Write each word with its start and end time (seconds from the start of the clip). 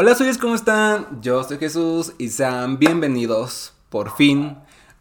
Hola, 0.00 0.14
soy 0.14 0.32
¿cómo 0.36 0.54
están? 0.54 1.20
Yo 1.20 1.42
soy 1.42 1.58
Jesús 1.58 2.12
y 2.18 2.28
sean 2.28 2.78
bienvenidos 2.78 3.72
por 3.88 4.14
fin, 4.14 4.56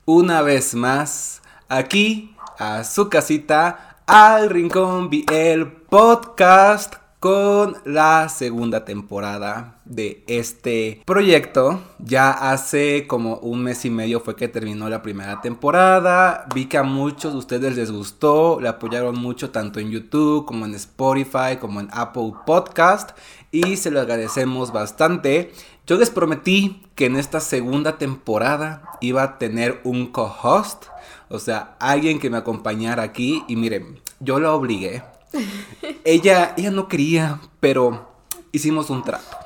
una 0.05 0.41
vez 0.41 0.73
más, 0.73 1.43
aquí 1.69 2.35
a 2.57 2.83
su 2.83 3.07
casita, 3.07 3.99
al 4.07 4.49
Rincón 4.49 5.11
el 5.31 5.71
Podcast 5.71 6.95
con 7.19 7.77
la 7.83 8.29
segunda 8.29 8.85
temporada 8.85 9.79
de 9.85 10.23
este 10.27 11.01
proyecto. 11.05 11.81
Ya 11.99 12.29
hace 12.31 13.07
como 13.07 13.37
un 13.37 13.63
mes 13.63 13.85
y 13.85 13.89
medio 13.89 14.19
fue 14.19 14.35
que 14.35 14.47
terminó 14.47 14.87
la 14.89 15.01
primera 15.01 15.41
temporada. 15.41 16.45
Vi 16.53 16.65
que 16.65 16.77
a 16.77 16.83
muchos 16.83 17.33
de 17.33 17.39
ustedes 17.39 17.75
les 17.75 17.91
gustó, 17.91 18.59
le 18.61 18.69
apoyaron 18.69 19.19
mucho 19.19 19.49
tanto 19.49 19.79
en 19.79 19.89
YouTube 19.89 20.45
como 20.45 20.65
en 20.65 20.75
Spotify 20.75 21.57
como 21.59 21.79
en 21.79 21.89
Apple 21.91 22.33
Podcast 22.45 23.17
y 23.51 23.77
se 23.77 23.89
lo 23.89 23.99
agradecemos 23.99 24.71
bastante. 24.71 25.51
Yo 25.87 25.97
les 25.97 26.09
prometí 26.09 26.83
que 26.95 27.05
en 27.05 27.15
esta 27.15 27.39
segunda 27.39 27.97
temporada 27.97 28.83
iba 29.01 29.23
a 29.23 29.37
tener 29.39 29.79
un 29.83 30.07
co-host, 30.07 30.85
o 31.29 31.39
sea, 31.39 31.75
alguien 31.79 32.19
que 32.19 32.29
me 32.29 32.37
acompañara 32.37 33.03
aquí 33.03 33.43
y 33.47 33.55
miren, 33.55 34.01
yo 34.19 34.39
lo 34.39 34.53
obligué 34.53 35.01
ella, 36.03 36.53
ella 36.57 36.71
no 36.71 36.87
quería, 36.87 37.39
pero 37.59 38.09
hicimos 38.51 38.89
un 38.89 39.03
trato. 39.03 39.37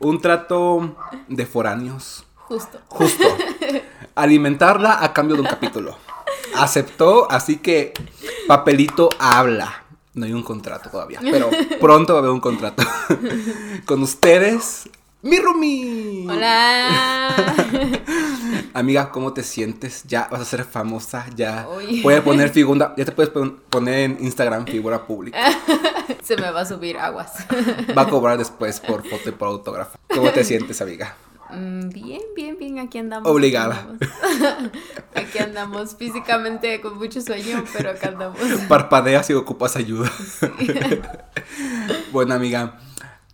Un 0.00 0.20
trato 0.20 0.96
de 1.28 1.46
foráneos. 1.46 2.24
Justo. 2.36 2.78
Justo. 2.88 3.24
Alimentarla 4.14 5.02
a 5.02 5.12
cambio 5.12 5.36
de 5.36 5.42
un 5.42 5.48
capítulo. 5.48 5.96
Aceptó, 6.56 7.30
así 7.30 7.56
que 7.58 7.92
papelito 8.46 9.08
habla. 9.18 9.84
No 10.14 10.26
hay 10.26 10.32
un 10.32 10.42
contrato 10.42 10.90
todavía, 10.90 11.20
pero 11.22 11.48
pronto 11.80 12.14
va 12.14 12.18
a 12.18 12.22
haber 12.22 12.32
un 12.32 12.40
contrato. 12.40 12.82
Con 13.86 14.02
ustedes, 14.02 14.88
mi 15.22 15.38
Rumi. 15.38 16.26
Hola. 16.28 17.28
Amiga, 18.72 19.10
¿cómo 19.10 19.32
te 19.32 19.42
sientes? 19.42 20.04
Ya 20.06 20.28
vas 20.30 20.40
a 20.40 20.44
ser 20.44 20.64
famosa, 20.64 21.26
ya 21.34 21.66
puedes 22.02 22.20
poner 22.22 22.50
figura, 22.50 22.94
ya 22.96 23.04
te 23.04 23.12
puedes 23.12 23.30
poner 23.68 23.98
en 23.98 24.18
Instagram 24.20 24.66
figura 24.66 25.06
pública. 25.06 25.38
Se 26.22 26.36
me 26.36 26.50
va 26.50 26.60
a 26.60 26.66
subir 26.66 26.96
aguas. 26.96 27.32
Va 27.96 28.02
a 28.02 28.08
cobrar 28.08 28.38
después 28.38 28.80
por 28.80 29.08
foto 29.08 29.28
y 29.28 29.32
por 29.32 29.48
autógrafo. 29.48 29.98
¿Cómo 30.12 30.30
te 30.30 30.44
sientes, 30.44 30.80
amiga? 30.80 31.16
Mm, 31.50 31.88
bien, 31.88 32.20
bien, 32.36 32.56
bien, 32.58 32.78
aquí 32.78 32.98
andamos. 32.98 33.30
Obligada. 33.30 33.86
Aquí 35.14 35.38
andamos, 35.38 35.96
físicamente 35.98 36.80
con 36.80 36.98
mucho 36.98 37.20
sueño, 37.20 37.64
pero 37.72 37.90
acá 37.90 38.08
andamos. 38.08 38.38
Parpadeas 38.68 39.30
y 39.30 39.34
ocupas 39.34 39.76
ayuda. 39.76 40.10
bueno, 42.12 42.34
amiga. 42.34 42.78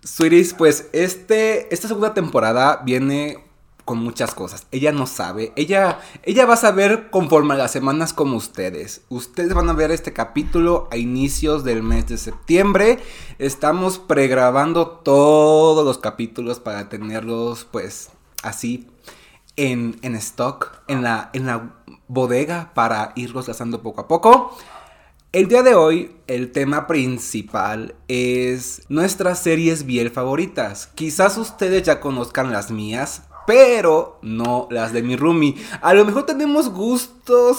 Sweeties, 0.03 0.55
pues 0.55 0.89
este, 0.93 1.73
esta 1.75 1.89
segunda 1.89 2.15
temporada 2.15 2.83
viene 2.85 3.46
con 3.87 3.99
muchas 3.99 4.35
cosas. 4.35 4.67
Ella 4.73 4.93
no 4.93 5.07
sabe. 5.07 5.53
Ella, 5.57 6.01
ella 6.25 6.45
va 6.45 6.55
a 6.55 6.59
saber 6.59 7.09
conforme 7.09 7.57
las 7.57 7.71
semanas 7.71 8.13
como 8.13 8.37
ustedes. 8.37 9.03
Ustedes 9.09 9.55
van 9.55 9.71
a 9.71 9.75
ver 9.75 9.93
este 9.93 10.13
capítulo 10.13 10.89
a 10.91 10.99
inicios 10.99 11.65
del 11.65 11.83
mes 11.85 12.09
de 12.09 12.19
septiembre. 12.19 12.99
Estamos 13.39 13.99
pregrabando 13.99 14.89
todos 14.89 15.85
los 15.85 15.99
capítulos 15.99 16.59
para 16.59 16.89
tenerlos 16.89 17.65
pues 17.71 18.11
así 18.43 18.89
en, 19.55 19.97
en 20.03 20.17
stock, 20.17 20.83
en 20.89 21.03
la, 21.03 21.31
en 21.33 21.47
la 21.47 21.77
bodega 22.09 22.73
para 22.75 23.13
irlos 23.15 23.47
lanzando 23.47 23.83
poco 23.83 24.01
a 24.03 24.09
poco. 24.09 24.57
El 25.33 25.49
día 25.49 25.63
de 25.63 25.75
hoy, 25.75 26.17
el 26.29 26.51
tema 26.51 26.87
principal 26.87 27.95
es 28.09 28.83
nuestras 28.89 29.39
series 29.41 29.85
bien 29.85 30.11
favoritas. 30.11 30.89
Quizás 30.95 31.37
ustedes 31.37 31.83
ya 31.83 32.01
conozcan 32.01 32.53
las 32.53 32.71
mías, 32.71 33.25
pero 33.47 34.19
no 34.23 34.67
las 34.71 34.93
de 34.93 35.03
mi 35.03 35.17
roomie. 35.17 35.55
A 35.81 35.95
lo 35.95 36.05
mejor 36.05 36.27
tenemos 36.27 36.69
gustos 36.69 37.59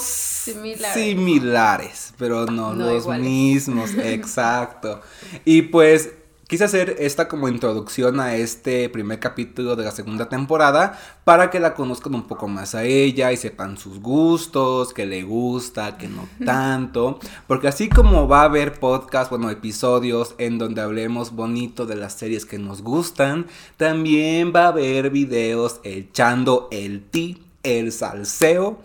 similares, 0.94 2.14
pero 2.18 2.46
no, 2.46 2.74
los 2.74 3.08
mismos, 3.08 3.92
exacto. 3.98 5.02
Y 5.46 5.64
pues 5.64 6.12
Quise 6.48 6.64
hacer 6.64 6.96
esta 7.00 7.28
como 7.28 7.50
introducción 7.50 8.22
a 8.22 8.36
este 8.36 8.88
primer 8.88 9.20
capítulo 9.20 9.76
de 9.76 9.84
la 9.84 9.92
segunda 9.92 10.30
temporada 10.30 10.98
para 11.26 11.50
que 11.50 11.60
la 11.60 11.74
conozcan 11.74 12.16
un 12.16 12.26
poco 12.26 12.48
más 12.48 12.74
a 12.74 12.86
ella 12.86 13.34
y 13.34 13.38
sepan 13.38 13.78
sus 13.78 14.00
gustos, 14.00 14.94
que 14.94 15.06
le 15.06 15.24
gusta, 15.24 15.98
que 15.98 16.08
no 16.08 16.26
tanto. 16.46 17.20
Porque 17.48 17.68
así 17.68 17.90
como 17.90 18.30
va 18.30 18.44
a 18.44 18.46
haber 18.46 18.80
podcast, 18.80 19.30
bueno, 19.30 19.50
episodios 19.50 20.36
en 20.38 20.58
donde 20.58 20.80
hablemos 20.80 21.34
bonito 21.34 21.86
de 21.86 21.98
las 21.98 22.14
series 22.14 22.46
que 22.46 22.60
nos 22.60 22.82
gustan, 22.82 23.48
también 23.76 24.54
va 24.56 24.64
a 24.64 24.70
haber 24.70 25.10
videos 25.10 25.82
echando 25.84 26.70
el 26.72 27.04
ti, 27.10 27.44
el 27.64 27.92
salseo 27.92 28.80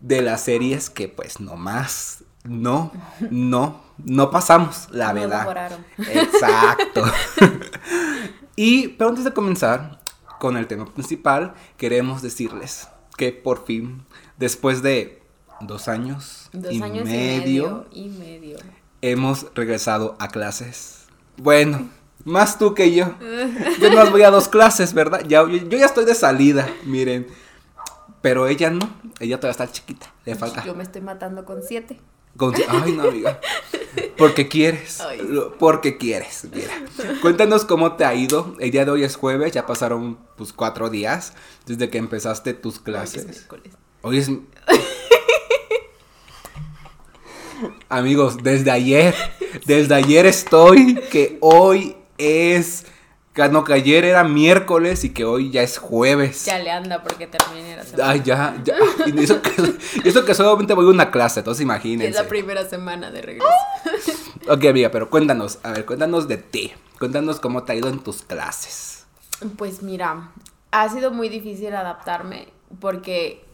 de 0.00 0.22
las 0.22 0.40
series 0.40 0.90
que 0.90 1.06
pues 1.06 1.38
nomás 1.38 2.24
no, 2.42 2.90
no 3.30 3.85
no 4.04 4.30
pasamos, 4.30 4.88
la 4.90 5.12
no 5.12 5.20
verdad. 5.20 5.78
Exacto. 5.98 7.04
y, 8.56 8.88
pero 8.88 9.10
antes 9.10 9.24
de 9.24 9.32
comenzar 9.32 10.00
con 10.38 10.56
el 10.56 10.66
tema 10.66 10.86
principal, 10.86 11.54
queremos 11.76 12.22
decirles 12.22 12.88
que 13.16 13.32
por 13.32 13.64
fin, 13.64 14.04
después 14.36 14.82
de 14.82 15.22
dos 15.60 15.88
años, 15.88 16.50
y, 16.52 16.78
medio, 16.80 17.86
y, 17.90 18.08
medio, 18.08 18.58
hemos 19.00 19.46
regresado 19.54 20.16
a 20.18 20.28
clases. 20.28 21.06
Bueno, 21.36 21.88
más 22.24 22.58
tú 22.58 22.74
que 22.74 22.94
yo. 22.94 23.14
Yo 23.80 23.90
no 23.90 24.10
voy 24.10 24.22
a 24.22 24.30
dos 24.30 24.48
clases, 24.48 24.92
¿verdad? 24.92 25.22
Ya, 25.26 25.42
yo, 25.42 25.48
yo 25.48 25.78
ya 25.78 25.86
estoy 25.86 26.04
de 26.04 26.14
salida, 26.14 26.68
miren. 26.84 27.26
Pero 28.20 28.48
ella 28.48 28.70
no, 28.70 28.90
ella 29.20 29.38
todavía 29.38 29.52
está 29.52 29.70
chiquita, 29.70 30.12
le 30.24 30.34
falta. 30.34 30.64
Yo 30.64 30.74
me 30.74 30.82
estoy 30.82 31.00
matando 31.00 31.44
con 31.44 31.62
siete. 31.62 32.00
Ay, 32.68 32.92
no, 32.92 33.02
amiga. 33.04 33.40
Porque 34.16 34.48
quieres. 34.48 35.02
Porque 35.58 35.96
quieres. 35.96 36.46
Mira. 36.52 36.72
Cuéntanos 37.20 37.64
cómo 37.64 37.96
te 37.96 38.04
ha 38.04 38.14
ido. 38.14 38.54
El 38.58 38.70
día 38.70 38.84
de 38.84 38.90
hoy 38.90 39.04
es 39.04 39.16
jueves, 39.16 39.52
ya 39.52 39.66
pasaron 39.66 40.18
pues 40.36 40.52
cuatro 40.52 40.90
días 40.90 41.32
desde 41.66 41.90
que 41.90 41.98
empezaste 41.98 42.54
tus 42.54 42.78
clases. 42.78 43.46
Hoy 43.50 43.60
es. 43.64 43.76
Hoy 44.02 44.18
es... 44.18 44.30
Amigos, 47.88 48.42
desde 48.42 48.70
ayer, 48.70 49.14
desde 49.64 49.94
ayer 49.94 50.26
estoy 50.26 50.96
que 51.10 51.38
hoy 51.40 51.96
es 52.18 52.84
no, 53.50 53.64
que 53.64 53.74
ayer 53.74 54.04
era 54.04 54.24
miércoles 54.24 55.04
y 55.04 55.10
que 55.10 55.24
hoy 55.24 55.50
ya 55.50 55.62
es 55.62 55.78
jueves. 55.78 56.44
Ya 56.46 56.58
le 56.58 56.70
anda 56.70 57.02
porque 57.02 57.26
terminé 57.26 57.76
la 57.76 57.84
semana. 57.84 58.10
Ay, 58.10 58.22
ya, 58.24 58.56
ya. 58.64 58.76
Y 59.06 59.22
eso 59.22 59.42
que, 59.42 59.50
eso 60.08 60.24
que 60.24 60.34
solamente 60.34 60.74
voy 60.74 60.86
a 60.86 60.90
una 60.90 61.10
clase, 61.10 61.40
entonces 61.40 61.62
imagínense. 61.62 62.08
Es 62.08 62.16
la 62.16 62.28
primera 62.28 62.68
semana 62.68 63.10
de 63.10 63.22
regreso. 63.22 63.48
ok, 64.48 64.64
amiga, 64.64 64.90
pero 64.90 65.10
cuéntanos, 65.10 65.58
a 65.62 65.72
ver, 65.72 65.84
cuéntanos 65.84 66.28
de 66.28 66.38
ti. 66.38 66.72
Cuéntanos 66.98 67.40
cómo 67.40 67.64
te 67.64 67.72
ha 67.72 67.74
ido 67.74 67.88
en 67.88 67.98
tus 67.98 68.22
clases. 68.22 69.06
Pues 69.58 69.82
mira, 69.82 70.30
ha 70.70 70.88
sido 70.88 71.10
muy 71.10 71.28
difícil 71.28 71.74
adaptarme 71.74 72.48
porque 72.80 73.45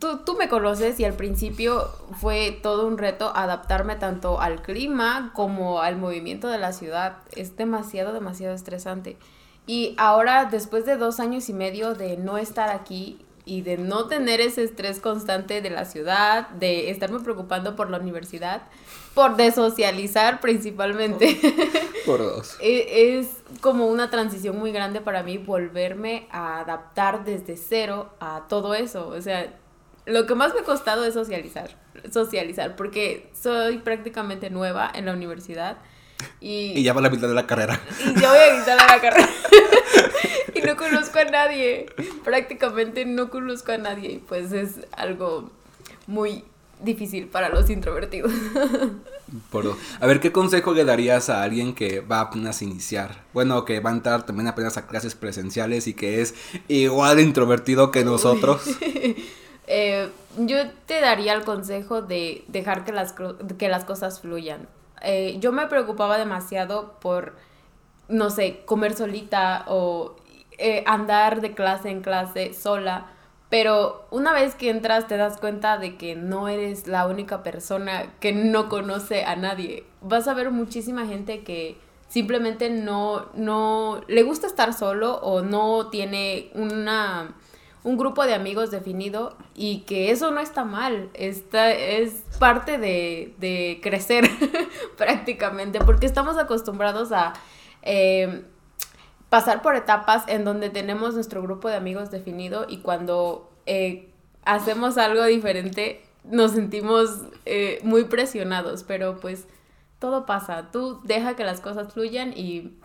Tú, 0.00 0.18
tú, 0.24 0.34
me 0.34 0.48
conoces 0.48 0.98
y 0.98 1.04
al 1.04 1.12
principio 1.12 1.88
fue 2.20 2.58
todo 2.60 2.86
un 2.86 2.98
reto 2.98 3.32
adaptarme 3.34 3.94
tanto 3.94 4.40
al 4.40 4.60
clima 4.60 5.30
como 5.34 5.80
al 5.80 5.96
movimiento 5.96 6.48
de 6.48 6.58
la 6.58 6.72
ciudad. 6.72 7.18
Es 7.36 7.56
demasiado, 7.56 8.12
demasiado 8.12 8.54
estresante. 8.54 9.16
Y 9.66 9.94
ahora, 9.96 10.44
después 10.46 10.86
de 10.86 10.96
dos 10.96 11.20
años 11.20 11.48
y 11.48 11.52
medio 11.52 11.94
de 11.94 12.16
no 12.16 12.38
estar 12.38 12.70
aquí 12.70 13.24
y 13.44 13.62
de 13.62 13.78
no 13.78 14.06
tener 14.06 14.40
ese 14.40 14.64
estrés 14.64 15.00
constante 15.00 15.62
de 15.62 15.70
la 15.70 15.84
ciudad, 15.84 16.48
de 16.50 16.90
estarme 16.90 17.20
preocupando 17.20 17.76
por 17.76 17.88
la 17.90 17.98
universidad, 17.98 18.62
por 19.14 19.36
desocializar 19.36 20.40
principalmente. 20.40 21.38
Por 22.04 22.20
dos. 22.20 22.56
E, 22.60 23.18
es 23.18 23.28
como 23.60 23.88
una 23.88 24.10
transición 24.10 24.56
muy 24.56 24.70
grande 24.70 25.00
para 25.00 25.24
mí 25.24 25.38
volverme 25.38 26.28
a 26.30 26.60
adaptar 26.60 27.24
desde 27.24 27.56
cero 27.56 28.10
a 28.20 28.44
todo 28.48 28.74
eso. 28.74 29.08
O 29.08 29.20
sea, 29.20 29.52
lo 30.06 30.26
que 30.26 30.34
más 30.34 30.54
me 30.54 30.60
ha 30.60 30.64
costado 30.64 31.04
es 31.04 31.14
socializar, 31.14 31.70
socializar, 32.12 32.76
porque 32.76 33.30
soy 33.40 33.78
prácticamente 33.78 34.50
nueva 34.50 34.90
en 34.94 35.06
la 35.06 35.12
universidad. 35.12 35.78
Y, 36.40 36.72
y 36.76 36.82
ya 36.82 36.92
va 36.92 37.00
la 37.00 37.10
mitad 37.10 37.28
de 37.28 37.34
la 37.34 37.46
carrera. 37.46 37.78
Y 38.16 38.20
ya 38.20 38.30
voy 38.30 38.38
a 38.38 38.58
mitad 38.58 38.76
de 38.78 38.86
la 38.86 39.00
carrera. 39.00 39.28
y 40.54 40.62
no 40.62 40.76
conozco 40.76 41.18
a 41.18 41.24
nadie. 41.24 41.86
Prácticamente 42.24 43.04
no 43.04 43.28
conozco 43.30 43.72
a 43.72 43.78
nadie. 43.78 44.12
Y 44.12 44.18
pues 44.18 44.52
es 44.52 44.76
algo 44.92 45.50
muy 46.06 46.44
difícil 46.80 47.26
para 47.26 47.48
los 47.48 47.68
introvertidos. 47.68 48.32
Por, 49.50 49.76
a 50.00 50.06
ver, 50.06 50.20
¿qué 50.20 50.30
consejo 50.30 50.72
le 50.72 50.84
darías 50.84 51.30
a 51.30 51.42
alguien 51.42 51.74
que 51.74 52.00
va 52.00 52.20
apenas 52.20 52.60
a 52.60 52.64
iniciar? 52.64 53.24
Bueno, 53.34 53.64
que 53.64 53.80
va 53.80 53.90
a 53.90 53.94
entrar 53.94 54.24
también 54.24 54.46
apenas 54.46 54.76
a 54.76 54.86
clases 54.86 55.16
presenciales 55.16 55.88
y 55.88 55.94
que 55.94 56.22
es 56.22 56.34
igual 56.68 57.16
de 57.16 57.22
introvertido 57.22 57.90
que 57.90 58.04
nosotros. 58.04 58.62
Eh, 59.66 60.10
yo 60.38 60.58
te 60.86 61.00
daría 61.00 61.32
el 61.32 61.44
consejo 61.44 62.02
de 62.02 62.44
dejar 62.48 62.84
que 62.84 62.92
las, 62.92 63.14
que 63.58 63.68
las 63.68 63.84
cosas 63.84 64.20
fluyan. 64.20 64.68
Eh, 65.02 65.36
yo 65.40 65.52
me 65.52 65.66
preocupaba 65.66 66.18
demasiado 66.18 66.98
por, 67.00 67.34
no 68.08 68.30
sé, 68.30 68.62
comer 68.64 68.94
solita 68.94 69.64
o 69.68 70.16
eh, 70.58 70.84
andar 70.86 71.40
de 71.40 71.54
clase 71.54 71.90
en 71.90 72.02
clase 72.02 72.54
sola. 72.54 73.06
Pero 73.48 74.06
una 74.10 74.32
vez 74.32 74.54
que 74.54 74.70
entras 74.70 75.06
te 75.06 75.16
das 75.16 75.38
cuenta 75.38 75.78
de 75.78 75.96
que 75.96 76.16
no 76.16 76.48
eres 76.48 76.88
la 76.88 77.06
única 77.06 77.42
persona 77.42 78.12
que 78.18 78.32
no 78.32 78.68
conoce 78.68 79.24
a 79.24 79.36
nadie. 79.36 79.84
Vas 80.00 80.26
a 80.26 80.34
ver 80.34 80.50
muchísima 80.50 81.06
gente 81.06 81.44
que 81.44 81.78
simplemente 82.08 82.70
no, 82.70 83.26
no 83.34 84.00
le 84.08 84.22
gusta 84.22 84.46
estar 84.46 84.72
solo 84.72 85.16
o 85.16 85.42
no 85.42 85.90
tiene 85.90 86.50
una, 86.54 87.34
un 87.86 87.96
grupo 87.96 88.26
de 88.26 88.34
amigos 88.34 88.72
definido 88.72 89.36
y 89.54 89.82
que 89.82 90.10
eso 90.10 90.32
no 90.32 90.40
está 90.40 90.64
mal, 90.64 91.08
es 91.14 91.44
parte 92.40 92.78
de, 92.78 93.32
de 93.38 93.78
crecer 93.80 94.28
prácticamente 94.96 95.78
porque 95.78 96.06
estamos 96.06 96.36
acostumbrados 96.36 97.12
a... 97.12 97.32
Eh, 97.82 98.44
pasar 99.28 99.60
por 99.62 99.74
etapas 99.74 100.24
en 100.28 100.44
donde 100.44 100.70
tenemos 100.70 101.14
nuestro 101.14 101.42
grupo 101.42 101.68
de 101.68 101.76
amigos 101.76 102.10
definido 102.10 102.66
y 102.68 102.78
cuando 102.78 103.50
eh, 103.66 104.08
hacemos 104.44 104.98
algo 104.98 105.24
diferente 105.24 106.04
nos 106.24 106.52
sentimos 106.52 107.22
eh, 107.44 107.80
muy 107.82 108.04
presionados, 108.04 108.82
pero 108.84 109.18
pues 109.18 109.46
todo 109.98 110.26
pasa. 110.26 110.70
Tú 110.70 111.00
deja 111.04 111.36
que 111.36 111.44
las 111.44 111.60
cosas 111.60 111.92
fluyan 111.92 112.32
y 112.36 112.78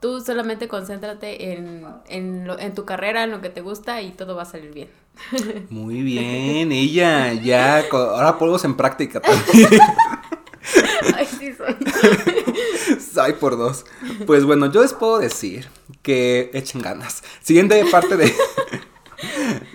tú 0.00 0.20
solamente 0.20 0.68
concéntrate 0.68 1.52
en, 1.52 1.86
en, 2.08 2.48
en, 2.58 2.74
tu 2.74 2.84
carrera, 2.84 3.24
en 3.24 3.30
lo 3.30 3.40
que 3.40 3.48
te 3.48 3.60
gusta 3.60 4.02
y 4.02 4.12
todo 4.12 4.36
va 4.36 4.42
a 4.42 4.46
salir 4.46 4.72
bien. 4.72 4.88
Muy 5.70 6.02
bien, 6.02 6.72
ella 6.72 7.32
ya, 7.32 7.84
ahora 7.90 8.38
ponemos 8.38 8.64
en 8.64 8.76
práctica 8.76 9.20
también. 9.20 9.68
Ay, 11.14 11.26
sí 11.26 11.52
soy. 11.54 11.76
Ay, 13.20 13.32
por 13.34 13.56
dos. 13.56 13.86
Pues 14.26 14.44
bueno, 14.44 14.70
yo 14.70 14.82
les 14.82 14.92
puedo 14.92 15.18
decir 15.18 15.68
que 16.02 16.50
echen 16.52 16.82
ganas. 16.82 17.22
Siguiente 17.42 17.84
parte 17.90 18.16
de... 18.16 18.32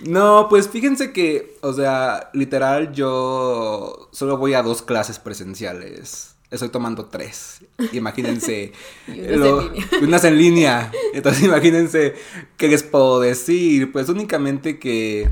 No, 0.04 0.46
pues 0.48 0.68
fíjense 0.68 1.12
que, 1.12 1.56
o 1.62 1.72
sea, 1.72 2.30
literal 2.32 2.92
yo 2.92 4.08
solo 4.12 4.36
voy 4.36 4.54
a 4.54 4.62
dos 4.62 4.82
clases 4.82 5.18
presenciales 5.18 6.31
estoy 6.52 6.68
tomando 6.68 7.06
tres. 7.06 7.64
Imagínense. 7.92 8.72
y 9.08 10.04
unas, 10.04 10.24
en 10.24 10.38
línea. 10.38 10.92
Entonces 11.14 11.42
imagínense 11.42 12.14
qué 12.56 12.68
les 12.68 12.82
puedo 12.82 13.20
decir. 13.20 13.90
Pues 13.90 14.08
únicamente 14.08 14.78
que, 14.78 15.28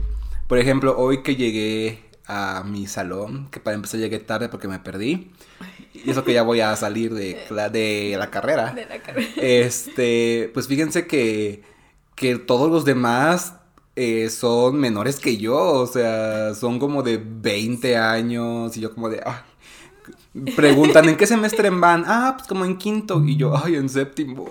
por 0.49 0.59
ejemplo, 0.59 0.97
hoy 0.99 1.23
que 1.23 1.37
llegué 1.37 2.03
a 2.27 2.65
mi 2.65 2.87
salón, 2.87 3.49
que 3.51 3.61
para 3.61 3.75
empezar 3.75 4.01
llegué 4.01 4.19
tarde 4.19 4.49
porque 4.49 4.69
me 4.69 4.79
perdí. 4.79 5.31
Y 5.93 6.11
eso 6.11 6.25
que 6.25 6.33
ya 6.33 6.43
voy 6.43 6.61
a 6.61 6.75
salir 6.77 7.13
de, 7.15 7.37
de 7.73 8.17
la 8.19 8.31
carrera. 8.31 8.73
De 8.73 8.87
la 8.87 9.01
carrera. 9.01 9.31
Este, 9.37 10.51
pues 10.55 10.67
fíjense 10.67 11.07
que, 11.07 11.63
que 12.15 12.37
todos 12.37 12.71
los 12.71 12.85
demás 12.85 13.55
eh, 13.97 14.31
son 14.31 14.79
menores 14.79 15.19
que 15.19 15.37
yo, 15.37 15.59
o 15.59 15.87
sea, 15.87 16.55
son 16.55 16.79
como 16.79 17.03
de 17.03 17.21
20 17.23 17.97
años 17.97 18.77
y 18.77 18.81
yo 18.81 18.95
como 18.95 19.09
de, 19.11 19.21
Preguntan, 20.55 21.09
¿en 21.09 21.17
qué 21.17 21.27
semestre 21.27 21.71
van? 21.71 22.05
Ah, 22.07 22.35
pues 22.37 22.49
como 22.49 22.65
en 22.65 22.77
quinto. 22.77 23.23
Y 23.25 23.37
yo, 23.37 23.57
ay, 23.57 23.77
en 23.77 23.89
séptimo. 23.89 24.47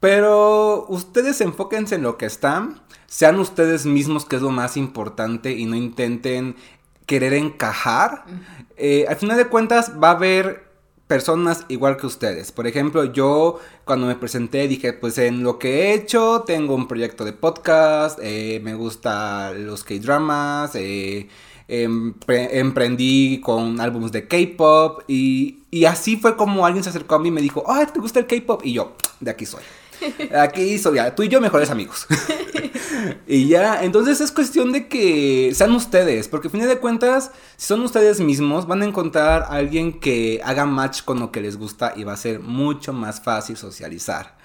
Pero 0.00 0.86
ustedes 0.88 1.40
enfóquense 1.40 1.94
en 1.94 2.02
lo 2.02 2.18
que 2.18 2.26
están. 2.26 2.80
Sean 3.06 3.38
ustedes 3.38 3.86
mismos, 3.86 4.24
que 4.24 4.36
es 4.36 4.42
lo 4.42 4.50
más 4.50 4.76
importante, 4.76 5.52
y 5.52 5.66
no 5.66 5.76
intenten 5.76 6.56
querer 7.06 7.34
encajar. 7.34 8.24
Eh, 8.76 9.06
al 9.08 9.16
final 9.16 9.36
de 9.36 9.46
cuentas, 9.46 9.92
va 10.02 10.08
a 10.08 10.12
haber 10.12 10.72
personas 11.06 11.66
igual 11.68 11.98
que 11.98 12.06
ustedes. 12.06 12.52
Por 12.52 12.66
ejemplo, 12.66 13.04
yo 13.04 13.60
cuando 13.84 14.06
me 14.06 14.16
presenté 14.16 14.66
dije, 14.66 14.94
pues 14.94 15.18
en 15.18 15.42
lo 15.42 15.58
que 15.58 15.68
he 15.82 15.94
hecho, 15.94 16.42
tengo 16.46 16.74
un 16.74 16.88
proyecto 16.88 17.26
de 17.26 17.34
podcast, 17.34 18.18
eh, 18.22 18.60
me 18.64 18.74
gustan 18.74 19.66
los 19.66 19.84
K-dramas, 19.84 20.74
eh, 20.74 21.28
emprendí 21.72 23.40
con 23.40 23.80
álbumes 23.80 24.12
de 24.12 24.28
K-pop 24.28 25.02
y, 25.08 25.60
y, 25.70 25.86
así 25.86 26.16
fue 26.16 26.36
como 26.36 26.66
alguien 26.66 26.84
se 26.84 26.90
acercó 26.90 27.14
a 27.14 27.18
mí 27.18 27.28
y 27.28 27.32
me 27.32 27.40
dijo, 27.40 27.64
ay, 27.66 27.86
¿te 27.92 27.98
gusta 27.98 28.18
el 28.18 28.26
K-pop? 28.26 28.60
Y 28.64 28.74
yo, 28.74 28.94
de 29.20 29.30
aquí 29.30 29.46
soy. 29.46 29.62
Aquí 30.36 30.78
soy, 30.78 30.96
ya, 30.96 31.14
tú 31.14 31.22
y 31.22 31.28
yo 31.28 31.40
mejores 31.40 31.70
amigos. 31.70 32.06
y 33.26 33.48
ya, 33.48 33.82
entonces 33.84 34.20
es 34.20 34.32
cuestión 34.32 34.72
de 34.72 34.88
que 34.88 35.52
sean 35.54 35.72
ustedes, 35.72 36.28
porque 36.28 36.48
al 36.48 36.52
fin 36.52 36.68
de 36.68 36.78
cuentas, 36.78 37.30
si 37.56 37.68
son 37.68 37.80
ustedes 37.82 38.20
mismos, 38.20 38.66
van 38.66 38.82
a 38.82 38.84
encontrar 38.84 39.42
a 39.42 39.52
alguien 39.52 39.98
que 39.98 40.40
haga 40.44 40.66
match 40.66 41.02
con 41.02 41.20
lo 41.20 41.30
que 41.32 41.40
les 41.40 41.56
gusta 41.56 41.94
y 41.96 42.04
va 42.04 42.12
a 42.12 42.16
ser 42.16 42.40
mucho 42.40 42.92
más 42.92 43.22
fácil 43.22 43.56
socializar. 43.56 44.36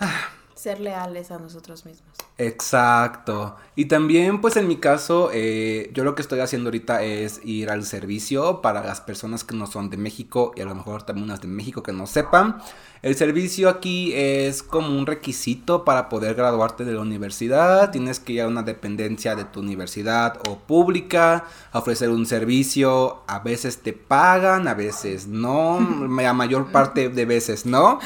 Ah. 0.00 0.33
Ser 0.54 0.80
leales 0.80 1.30
a 1.30 1.38
nosotros 1.38 1.84
mismos. 1.84 2.10
Exacto. 2.38 3.56
Y 3.76 3.86
también, 3.86 4.40
pues 4.40 4.56
en 4.56 4.66
mi 4.66 4.76
caso, 4.76 5.30
eh, 5.32 5.90
yo 5.92 6.04
lo 6.04 6.14
que 6.14 6.22
estoy 6.22 6.40
haciendo 6.40 6.68
ahorita 6.68 7.02
es 7.02 7.40
ir 7.44 7.70
al 7.70 7.84
servicio 7.84 8.60
para 8.60 8.84
las 8.84 9.00
personas 9.00 9.44
que 9.44 9.54
no 9.54 9.66
son 9.66 9.90
de 9.90 9.96
México 9.96 10.52
y 10.56 10.60
a 10.60 10.64
lo 10.64 10.74
mejor 10.74 11.02
también 11.02 11.24
unas 11.24 11.40
de 11.40 11.48
México 11.48 11.82
que 11.82 11.92
no 11.92 12.06
sepan. 12.06 12.60
El 13.04 13.16
servicio 13.16 13.68
aquí 13.68 14.14
es 14.14 14.62
como 14.62 14.88
un 14.98 15.04
requisito 15.04 15.84
para 15.84 16.08
poder 16.08 16.34
graduarte 16.34 16.86
de 16.86 16.94
la 16.94 17.02
universidad. 17.02 17.90
Tienes 17.90 18.18
que 18.18 18.32
ir 18.32 18.40
a 18.40 18.48
una 18.48 18.62
dependencia 18.62 19.36
de 19.36 19.44
tu 19.44 19.60
universidad 19.60 20.38
o 20.48 20.56
pública, 20.56 21.44
a 21.70 21.80
ofrecer 21.80 22.08
un 22.08 22.24
servicio. 22.24 23.20
A 23.26 23.40
veces 23.40 23.82
te 23.82 23.92
pagan, 23.92 24.68
a 24.68 24.72
veces 24.72 25.26
no. 25.26 25.86
La 26.18 26.32
mayor 26.32 26.72
parte 26.72 27.10
de 27.10 27.26
veces 27.26 27.66
no. 27.66 28.00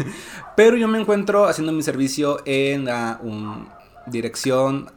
Pero 0.56 0.78
yo 0.78 0.88
me 0.88 0.98
encuentro 0.98 1.44
haciendo 1.44 1.74
mi 1.74 1.82
servicio 1.82 2.40
en 2.46 2.86
la 2.86 3.20
dirección 4.06 4.90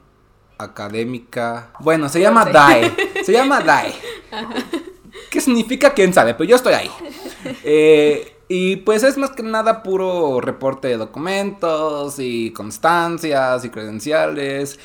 académica. 0.60 1.72
Bueno, 1.82 2.08
se 2.08 2.22
llama 2.22 2.46
DAE. 2.46 2.96
Se 3.26 3.34
llama 3.34 3.60
DAE. 3.66 3.94
¿Qué 5.30 5.42
significa? 5.42 5.94
¿Quién 5.94 6.14
sabe? 6.14 6.36
Pero 6.36 6.50
yo 6.50 6.56
estoy 6.56 6.74
ahí. 6.74 6.92
Eh, 7.66 8.38
y 8.54 8.76
pues 8.76 9.04
es 9.04 9.18
más 9.18 9.30
que 9.30 9.44
nada 9.44 9.82
puro 9.82 10.42
reporte 10.42 10.90
de 10.90 10.98
documentos 10.98 12.16
y 12.20 12.52
constancias 12.52 13.64
y 13.64 13.70
credenciales. 13.70 14.78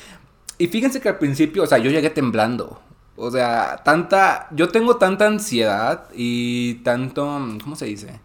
Y 0.57 0.67
fíjense 0.67 1.01
que 1.01 1.09
al 1.09 1.17
principio, 1.17 1.63
o 1.63 1.67
sea, 1.67 1.77
yo 1.77 1.91
llegué 1.91 2.09
temblando. 2.09 2.79
O 3.17 3.29
sea, 3.29 3.81
tanta, 3.83 4.47
yo 4.51 4.69
tengo 4.69 4.95
tanta 4.95 5.27
ansiedad 5.27 6.05
y 6.15 6.75
tanto, 6.75 7.25
¿cómo 7.61 7.75
se 7.75 7.87
dice? 7.87 8.21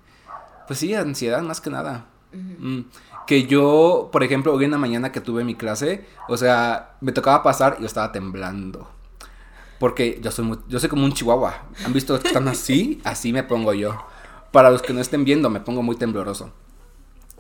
Pues 0.69 0.79
sí, 0.79 0.95
ansiedad 0.95 1.43
más 1.43 1.61
que 1.61 1.71
nada. 1.71 2.07
Mm, 2.33 2.83
que 3.27 3.49
yo, 3.49 4.11
por 4.13 4.23
ejemplo, 4.23 4.55
hoy 4.55 4.67
en 4.67 4.71
la 4.71 4.79
mañana 4.79 5.11
que 5.11 5.21
tuve 5.21 5.43
mi 5.43 5.57
clase, 5.57 6.07
o 6.29 6.37
sea, 6.37 6.95
me 7.01 7.11
tocaba 7.11 7.43
pasar 7.43 7.79
y 7.79 7.81
yo 7.81 7.87
estaba 7.87 8.13
temblando. 8.13 8.89
Porque 9.81 10.21
yo 10.23 10.31
soy, 10.31 10.57
yo 10.69 10.79
soy 10.79 10.89
como 10.89 11.05
un 11.05 11.13
chihuahua. 11.13 11.65
¿Han 11.85 11.93
visto 11.93 12.17
que 12.21 12.29
están 12.29 12.47
así? 12.47 13.01
Así 13.03 13.33
me 13.33 13.43
pongo 13.43 13.75
yo. 13.75 14.12
Para 14.53 14.71
los 14.71 14.83
que 14.83 14.93
no 14.93 15.01
estén 15.01 15.25
viendo, 15.25 15.51
me 15.51 15.61
pongo 15.61 15.83
muy 15.83 15.97
tembloroso. 15.97 16.53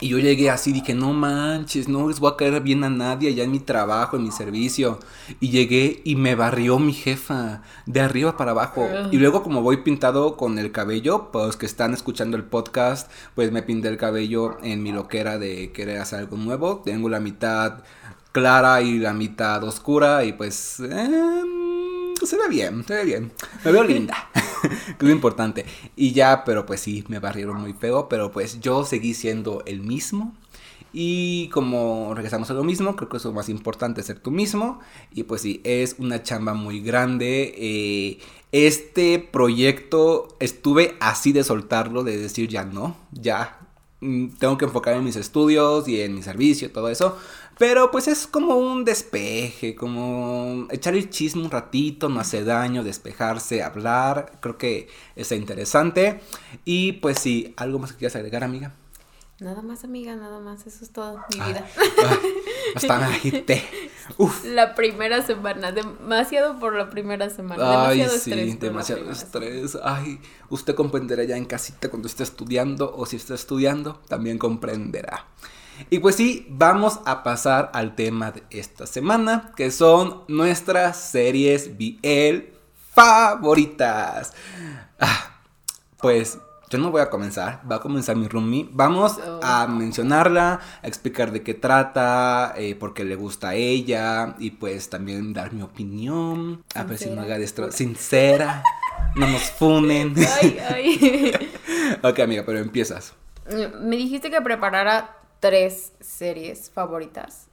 Y 0.00 0.08
yo 0.08 0.18
llegué 0.18 0.50
así, 0.50 0.72
dije, 0.72 0.94
no 0.94 1.12
manches, 1.12 1.88
no 1.88 2.08
les 2.08 2.18
voy 2.18 2.32
a 2.32 2.36
caer 2.36 2.60
bien 2.60 2.82
a 2.82 2.90
nadie 2.90 3.28
allá 3.28 3.44
en 3.44 3.52
mi 3.52 3.60
trabajo, 3.60 4.16
en 4.16 4.24
mi 4.24 4.32
servicio. 4.32 4.98
Y 5.38 5.50
llegué 5.50 6.00
y 6.04 6.16
me 6.16 6.34
barrió 6.34 6.80
mi 6.80 6.92
jefa, 6.92 7.62
de 7.86 8.00
arriba 8.00 8.36
para 8.36 8.50
abajo. 8.50 8.88
Y 9.12 9.18
luego 9.18 9.44
como 9.44 9.62
voy 9.62 9.76
pintado 9.76 10.36
con 10.36 10.58
el 10.58 10.72
cabello, 10.72 11.30
pues 11.30 11.56
que 11.56 11.66
están 11.66 11.94
escuchando 11.94 12.36
el 12.36 12.42
podcast, 12.42 13.12
pues 13.36 13.52
me 13.52 13.62
pinté 13.62 13.86
el 13.86 13.96
cabello 13.96 14.56
en 14.64 14.82
mi 14.82 14.90
loquera 14.90 15.38
de 15.38 15.70
querer 15.70 16.00
hacer 16.00 16.18
algo 16.18 16.36
nuevo. 16.36 16.82
Tengo 16.84 17.08
la 17.08 17.20
mitad 17.20 17.84
clara 18.32 18.82
y 18.82 18.98
la 18.98 19.12
mitad 19.12 19.62
oscura 19.62 20.24
y 20.24 20.32
pues... 20.32 20.80
Eh, 20.80 21.71
se 22.26 22.36
ve 22.36 22.48
bien, 22.48 22.84
se 22.86 22.94
ve 22.94 23.04
bien. 23.04 23.32
Me 23.64 23.72
veo 23.72 23.84
linda. 23.84 24.30
que 24.98 25.06
es 25.06 25.12
importante. 25.12 25.64
Y 25.96 26.12
ya, 26.12 26.44
pero 26.44 26.66
pues 26.66 26.80
sí, 26.80 27.04
me 27.08 27.18
barrieron 27.18 27.60
muy 27.60 27.72
feo, 27.72 28.08
pero 28.08 28.30
pues 28.30 28.60
yo 28.60 28.84
seguí 28.84 29.14
siendo 29.14 29.62
el 29.66 29.80
mismo. 29.80 30.34
Y 30.94 31.48
como 31.48 32.14
regresamos 32.14 32.50
a 32.50 32.54
lo 32.54 32.64
mismo, 32.64 32.96
creo 32.96 33.08
que 33.08 33.16
es 33.16 33.24
lo 33.24 33.32
más 33.32 33.48
importante, 33.48 34.02
ser 34.02 34.18
tú 34.18 34.30
mismo. 34.30 34.80
Y 35.12 35.22
pues 35.22 35.40
sí, 35.40 35.60
es 35.64 35.96
una 35.98 36.22
chamba 36.22 36.54
muy 36.54 36.80
grande. 36.80 37.54
Eh, 37.56 38.18
este 38.52 39.18
proyecto 39.18 40.36
estuve 40.38 40.96
así 41.00 41.32
de 41.32 41.44
soltarlo, 41.44 42.04
de 42.04 42.18
decir 42.18 42.48
ya 42.48 42.64
no, 42.64 42.96
ya 43.12 43.61
tengo 44.38 44.58
que 44.58 44.64
enfocar 44.64 44.94
en 44.94 45.04
mis 45.04 45.16
estudios 45.16 45.86
y 45.86 46.00
en 46.00 46.14
mi 46.14 46.22
servicio, 46.22 46.72
todo 46.72 46.88
eso. 46.88 47.16
Pero 47.58 47.90
pues 47.90 48.08
es 48.08 48.26
como 48.26 48.56
un 48.56 48.84
despeje, 48.84 49.74
como 49.74 50.66
echar 50.70 50.94
el 50.94 51.10
chisme 51.10 51.42
un 51.42 51.50
ratito, 51.50 52.08
no 52.08 52.18
hace 52.18 52.44
daño, 52.44 52.82
despejarse, 52.82 53.62
hablar. 53.62 54.38
Creo 54.40 54.58
que 54.58 54.88
es 55.14 55.30
interesante. 55.32 56.20
Y 56.64 56.92
pues 56.92 57.18
sí, 57.18 57.54
¿algo 57.56 57.78
más 57.78 57.92
que 57.92 57.98
quieras 57.98 58.16
agregar, 58.16 58.42
amiga? 58.42 58.74
Nada 59.38 59.60
más, 59.60 59.84
amiga, 59.84 60.14
nada 60.16 60.40
más. 60.40 60.66
Eso 60.66 60.84
es 60.84 60.90
todo, 60.90 61.20
mi 61.30 61.36
vida. 61.36 61.66
hasta 62.74 62.98
me 63.00 63.04
agité. 63.04 63.62
Uf. 64.16 64.44
La 64.44 64.74
primera 64.74 65.22
semana, 65.22 65.72
demasiado 65.72 66.58
por 66.58 66.74
la 66.74 66.90
primera 66.90 67.30
semana. 67.30 67.88
Ay, 67.88 67.98
demasiado 67.98 68.18
sí, 68.18 68.30
estrés 68.30 68.60
demasiado 68.60 69.10
estrés. 69.10 69.78
Ay, 69.82 70.20
usted 70.48 70.74
comprenderá 70.74 71.24
ya 71.24 71.36
en 71.36 71.44
casita 71.44 71.88
cuando 71.88 72.08
esté 72.08 72.22
estudiando 72.22 72.94
o 72.94 73.06
si 73.06 73.16
está 73.16 73.34
estudiando, 73.34 74.00
también 74.08 74.38
comprenderá. 74.38 75.26
Y 75.90 75.98
pues 75.98 76.16
sí, 76.16 76.46
vamos 76.50 77.00
a 77.06 77.22
pasar 77.22 77.70
al 77.74 77.94
tema 77.94 78.32
de 78.32 78.42
esta 78.50 78.86
semana, 78.86 79.52
que 79.56 79.70
son 79.70 80.24
nuestras 80.28 80.98
series 80.98 81.76
BL 81.76 82.52
favoritas. 82.94 84.32
Ah, 85.00 85.40
pues 85.98 86.38
yo 86.72 86.78
no 86.78 86.90
voy 86.90 87.02
a 87.02 87.10
comenzar, 87.10 87.60
va 87.70 87.76
a 87.76 87.80
comenzar 87.80 88.16
mi 88.16 88.26
roomie. 88.28 88.66
Vamos 88.72 89.18
Oh. 89.18 89.40
a 89.42 89.66
mencionarla, 89.66 90.58
a 90.82 90.86
explicar 90.88 91.30
de 91.30 91.42
qué 91.42 91.52
trata, 91.52 92.54
eh, 92.56 92.74
por 92.74 92.94
qué 92.94 93.04
le 93.04 93.14
gusta 93.14 93.50
a 93.50 93.54
ella 93.54 94.34
y 94.38 94.52
pues 94.52 94.88
también 94.88 95.34
dar 95.34 95.52
mi 95.52 95.60
opinión. 95.60 96.64
A 96.74 96.82
ver 96.84 96.96
si 96.96 97.10
no 97.10 97.20
haga 97.20 97.36
destro... 97.38 97.70
Sincera, 97.70 98.62
no 99.14 99.26
nos 99.26 99.42
funen. 99.50 100.14
Ay, 100.40 100.58
ay. 100.70 101.50
ok, 102.02 102.18
amiga, 102.20 102.42
pero 102.46 102.58
empiezas. 102.58 103.12
Me 103.82 103.96
dijiste 103.96 104.30
que 104.30 104.40
preparara 104.40 105.16
tres 105.40 105.92
series 106.00 106.70
favoritas. 106.70 107.48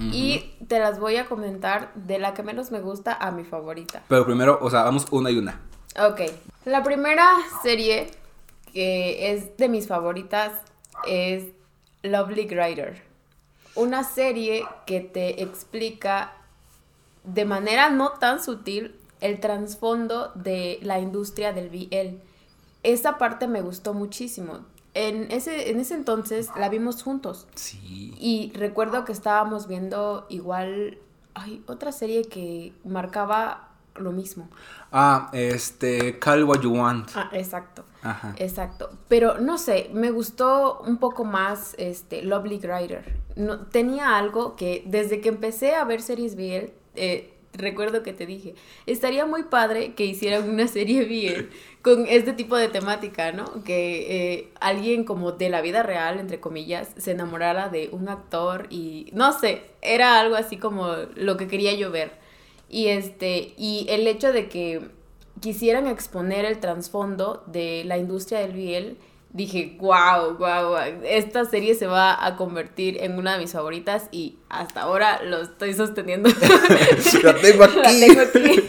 Y 0.00 0.50
te 0.66 0.80
las 0.80 0.98
voy 0.98 1.16
a 1.18 1.26
comentar 1.26 1.92
de 1.94 2.18
la 2.18 2.34
que 2.34 2.42
menos 2.42 2.72
me 2.72 2.80
gusta 2.80 3.14
a 3.14 3.30
mi 3.30 3.44
favorita. 3.44 4.02
Pero 4.08 4.26
primero, 4.26 4.58
o 4.60 4.68
sea, 4.68 4.82
vamos 4.82 5.06
una 5.12 5.30
y 5.30 5.38
una. 5.38 5.60
Ok. 5.96 6.20
La 6.64 6.82
primera 6.82 7.30
serie 7.62 8.10
que 8.74 9.32
es 9.32 9.56
de 9.56 9.68
mis 9.68 9.86
favoritas 9.86 10.52
es 11.06 11.44
Lovely 12.02 12.44
Grider. 12.44 13.02
Una 13.76 14.04
serie 14.04 14.64
que 14.84 15.00
te 15.00 15.42
explica 15.42 16.32
de 17.22 17.44
manera 17.44 17.88
no 17.88 18.10
tan 18.10 18.42
sutil 18.42 18.94
el 19.20 19.40
trasfondo 19.40 20.32
de 20.34 20.78
la 20.82 20.98
industria 20.98 21.52
del 21.52 21.70
BL. 21.70 22.18
Esa 22.82 23.16
parte 23.16 23.48
me 23.48 23.62
gustó 23.62 23.94
muchísimo. 23.94 24.66
En 24.92 25.30
ese, 25.32 25.70
en 25.70 25.80
ese 25.80 25.94
entonces 25.94 26.50
la 26.56 26.68
vimos 26.68 27.02
juntos. 27.02 27.46
Sí. 27.54 28.14
Y 28.18 28.52
recuerdo 28.54 29.04
que 29.04 29.12
estábamos 29.12 29.66
viendo 29.66 30.26
igual, 30.28 30.98
ay, 31.32 31.64
otra 31.66 31.90
serie 31.90 32.24
que 32.24 32.72
marcaba 32.84 33.73
lo 33.96 34.12
mismo. 34.12 34.48
Ah, 34.92 35.30
este, 35.32 36.18
Call 36.18 36.44
What 36.44 36.60
You 36.60 36.72
Want. 36.72 37.10
Ah, 37.14 37.30
exacto. 37.32 37.84
Ajá. 38.02 38.34
Exacto. 38.38 38.90
Pero 39.08 39.38
no 39.38 39.58
sé, 39.58 39.90
me 39.92 40.10
gustó 40.10 40.80
un 40.80 40.98
poco 40.98 41.24
más 41.24 41.74
este 41.78 42.22
Lovely 42.22 42.58
Grider. 42.58 43.04
No, 43.36 43.66
tenía 43.66 44.16
algo 44.16 44.56
que 44.56 44.82
desde 44.86 45.20
que 45.20 45.28
empecé 45.28 45.74
a 45.74 45.84
ver 45.84 46.02
series 46.02 46.36
BL, 46.36 46.70
eh, 46.96 47.34
recuerdo 47.54 48.02
que 48.02 48.12
te 48.12 48.26
dije, 48.26 48.54
estaría 48.86 49.26
muy 49.26 49.44
padre 49.44 49.94
que 49.94 50.04
hicieran 50.04 50.48
una 50.48 50.68
serie 50.68 51.04
BL 51.04 51.48
con 51.82 52.06
este 52.08 52.32
tipo 52.32 52.56
de 52.56 52.68
temática, 52.68 53.32
¿no? 53.32 53.62
Que 53.64 54.34
eh, 54.34 54.52
alguien 54.60 55.04
como 55.04 55.32
de 55.32 55.48
la 55.48 55.60
vida 55.60 55.82
real, 55.82 56.18
entre 56.18 56.40
comillas, 56.40 56.90
se 56.96 57.12
enamorara 57.12 57.68
de 57.68 57.88
un 57.92 58.08
actor 58.08 58.66
y 58.70 59.10
no 59.12 59.38
sé, 59.38 59.62
era 59.82 60.20
algo 60.20 60.36
así 60.36 60.56
como 60.56 60.94
lo 61.14 61.36
que 61.36 61.48
quería 61.48 61.74
yo 61.74 61.90
ver. 61.90 62.23
Y 62.68 62.88
este, 62.88 63.54
y 63.56 63.86
el 63.88 64.06
hecho 64.06 64.32
de 64.32 64.48
que 64.48 64.88
quisieran 65.40 65.86
exponer 65.86 66.44
el 66.44 66.58
trasfondo 66.58 67.44
de 67.46 67.84
la 67.84 67.98
industria 67.98 68.40
del 68.40 68.52
BL, 68.52 68.98
dije, 69.34 69.76
wow, 69.80 70.36
wow, 70.38 70.76
esta 71.04 71.44
serie 71.44 71.74
se 71.74 71.86
va 71.86 72.24
a 72.24 72.36
convertir 72.36 73.02
en 73.02 73.18
una 73.18 73.34
de 73.34 73.40
mis 73.40 73.52
favoritas 73.52 74.08
y 74.12 74.38
hasta 74.48 74.82
ahora 74.82 75.22
lo 75.22 75.42
estoy 75.42 75.74
sosteniendo. 75.74 76.30
La 77.22 77.34
tengo 77.36 77.64
aquí. 77.64 77.76
La 77.76 77.90
tengo 77.90 78.20
aquí. 78.22 78.62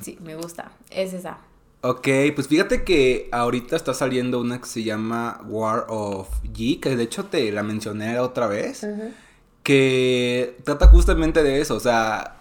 sí, 0.02 0.18
me 0.22 0.34
gusta, 0.36 0.72
es 0.90 1.12
esa. 1.12 1.38
Ok, 1.82 2.08
pues 2.34 2.46
fíjate 2.48 2.84
que 2.84 3.28
ahorita 3.32 3.76
está 3.76 3.92
saliendo 3.92 4.40
una 4.40 4.60
que 4.60 4.66
se 4.66 4.84
llama 4.84 5.40
War 5.48 5.86
of 5.88 6.28
G, 6.54 6.80
que 6.80 6.96
de 6.96 7.02
hecho 7.02 7.24
te 7.24 7.50
la 7.50 7.64
mencioné 7.64 8.20
otra 8.20 8.46
vez, 8.46 8.86
que 9.62 10.56
trata 10.64 10.88
justamente 10.88 11.42
de 11.42 11.60
eso, 11.60 11.76
o 11.76 11.80
sea, 11.80 12.36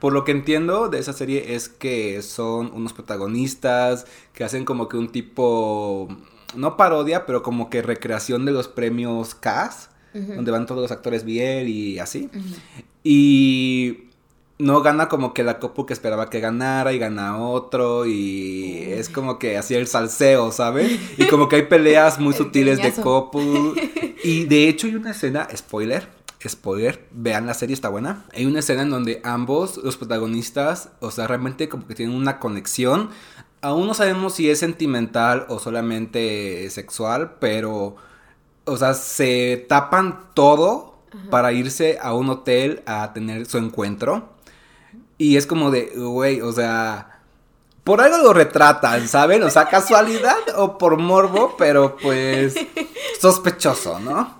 por 0.00 0.12
lo 0.12 0.24
que 0.24 0.32
entiendo 0.32 0.88
de 0.88 0.98
esa 0.98 1.12
serie 1.12 1.54
es 1.54 1.68
que 1.68 2.20
son 2.22 2.70
unos 2.74 2.92
protagonistas 2.92 4.06
que 4.34 4.44
hacen 4.44 4.64
como 4.64 4.88
que 4.88 4.96
un 4.96 5.10
tipo, 5.10 6.08
no 6.54 6.76
parodia, 6.76 7.26
pero 7.26 7.42
como 7.42 7.70
que 7.70 7.82
recreación 7.82 8.44
de 8.44 8.52
los 8.52 8.68
premios 8.68 9.34
CAS, 9.34 9.90
donde 10.12 10.50
van 10.50 10.66
todos 10.66 10.82
los 10.82 10.90
actores 10.90 11.24
bien 11.24 11.68
y 11.68 11.98
así. 12.00 12.28
Y 13.04 14.08
no 14.58 14.82
gana 14.82 15.08
como 15.08 15.32
que 15.32 15.44
la 15.44 15.60
couple 15.60 15.86
que 15.86 15.92
esperaba 15.92 16.28
que 16.28 16.40
ganara 16.40 16.92
y 16.92 16.98
gana 16.98 17.38
otro 17.38 18.06
y 18.06 18.82
es 18.88 19.08
como 19.08 19.38
que 19.38 19.56
hacía 19.56 19.78
el 19.78 19.86
salseo, 19.86 20.50
¿sabes? 20.50 20.98
Y 21.16 21.26
como 21.26 21.48
que 21.48 21.56
hay 21.56 21.62
peleas 21.62 22.18
muy 22.18 22.34
sutiles 22.34 22.82
de 22.82 22.92
couple. 22.92 23.72
Y 24.24 24.46
de 24.46 24.68
hecho 24.68 24.88
hay 24.88 24.96
una 24.96 25.12
escena, 25.12 25.46
spoiler, 25.56 26.08
spoiler, 26.46 27.08
vean 27.10 27.46
la 27.46 27.54
serie, 27.54 27.74
está 27.74 27.88
buena. 27.88 28.24
Hay 28.32 28.46
una 28.46 28.60
escena 28.60 28.82
en 28.82 28.90
donde 28.90 29.20
ambos, 29.24 29.78
los 29.78 29.96
protagonistas, 29.96 30.90
o 31.00 31.10
sea, 31.10 31.26
realmente 31.26 31.68
como 31.68 31.86
que 31.86 31.94
tienen 31.94 32.14
una 32.14 32.38
conexión. 32.38 33.10
Aún 33.60 33.86
no 33.86 33.94
sabemos 33.94 34.34
si 34.34 34.48
es 34.48 34.60
sentimental 34.60 35.46
o 35.48 35.58
solamente 35.58 36.68
sexual, 36.70 37.36
pero, 37.40 37.96
o 38.64 38.76
sea, 38.76 38.94
se 38.94 39.66
tapan 39.68 40.30
todo 40.34 40.98
para 41.30 41.52
irse 41.52 41.98
a 42.00 42.14
un 42.14 42.30
hotel 42.30 42.82
a 42.86 43.12
tener 43.12 43.46
su 43.46 43.58
encuentro. 43.58 44.28
Y 45.16 45.36
es 45.36 45.46
como 45.46 45.72
de, 45.72 45.92
güey, 45.96 46.40
o 46.40 46.52
sea, 46.52 47.22
por 47.82 48.00
algo 48.00 48.18
lo 48.18 48.32
retratan, 48.32 49.08
¿saben? 49.08 49.42
O 49.42 49.50
sea, 49.50 49.68
casualidad 49.68 50.36
o 50.56 50.78
por 50.78 50.98
morbo, 50.98 51.56
pero 51.58 51.96
pues 51.96 52.54
sospechoso, 53.20 53.98
¿no? 53.98 54.37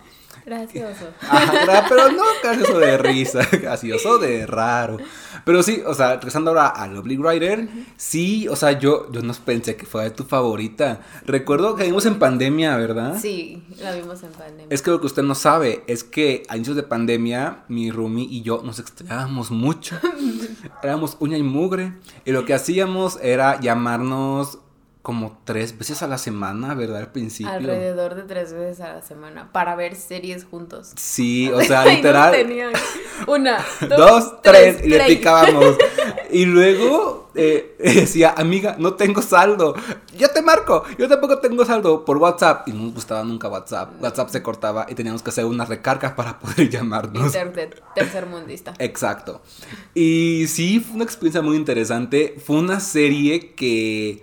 Gracioso. 0.48 1.12
Ajá, 1.20 1.84
pero 1.90 2.10
no 2.10 2.22
gracioso 2.42 2.78
de 2.78 2.96
risa, 2.96 3.40
gracioso 3.52 4.16
de 4.16 4.46
raro. 4.46 4.96
Pero 5.44 5.62
sí, 5.62 5.82
o 5.84 5.92
sea, 5.92 6.14
regresando 6.14 6.50
ahora 6.50 6.68
a 6.68 6.86
Lovely 6.86 7.18
Rider, 7.18 7.68
sí, 7.98 8.48
o 8.48 8.56
sea, 8.56 8.78
yo, 8.78 9.12
yo 9.12 9.20
no 9.20 9.34
pensé 9.44 9.76
que 9.76 9.84
fuera 9.84 10.10
tu 10.14 10.24
favorita. 10.24 11.02
Recuerdo 11.26 11.76
que 11.76 11.84
vimos 11.84 12.06
en 12.06 12.18
pandemia, 12.18 12.76
¿verdad? 12.76 13.18
Sí, 13.20 13.62
la 13.78 13.94
vimos 13.94 14.22
en 14.22 14.30
pandemia. 14.30 14.66
Es 14.70 14.80
que 14.80 14.90
lo 14.90 15.00
que 15.00 15.06
usted 15.06 15.22
no 15.22 15.34
sabe 15.34 15.84
es 15.86 16.02
que 16.02 16.44
a 16.48 16.56
inicios 16.56 16.76
de 16.76 16.82
pandemia, 16.82 17.64
mi 17.68 17.90
roomie 17.90 18.26
y 18.30 18.40
yo 18.40 18.62
nos 18.64 18.78
extrañábamos 18.78 19.50
mucho. 19.50 19.98
Éramos 20.82 21.18
uña 21.20 21.36
y 21.36 21.42
mugre. 21.42 21.92
Y 22.24 22.32
lo 22.32 22.46
que 22.46 22.54
hacíamos 22.54 23.18
era 23.20 23.60
llamarnos 23.60 24.60
como 25.08 25.40
tres 25.44 25.78
veces 25.78 26.02
a 26.02 26.06
la 26.06 26.18
semana, 26.18 26.74
¿verdad? 26.74 26.98
Al 26.98 27.12
principio. 27.12 27.50
Alrededor 27.50 28.14
de 28.14 28.24
tres 28.24 28.52
veces 28.52 28.80
a 28.82 28.92
la 28.92 29.00
semana 29.00 29.50
para 29.52 29.74
ver 29.74 29.96
series 29.96 30.44
juntos. 30.44 30.92
Sí, 30.96 31.50
o 31.54 31.62
sea, 31.62 31.86
literal. 31.86 32.34
Una, 33.26 33.64
Dos, 33.88 34.42
tres, 34.42 34.84
y 34.84 34.90
le 34.90 35.06
picábamos. 35.06 35.78
Y 36.30 36.44
luego 36.44 37.30
eh, 37.34 37.74
decía, 37.78 38.34
amiga, 38.36 38.76
no 38.78 38.94
tengo 38.94 39.22
saldo. 39.22 39.74
Yo 40.18 40.28
te 40.28 40.42
marco, 40.42 40.84
yo 40.98 41.08
tampoco 41.08 41.38
tengo 41.38 41.64
saldo 41.64 42.04
por 42.04 42.18
WhatsApp. 42.18 42.68
Y 42.68 42.72
no 42.72 42.82
nos 42.82 42.92
gustaba 42.92 43.24
nunca 43.24 43.48
WhatsApp. 43.48 44.02
WhatsApp 44.02 44.28
se 44.28 44.42
cortaba 44.42 44.84
y 44.90 44.94
teníamos 44.94 45.22
que 45.22 45.30
hacer 45.30 45.46
una 45.46 45.64
recarga 45.64 46.14
para 46.14 46.38
poder 46.38 46.68
llamarnos. 46.68 47.34
Inter- 47.34 47.82
tercer 47.94 48.26
mundista. 48.26 48.74
Exacto. 48.78 49.40
Y 49.94 50.44
sí, 50.48 50.80
fue 50.80 50.96
una 50.96 51.04
experiencia 51.04 51.40
muy 51.40 51.56
interesante. 51.56 52.36
Fue 52.44 52.56
una 52.56 52.78
serie 52.78 53.54
que 53.54 54.22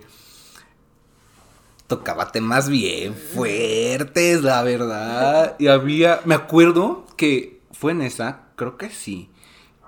tocaba 1.86 2.32
temas 2.32 2.68
bien 2.68 3.14
fuertes, 3.14 4.42
la 4.42 4.62
verdad. 4.62 5.56
Y 5.58 5.68
había, 5.68 6.20
me 6.24 6.34
acuerdo 6.34 7.06
que 7.16 7.60
fue 7.72 7.92
en 7.92 8.02
esa, 8.02 8.40
creo 8.56 8.76
que 8.76 8.90
sí, 8.90 9.30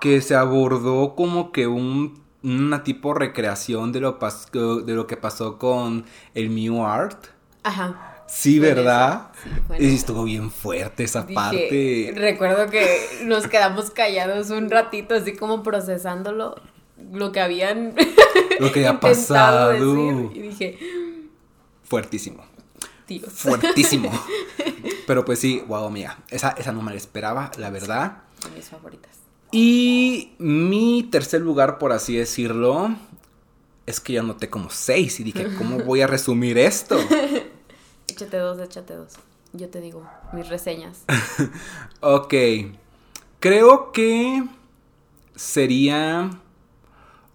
que 0.00 0.20
se 0.20 0.34
abordó 0.34 1.14
como 1.16 1.50
que 1.52 1.66
un, 1.66 2.22
una 2.42 2.84
tipo 2.84 3.14
recreación 3.14 3.92
de 3.92 4.00
lo, 4.00 4.18
pas- 4.18 4.50
de 4.84 4.94
lo 4.94 5.06
que 5.06 5.16
pasó 5.16 5.58
con 5.58 6.04
el 6.34 6.54
New 6.54 6.84
Art. 6.86 7.26
Ajá. 7.64 8.04
Sí, 8.28 8.58
¿verdad? 8.58 9.28
sí, 9.42 9.48
esa. 9.78 9.94
estuvo 9.94 10.24
bien 10.24 10.50
fuerte 10.50 11.02
esa 11.04 11.22
Dije, 11.22 11.34
parte. 11.34 12.12
Recuerdo 12.14 12.70
que 12.70 13.00
nos 13.24 13.46
quedamos 13.48 13.90
callados 13.90 14.50
un 14.50 14.68
ratito, 14.70 15.14
así 15.14 15.32
como 15.34 15.62
procesándolo, 15.62 16.54
lo 17.10 17.32
que 17.32 17.40
habían 17.40 17.94
Lo 18.60 18.70
que 18.70 18.80
había 18.86 19.00
pasado. 19.00 19.70
decir. 19.70 20.30
Y 20.34 20.40
dije, 20.48 20.78
Fuertísimo. 21.88 22.44
Dios. 23.06 23.32
Fuertísimo. 23.32 24.10
Pero 25.06 25.24
pues 25.24 25.38
sí, 25.38 25.62
wow, 25.66 25.86
amiga. 25.86 26.18
Esa, 26.28 26.50
esa 26.50 26.72
no 26.72 26.82
me 26.82 26.90
la 26.90 26.98
esperaba, 26.98 27.50
la 27.56 27.70
verdad. 27.70 28.22
De 28.44 28.50
mis 28.50 28.68
favoritas. 28.68 29.12
Y 29.50 30.34
mi 30.38 31.08
tercer 31.10 31.40
lugar, 31.40 31.78
por 31.78 31.92
así 31.92 32.16
decirlo, 32.16 32.94
es 33.86 34.00
que 34.00 34.12
yo 34.12 34.20
anoté 34.20 34.50
como 34.50 34.68
seis 34.68 35.18
y 35.20 35.24
dije, 35.24 35.48
¿cómo 35.56 35.78
voy 35.84 36.02
a 36.02 36.06
resumir 36.06 36.58
esto? 36.58 36.98
Échate 38.08 38.36
dos, 38.36 38.58
échate 38.58 38.94
dos. 38.94 39.14
Yo 39.52 39.70
te 39.70 39.80
digo, 39.80 40.06
mis 40.32 40.48
reseñas. 40.48 41.04
Ok. 42.00 42.34
Creo 43.40 43.92
que 43.92 44.44
sería... 45.34 46.30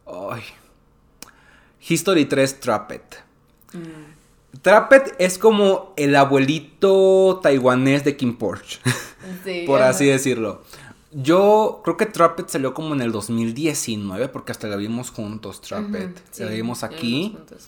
Ay. 0.05 0.43
History 1.87 2.25
3 2.25 2.59
Trapped. 2.59 3.01
Trapped 4.61 5.13
es 5.19 5.37
como 5.37 5.93
el 5.97 6.15
abuelito 6.15 7.39
taiwanés 7.41 8.03
de 8.03 8.15
Kim 8.15 8.37
Porsche, 8.37 8.79
Sí, 9.43 9.63
por 9.65 9.81
ajá. 9.81 9.89
así 9.89 10.05
decirlo. 10.05 10.61
Yo 11.11 11.81
creo 11.83 11.95
que 11.97 12.05
Trapped 12.07 12.45
salió 12.47 12.73
como 12.73 12.93
en 12.95 13.01
el 13.01 13.11
2019, 13.11 14.29
porque 14.29 14.51
hasta 14.51 14.67
la 14.67 14.75
vimos 14.75 15.09
juntos, 15.11 15.61
Trapped. 15.61 16.09
Ujú, 16.11 16.19
sí, 16.31 16.43
la 16.43 16.49
vimos 16.51 16.81
la 16.81 16.87
aquí. 16.87 17.23
vimos 17.29 17.37
juntos. 17.49 17.67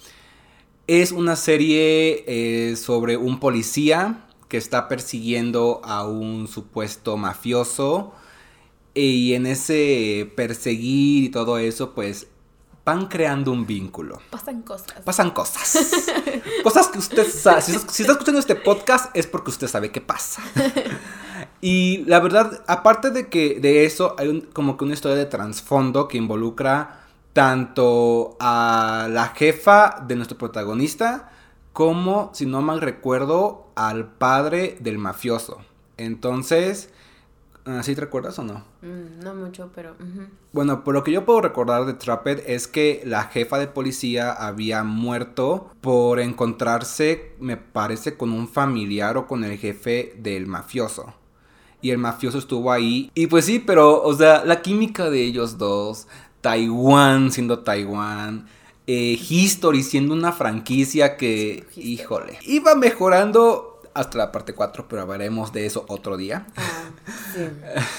Es 0.87 1.11
una 1.11 1.35
serie 1.35 2.23
eh, 2.27 2.75
sobre 2.75 3.17
un 3.17 3.39
policía 3.39 4.25
que 4.47 4.57
está 4.57 4.87
persiguiendo 4.87 5.81
a 5.83 6.05
un 6.07 6.47
supuesto 6.47 7.17
mafioso. 7.17 8.13
Y 8.93 9.33
en 9.33 9.45
ese 9.45 10.31
perseguir 10.35 11.25
y 11.25 11.29
todo 11.29 11.57
eso, 11.57 11.93
pues 11.93 12.27
van 12.85 13.07
creando 13.07 13.51
un 13.51 13.65
vínculo. 13.65 14.21
Pasan 14.29 14.61
cosas. 14.61 15.01
Pasan 15.03 15.31
cosas. 15.31 15.77
cosas 16.63 16.87
que 16.87 16.99
usted 16.99 17.27
sabe. 17.27 17.61
Si, 17.63 17.73
si 17.89 18.03
está 18.03 18.11
escuchando 18.13 18.39
este 18.39 18.55
podcast 18.55 19.09
es 19.15 19.25
porque 19.27 19.49
usted 19.49 19.67
sabe 19.67 19.91
qué 19.91 20.01
pasa. 20.01 20.41
Y 21.61 22.03
la 22.05 22.19
verdad, 22.19 22.63
aparte 22.67 23.09
de 23.09 23.27
que 23.27 23.59
de 23.59 23.85
eso, 23.85 24.15
hay 24.19 24.27
un- 24.27 24.41
como 24.41 24.77
que 24.77 24.83
una 24.85 24.93
historia 24.93 25.17
de 25.17 25.25
trasfondo 25.25 26.07
que 26.07 26.17
involucra 26.17 27.01
tanto 27.33 28.37
a 28.39 29.07
la 29.09 29.29
jefa 29.29 30.03
de 30.07 30.15
nuestro 30.15 30.37
protagonista 30.37 31.31
como, 31.73 32.29
si 32.33 32.45
no 32.45 32.61
mal 32.61 32.81
recuerdo, 32.81 33.67
al 33.75 34.07
padre 34.13 34.77
del 34.79 34.97
mafioso. 34.97 35.57
Entonces, 35.97 36.89
¿así 37.65 37.95
te 37.95 38.01
recuerdas 38.01 38.37
o 38.39 38.43
no? 38.43 38.63
Mm, 38.81 39.23
no 39.23 39.33
mucho, 39.33 39.69
pero. 39.73 39.95
Bueno, 40.53 40.83
por 40.83 40.93
lo 40.93 41.03
que 41.03 41.11
yo 41.11 41.25
puedo 41.25 41.41
recordar 41.41 41.85
de 41.85 41.93
Trapped 41.93 42.43
es 42.47 42.67
que 42.67 43.01
la 43.05 43.23
jefa 43.23 43.57
de 43.59 43.67
policía 43.67 44.31
había 44.31 44.83
muerto 44.83 45.69
por 45.81 46.19
encontrarse, 46.19 47.33
me 47.39 47.57
parece, 47.57 48.17
con 48.17 48.31
un 48.31 48.47
familiar 48.47 49.17
o 49.17 49.27
con 49.27 49.43
el 49.43 49.57
jefe 49.57 50.15
del 50.17 50.47
mafioso. 50.47 51.13
Y 51.81 51.91
el 51.91 51.97
mafioso 51.97 52.37
estuvo 52.37 52.71
ahí. 52.71 53.11
Y 53.13 53.27
pues 53.27 53.45
sí, 53.45 53.59
pero, 53.59 54.01
o 54.01 54.13
sea, 54.15 54.43
la 54.45 54.61
química 54.61 55.09
de 55.09 55.21
ellos 55.23 55.57
dos, 55.57 56.07
Taiwán 56.41 57.31
siendo 57.31 57.59
Taiwán, 57.59 58.47
eh, 58.87 59.19
History 59.29 59.81
siendo 59.81 60.13
una 60.13 60.31
franquicia 60.31 61.17
que, 61.17 61.65
Sí, 61.71 61.93
híjole, 61.93 62.37
iba 62.45 62.75
mejorando 62.75 63.74
hasta 63.95 64.17
la 64.17 64.31
parte 64.31 64.53
4, 64.53 64.85
pero 64.87 65.01
hablaremos 65.01 65.51
de 65.51 65.65
eso 65.65 65.85
otro 65.87 66.17
día. 66.17 66.45
Ah, 66.55 66.89
sí. 67.33 67.41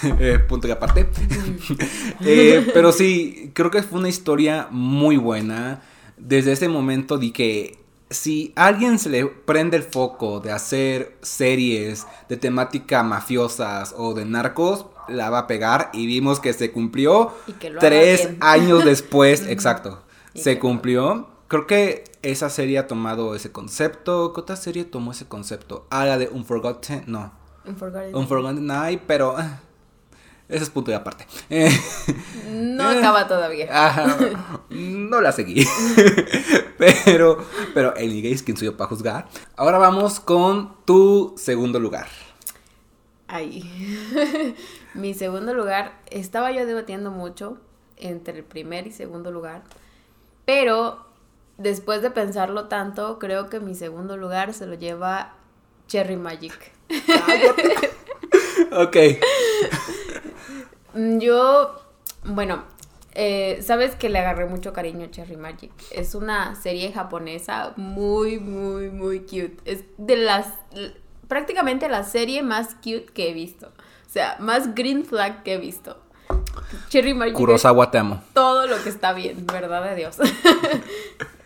Eh, 0.21 0.38
punto 0.38 0.69
y 0.69 0.71
aparte. 0.71 1.09
Eh, 2.21 2.71
pero 2.73 2.93
sí, 2.93 3.50
creo 3.55 3.71
que 3.71 3.83
fue 3.83 3.99
una 3.99 4.09
historia 4.09 4.69
muy 4.71 5.17
buena. 5.17 5.83
Desde 6.17 6.53
ese 6.53 6.69
momento 6.69 7.19
di 7.19 7.33
que 7.33 7.79
si 8.11 8.53
a 8.57 8.67
alguien 8.67 8.99
se 8.99 9.09
le 9.09 9.26
prende 9.26 9.76
el 9.76 9.83
foco 9.83 10.41
de 10.41 10.53
hacer 10.53 11.17
series 11.23 12.07
de 12.29 12.37
temática 12.37 13.03
mafiosas 13.03 13.95
o 13.97 14.15
de 14.15 14.25
narcos, 14.25 14.87
la 15.09 15.31
va 15.31 15.41
a 15.41 15.47
pegar 15.47 15.91
y 15.93 16.07
vimos 16.07 16.41
que 16.41 16.53
se 16.53 16.73
cumplió 16.73 17.33
Y 17.47 17.53
que 17.55 17.71
tres 17.71 18.31
años 18.41 18.85
después, 18.85 19.47
exacto. 19.49 20.03
Y 20.35 20.41
Se 20.41 20.59
cumplió. 20.59 21.36
Creo 21.49 21.67
que 21.67 22.05
esa 22.23 22.50
serie 22.50 22.79
ha 22.79 22.87
tomado 22.87 23.35
ese 23.35 23.53
concepto. 23.53 24.33
¿Qué 24.33 24.41
otra 24.41 24.57
serie 24.57 24.85
tomó 24.85 25.12
ese 25.12 25.26
concepto? 25.29 25.87
Ah, 25.91 26.05
la 26.05 26.19
de 26.19 26.29
Unforgotten. 26.29 27.05
No. 27.07 27.33
Unforgotten. 27.65 28.15
Unforgotten 28.17 28.67
Night, 28.67 29.03
pero 29.07 29.35
ah, 29.37 29.61
ese 30.49 30.65
es 30.65 30.71
punto 30.71 30.91
de 30.91 30.97
aparte. 30.97 31.26
Eh, 31.50 31.71
No 32.49 32.88
acaba 32.88 33.29
todavía. 33.29 33.69
ajá, 33.71 34.17
no 34.71 35.21
la 35.21 35.31
seguí. 35.33 35.65
pero, 36.79 37.38
pero 37.75 37.95
el 37.97 38.23
gay 38.23 38.33
es 38.33 38.43
quien 38.43 38.57
soy 38.57 38.67
yo 38.67 38.76
para 38.76 38.88
juzgar. 38.88 39.29
Ahora 39.57 39.79
vamos 39.79 40.19
con 40.21 40.76
tu 40.85 41.35
segundo 41.37 41.79
lugar. 41.81 42.09
Ahí. 43.29 43.62
Mi 44.95 45.15
segundo 45.15 45.53
lugar, 45.55 46.00
estaba 46.11 46.53
yo 46.53 46.65
debatiendo 46.67 47.11
mucho 47.11 47.59
entre 47.97 48.39
el 48.39 48.45
primer 48.45 48.87
y 48.87 48.93
segundo 48.93 49.30
lugar, 49.30 49.63
pero 50.45 51.05
después 51.58 52.02
de 52.02 52.10
pensarlo 52.10 52.66
tanto, 52.69 53.19
creo 53.19 53.49
que 53.49 53.60
mi 53.60 53.75
segundo 53.75 54.16
lugar 54.16 54.52
se 54.54 54.66
lo 54.66 54.75
lleva 54.75 55.34
Cherry 55.86 56.16
Magic. 56.16 56.73
Ok. 58.73 58.97
Mm, 60.95 61.19
Yo, 61.21 61.80
bueno, 62.25 62.64
eh, 63.14 63.60
sabes 63.62 63.95
que 63.95 64.08
le 64.08 64.19
agarré 64.19 64.47
mucho 64.47 64.73
cariño 64.73 65.06
a 65.06 65.10
Cherry 65.10 65.36
Magic. 65.36 65.73
Es 65.90 66.14
una 66.14 66.54
serie 66.54 66.92
japonesa 66.92 67.73
muy, 67.76 68.38
muy, 68.38 68.90
muy 68.90 69.21
cute. 69.21 69.56
Es 69.64 69.84
de 69.97 70.16
las, 70.16 70.49
prácticamente 71.28 71.88
la 71.88 72.04
serie 72.04 72.42
más 72.42 72.75
cute 72.75 73.06
que 73.06 73.30
he 73.30 73.32
visto. 73.32 73.69
O 73.69 74.10
sea, 74.10 74.36
más 74.38 74.75
green 74.75 75.04
flag 75.04 75.42
que 75.42 75.54
he 75.54 75.58
visto. 75.58 75.99
Cherry 76.88 77.14
Magic 77.14 77.34
Kurosawa 77.34 77.90
te 77.90 77.99
amo. 77.99 78.23
todo 78.32 78.66
lo 78.66 78.82
que 78.82 78.88
está 78.88 79.12
bien, 79.12 79.47
verdad 79.47 79.84
de 79.84 79.95
Dios. 79.97 80.16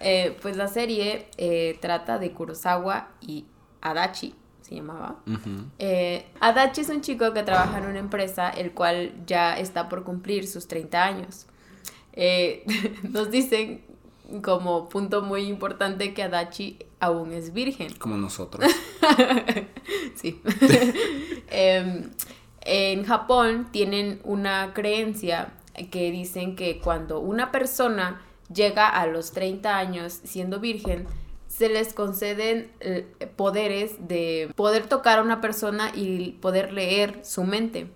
Eh, 0.03 0.35
pues 0.41 0.57
la 0.57 0.67
serie 0.67 1.27
eh, 1.37 1.77
trata 1.83 2.19
de 2.19 2.33
Kurosawa 2.33 3.11
y 3.21 3.45
Adachi, 3.83 4.35
se 4.63 4.77
llamaba. 4.77 5.17
Eh, 5.79 6.25
Adachi 6.41 6.81
es 6.81 6.89
un 6.89 7.03
chico 7.03 7.35
que 7.35 7.43
trabaja 7.43 7.77
en 7.77 7.85
una 7.85 7.99
empresa, 7.99 8.49
el 8.49 8.73
cual 8.73 9.13
ya 9.27 9.59
está 9.59 9.91
por 9.91 10.03
cumplir 10.03 10.49
sus 10.49 10.67
30 10.69 11.05
años. 11.05 11.45
Nos 13.03 13.31
dicen 13.31 13.85
como 14.43 14.89
punto 14.89 15.21
muy 15.21 15.43
importante 15.43 16.15
que 16.15 16.23
Adachi 16.23 16.79
aún 16.99 17.33
es 17.35 17.53
virgen. 17.53 17.93
Como 17.99 18.17
nosotros. 18.17 18.65
Sí. 20.17 20.41
En 22.63 23.05
Japón 23.05 23.69
tienen 23.73 24.21
una 24.25 24.73
creencia 24.75 25.53
que 25.91 26.11
dicen 26.11 26.57
que 26.57 26.79
cuando 26.79 27.21
una 27.21 27.51
persona 27.53 28.21
llega 28.53 28.89
a 28.89 29.07
los 29.07 29.33
30 29.33 29.77
años 29.77 30.21
siendo 30.25 30.61
virgen, 30.61 31.07
se 31.49 31.69
les 31.69 31.95
conceden 31.95 32.71
eh, 32.81 33.07
poderes 33.37 34.07
de 34.07 34.53
poder 34.57 34.87
tocar 34.87 35.19
a 35.19 35.23
una 35.23 35.41
persona 35.41 35.91
y 35.95 36.33
poder 36.41 36.73
leer 36.73 37.21
su 37.25 37.45
mente. 37.45 37.89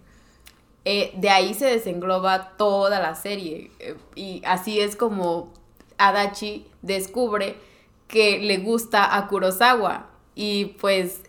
Eh, 0.84 1.12
de 1.16 1.30
ahí 1.30 1.54
se 1.54 1.66
desengloba 1.66 2.56
toda 2.56 3.00
la 3.00 3.14
serie. 3.14 3.70
eh, 3.78 3.96
y 4.14 4.42
así 4.44 4.80
es 4.80 4.96
como 4.96 5.52
Adachi 5.98 6.66
descubre 6.82 7.56
que 8.08 8.38
le 8.38 8.58
gusta 8.58 9.16
a 9.16 9.28
Kurosawa. 9.28 10.10
Y 10.34 10.76
pues 10.80 11.22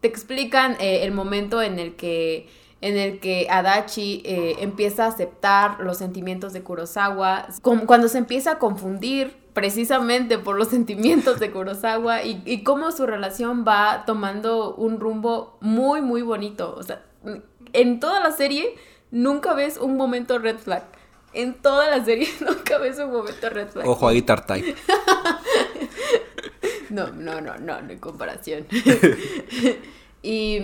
te 0.00 0.08
explican 0.08 0.76
el 0.80 1.12
momento 1.12 1.62
en 1.62 1.78
el 1.78 1.96
que 1.96 2.46
en 2.80 2.96
el 2.96 3.20
que 3.20 3.46
Adachi 3.50 4.22
eh, 4.24 4.56
empieza 4.60 5.04
a 5.04 5.08
aceptar 5.08 5.80
los 5.80 5.98
sentimientos 5.98 6.52
de 6.52 6.62
Kurosawa, 6.62 7.48
cuando 7.62 8.08
se 8.08 8.18
empieza 8.18 8.52
a 8.52 8.58
confundir 8.58 9.36
precisamente 9.52 10.38
por 10.38 10.56
los 10.56 10.68
sentimientos 10.76 11.40
de 11.40 11.50
Kurosawa 11.50 12.22
y, 12.22 12.42
y 12.46 12.62
cómo 12.62 12.92
su 12.92 13.06
relación 13.06 13.64
va 13.66 14.04
tomando 14.06 14.74
un 14.74 15.00
rumbo 15.00 15.58
muy, 15.60 16.00
muy 16.00 16.22
bonito. 16.22 16.74
O 16.76 16.82
sea, 16.82 17.02
en 17.72 18.00
toda 18.00 18.20
la 18.20 18.32
serie 18.32 18.76
nunca 19.10 19.54
ves 19.54 19.76
un 19.76 19.96
momento 19.96 20.38
red 20.38 20.58
flag. 20.58 20.84
En 21.32 21.54
toda 21.54 21.90
la 21.90 22.04
serie 22.04 22.28
nunca 22.40 22.78
ves 22.78 22.98
un 22.98 23.12
momento 23.12 23.50
red 23.50 23.68
flag. 23.68 23.86
Ojo 23.86 24.08
a 24.08 24.12
Guitar 24.12 24.46
Type. 24.46 24.74
No, 26.90 27.06
no, 27.12 27.40
no, 27.40 27.56
no, 27.56 27.80
no 27.80 27.92
en 27.92 27.98
comparación. 27.98 28.66
y 30.22 30.60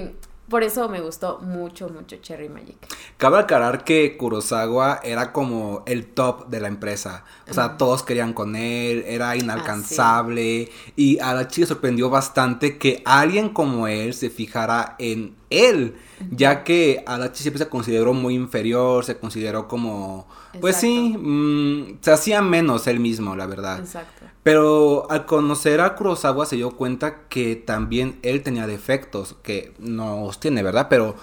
por 0.48 0.62
eso 0.62 0.88
me 0.88 1.00
gustó 1.00 1.40
mucho, 1.40 1.88
mucho 1.88 2.16
Cherry 2.16 2.48
Magic. 2.48 2.76
Cabe 3.16 3.38
aclarar 3.38 3.82
que 3.82 4.16
Kurosawa 4.16 5.00
era 5.02 5.32
como 5.32 5.82
el 5.86 6.06
top 6.06 6.46
de 6.48 6.60
la 6.60 6.68
empresa. 6.68 7.24
O 7.50 7.54
sea, 7.54 7.76
todos 7.76 8.02
querían 8.02 8.32
con 8.32 8.54
él, 8.54 9.04
era 9.06 9.36
inalcanzable. 9.36 10.70
Y 10.94 11.18
a 11.18 11.34
la 11.34 11.48
chica 11.48 11.66
sorprendió 11.66 12.10
bastante 12.10 12.78
que 12.78 13.02
alguien 13.04 13.48
como 13.48 13.88
él 13.88 14.14
se 14.14 14.30
fijara 14.30 14.94
en 14.98 15.34
él. 15.50 15.94
Ya 16.30 16.64
que 16.64 17.02
Adachi 17.06 17.42
siempre 17.42 17.62
se 17.62 17.68
consideró 17.68 18.14
muy 18.14 18.34
inferior, 18.34 19.04
se 19.04 19.18
consideró 19.18 19.68
como... 19.68 20.26
Pues 20.60 20.76
sí, 20.76 21.16
mm, 21.18 21.98
se 22.00 22.10
hacía 22.10 22.40
menos 22.40 22.86
él 22.86 23.00
mismo, 23.00 23.36
la 23.36 23.46
verdad. 23.46 23.80
Exacto. 23.80 24.24
Pero 24.42 25.10
al 25.10 25.26
conocer 25.26 25.80
a 25.80 25.94
Kurosawa 25.96 26.46
se 26.46 26.56
dio 26.56 26.70
cuenta 26.70 27.26
que 27.28 27.56
también 27.56 28.18
él 28.22 28.42
tenía 28.42 28.66
defectos, 28.66 29.34
que 29.42 29.74
no 29.78 30.24
los 30.24 30.40
tiene, 30.40 30.62
¿verdad? 30.62 30.86
Pero 30.88 31.16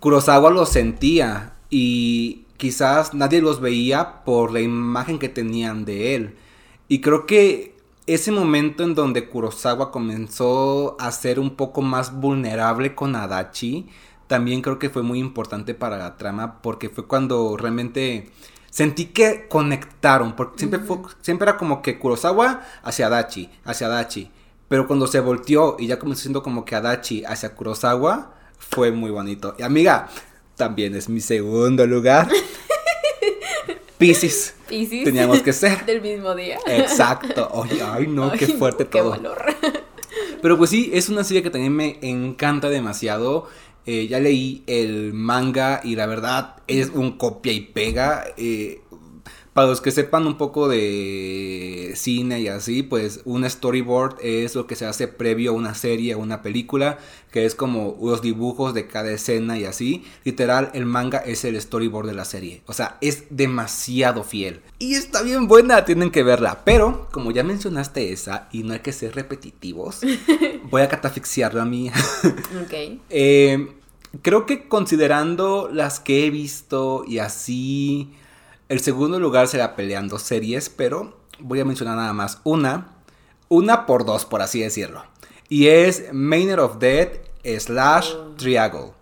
Kurosawa 0.00 0.50
los 0.50 0.68
sentía 0.68 1.54
y 1.70 2.46
quizás 2.56 3.14
nadie 3.14 3.40
los 3.40 3.60
veía 3.60 4.24
por 4.24 4.52
la 4.52 4.60
imagen 4.60 5.18
que 5.18 5.28
tenían 5.28 5.84
de 5.84 6.16
él. 6.16 6.34
Y 6.88 7.00
creo 7.00 7.26
que 7.26 7.77
ese 8.08 8.32
momento 8.32 8.84
en 8.84 8.94
donde 8.94 9.28
Kurosawa 9.28 9.92
comenzó 9.92 10.96
a 10.98 11.12
ser 11.12 11.38
un 11.38 11.56
poco 11.56 11.82
más 11.82 12.18
vulnerable 12.18 12.94
con 12.94 13.14
Adachi, 13.14 13.86
también 14.26 14.62
creo 14.62 14.78
que 14.78 14.88
fue 14.88 15.02
muy 15.02 15.18
importante 15.18 15.74
para 15.74 15.98
la 15.98 16.16
trama 16.16 16.62
porque 16.62 16.88
fue 16.88 17.06
cuando 17.06 17.54
realmente 17.58 18.30
sentí 18.70 19.06
que 19.06 19.46
conectaron, 19.48 20.34
porque 20.34 20.58
siempre, 20.58 20.80
fue, 20.80 20.98
siempre 21.20 21.50
era 21.50 21.58
como 21.58 21.82
que 21.82 21.98
Kurosawa 21.98 22.62
hacia 22.82 23.08
Adachi, 23.08 23.50
hacia 23.64 23.88
Adachi. 23.88 24.30
Pero 24.68 24.86
cuando 24.86 25.06
se 25.06 25.20
volteó 25.20 25.76
y 25.78 25.86
ya 25.86 25.98
comenzó 25.98 26.22
siendo 26.22 26.42
como 26.42 26.64
que 26.64 26.76
Adachi 26.76 27.24
hacia 27.26 27.54
Kurosawa, 27.54 28.32
fue 28.58 28.90
muy 28.90 29.10
bonito. 29.10 29.54
Y 29.58 29.62
amiga, 29.62 30.08
también 30.56 30.94
es 30.94 31.10
mi 31.10 31.20
segundo 31.20 31.86
lugar. 31.86 32.28
Pisces. 33.98 34.54
Piscis. 34.68 35.04
Teníamos 35.04 35.42
que 35.42 35.52
ser. 35.52 35.84
Del 35.86 36.00
mismo 36.00 36.34
día. 36.34 36.58
Exacto. 36.66 37.48
Oye, 37.52 37.82
ay, 37.82 38.06
no, 38.06 38.32
qué 38.32 38.46
Ay, 38.46 38.52
fuerte 38.52 38.84
qué 38.86 38.98
todo. 38.98 39.10
valor. 39.10 39.44
Pero 40.42 40.56
pues 40.56 40.70
sí, 40.70 40.90
es 40.94 41.08
una 41.08 41.24
serie 41.24 41.42
que 41.42 41.50
también 41.50 41.74
me 41.74 41.98
encanta 42.02 42.68
demasiado. 42.70 43.48
Eh, 43.86 44.06
ya 44.06 44.20
leí 44.20 44.62
el 44.66 45.14
manga 45.14 45.80
y 45.82 45.96
la 45.96 46.06
verdad 46.06 46.56
es 46.66 46.90
un 46.90 47.16
copia 47.18 47.52
y 47.52 47.60
pega. 47.62 48.24
Eh, 48.36 48.82
para 49.58 49.70
los 49.70 49.80
que 49.80 49.90
sepan 49.90 50.24
un 50.28 50.38
poco 50.38 50.68
de 50.68 51.92
cine 51.96 52.38
y 52.38 52.46
así, 52.46 52.84
pues 52.84 53.22
un 53.24 53.44
storyboard 53.44 54.18
es 54.22 54.54
lo 54.54 54.68
que 54.68 54.76
se 54.76 54.86
hace 54.86 55.08
previo 55.08 55.50
a 55.50 55.54
una 55.54 55.74
serie 55.74 56.14
o 56.14 56.20
una 56.20 56.42
película, 56.42 57.00
que 57.32 57.44
es 57.44 57.56
como 57.56 57.98
los 58.00 58.22
dibujos 58.22 58.72
de 58.72 58.86
cada 58.86 59.10
escena 59.10 59.58
y 59.58 59.64
así. 59.64 60.04
Literal, 60.22 60.70
el 60.74 60.86
manga 60.86 61.18
es 61.18 61.44
el 61.44 61.60
storyboard 61.60 62.06
de 62.06 62.14
la 62.14 62.24
serie. 62.24 62.62
O 62.66 62.72
sea, 62.72 62.98
es 63.00 63.24
demasiado 63.30 64.22
fiel. 64.22 64.60
Y 64.78 64.94
está 64.94 65.22
bien 65.22 65.48
buena, 65.48 65.84
tienen 65.84 66.12
que 66.12 66.22
verla. 66.22 66.62
Pero, 66.64 67.08
como 67.10 67.32
ya 67.32 67.42
mencionaste 67.42 68.12
esa, 68.12 68.48
y 68.52 68.62
no 68.62 68.74
hay 68.74 68.78
que 68.78 68.92
ser 68.92 69.16
repetitivos, 69.16 70.02
voy 70.70 70.82
a 70.82 70.88
catafixiarla 70.88 71.62
a 71.62 71.66
mí. 71.66 71.90
Ok. 72.64 73.00
Eh, 73.10 73.72
creo 74.22 74.46
que 74.46 74.68
considerando 74.68 75.68
las 75.72 75.98
que 75.98 76.26
he 76.26 76.30
visto 76.30 77.02
y 77.08 77.18
así, 77.18 78.12
el 78.68 78.80
segundo 78.80 79.18
lugar 79.18 79.48
será 79.48 79.76
peleando 79.76 80.18
series, 80.18 80.68
pero 80.68 81.16
voy 81.38 81.60
a 81.60 81.64
mencionar 81.64 81.96
nada 81.96 82.12
más 82.12 82.40
una, 82.44 82.88
una 83.48 83.86
por 83.86 84.04
dos, 84.04 84.26
por 84.26 84.42
así 84.42 84.60
decirlo. 84.60 85.04
Y 85.48 85.68
es 85.68 86.12
Manor 86.12 86.60
of 86.60 86.78
Dead 86.78 87.08
slash 87.58 88.12
Triangle. 88.36 88.92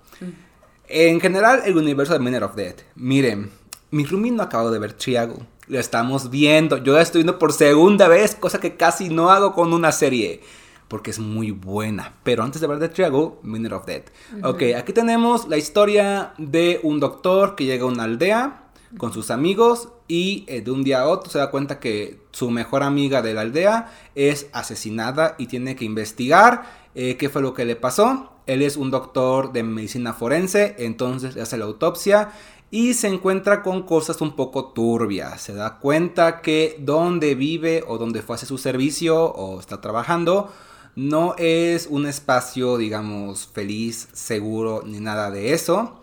En 0.88 1.20
general, 1.20 1.62
el 1.64 1.76
universo 1.76 2.12
de 2.12 2.20
Manor 2.20 2.44
of 2.44 2.54
Dead. 2.54 2.76
Miren, 2.94 3.50
mi 3.90 4.04
roomie 4.04 4.30
no 4.30 4.42
ha 4.42 4.46
acabado 4.46 4.70
de 4.70 4.78
ver 4.78 4.92
Triangle. 4.92 5.44
Lo 5.66 5.80
estamos 5.80 6.30
viendo. 6.30 6.76
Yo 6.78 6.92
la 6.92 7.02
estoy 7.02 7.22
viendo 7.22 7.40
por 7.40 7.52
segunda 7.52 8.06
vez, 8.06 8.36
cosa 8.36 8.60
que 8.60 8.76
casi 8.76 9.08
no 9.08 9.30
hago 9.30 9.52
con 9.52 9.72
una 9.72 9.90
serie. 9.90 10.42
Porque 10.86 11.10
es 11.10 11.18
muy 11.18 11.50
buena. 11.50 12.14
Pero 12.22 12.44
antes 12.44 12.60
de 12.60 12.66
hablar 12.66 12.78
de 12.78 12.88
Triangle, 12.88 13.32
Manor 13.42 13.74
of 13.74 13.86
Dead. 13.86 14.02
Ok, 14.44 14.62
aquí 14.76 14.92
tenemos 14.92 15.48
la 15.48 15.56
historia 15.56 16.34
de 16.38 16.78
un 16.84 17.00
doctor 17.00 17.56
que 17.56 17.64
llega 17.64 17.82
a 17.82 17.88
una 17.88 18.04
aldea 18.04 18.65
con 18.98 19.12
sus 19.12 19.30
amigos 19.30 19.88
y 20.08 20.44
eh, 20.46 20.60
de 20.60 20.70
un 20.70 20.84
día 20.84 21.00
a 21.00 21.08
otro 21.08 21.30
se 21.30 21.38
da 21.38 21.50
cuenta 21.50 21.80
que 21.80 22.20
su 22.32 22.50
mejor 22.50 22.82
amiga 22.82 23.22
de 23.22 23.34
la 23.34 23.42
aldea 23.42 23.92
es 24.14 24.48
asesinada 24.52 25.34
y 25.38 25.46
tiene 25.46 25.76
que 25.76 25.84
investigar 25.84 26.64
eh, 26.94 27.16
qué 27.16 27.28
fue 27.28 27.42
lo 27.42 27.54
que 27.54 27.64
le 27.64 27.76
pasó. 27.76 28.32
Él 28.46 28.62
es 28.62 28.76
un 28.76 28.90
doctor 28.90 29.52
de 29.52 29.62
medicina 29.62 30.14
forense, 30.14 30.76
entonces 30.78 31.34
le 31.34 31.42
hace 31.42 31.56
la 31.56 31.64
autopsia 31.64 32.30
y 32.70 32.94
se 32.94 33.08
encuentra 33.08 33.62
con 33.62 33.82
cosas 33.82 34.20
un 34.20 34.34
poco 34.36 34.66
turbias. 34.72 35.40
Se 35.40 35.54
da 35.54 35.78
cuenta 35.78 36.40
que 36.40 36.76
donde 36.78 37.34
vive 37.34 37.84
o 37.86 37.98
donde 37.98 38.22
fue 38.22 38.34
a 38.34 38.36
hacer 38.36 38.48
su 38.48 38.58
servicio 38.58 39.24
o 39.24 39.60
está 39.60 39.80
trabajando 39.80 40.50
no 40.96 41.34
es 41.36 41.86
un 41.90 42.06
espacio, 42.06 42.78
digamos, 42.78 43.46
feliz, 43.46 44.08
seguro, 44.14 44.82
ni 44.84 44.98
nada 44.98 45.30
de 45.30 45.52
eso. 45.52 46.00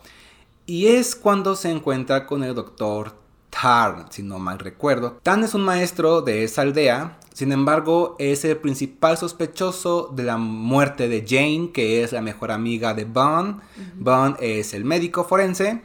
Y 0.66 0.88
es 0.88 1.16
cuando 1.16 1.56
se 1.56 1.70
encuentra 1.70 2.26
con 2.26 2.44
el 2.44 2.56
doctor 2.56 3.14
Tarn, 3.50 4.06
si 4.10 4.24
no 4.24 4.40
mal 4.40 4.60
recuerdo. 4.60 5.20
Tan 5.22 5.44
es 5.44 5.54
un 5.54 5.62
maestro 5.62 6.22
de 6.22 6.44
esa 6.44 6.62
aldea, 6.62 7.20
sin 7.34 7.52
embargo 7.52 8.16
es 8.18 8.46
el 8.46 8.58
principal 8.58 9.18
sospechoso 9.18 10.12
de 10.16 10.24
la 10.24 10.38
muerte 10.38 11.08
de 11.08 11.26
Jane, 11.28 11.72
que 11.74 12.04
es 12.04 12.14
la 12.14 12.22
mejor 12.22 12.52
amiga 12.52 12.94
de 12.94 13.06
Bond. 13.06 13.62
Bond 13.96 14.38
es 14.40 14.74
el 14.74 14.86
médico 14.86 15.24
forense. 15.24 15.82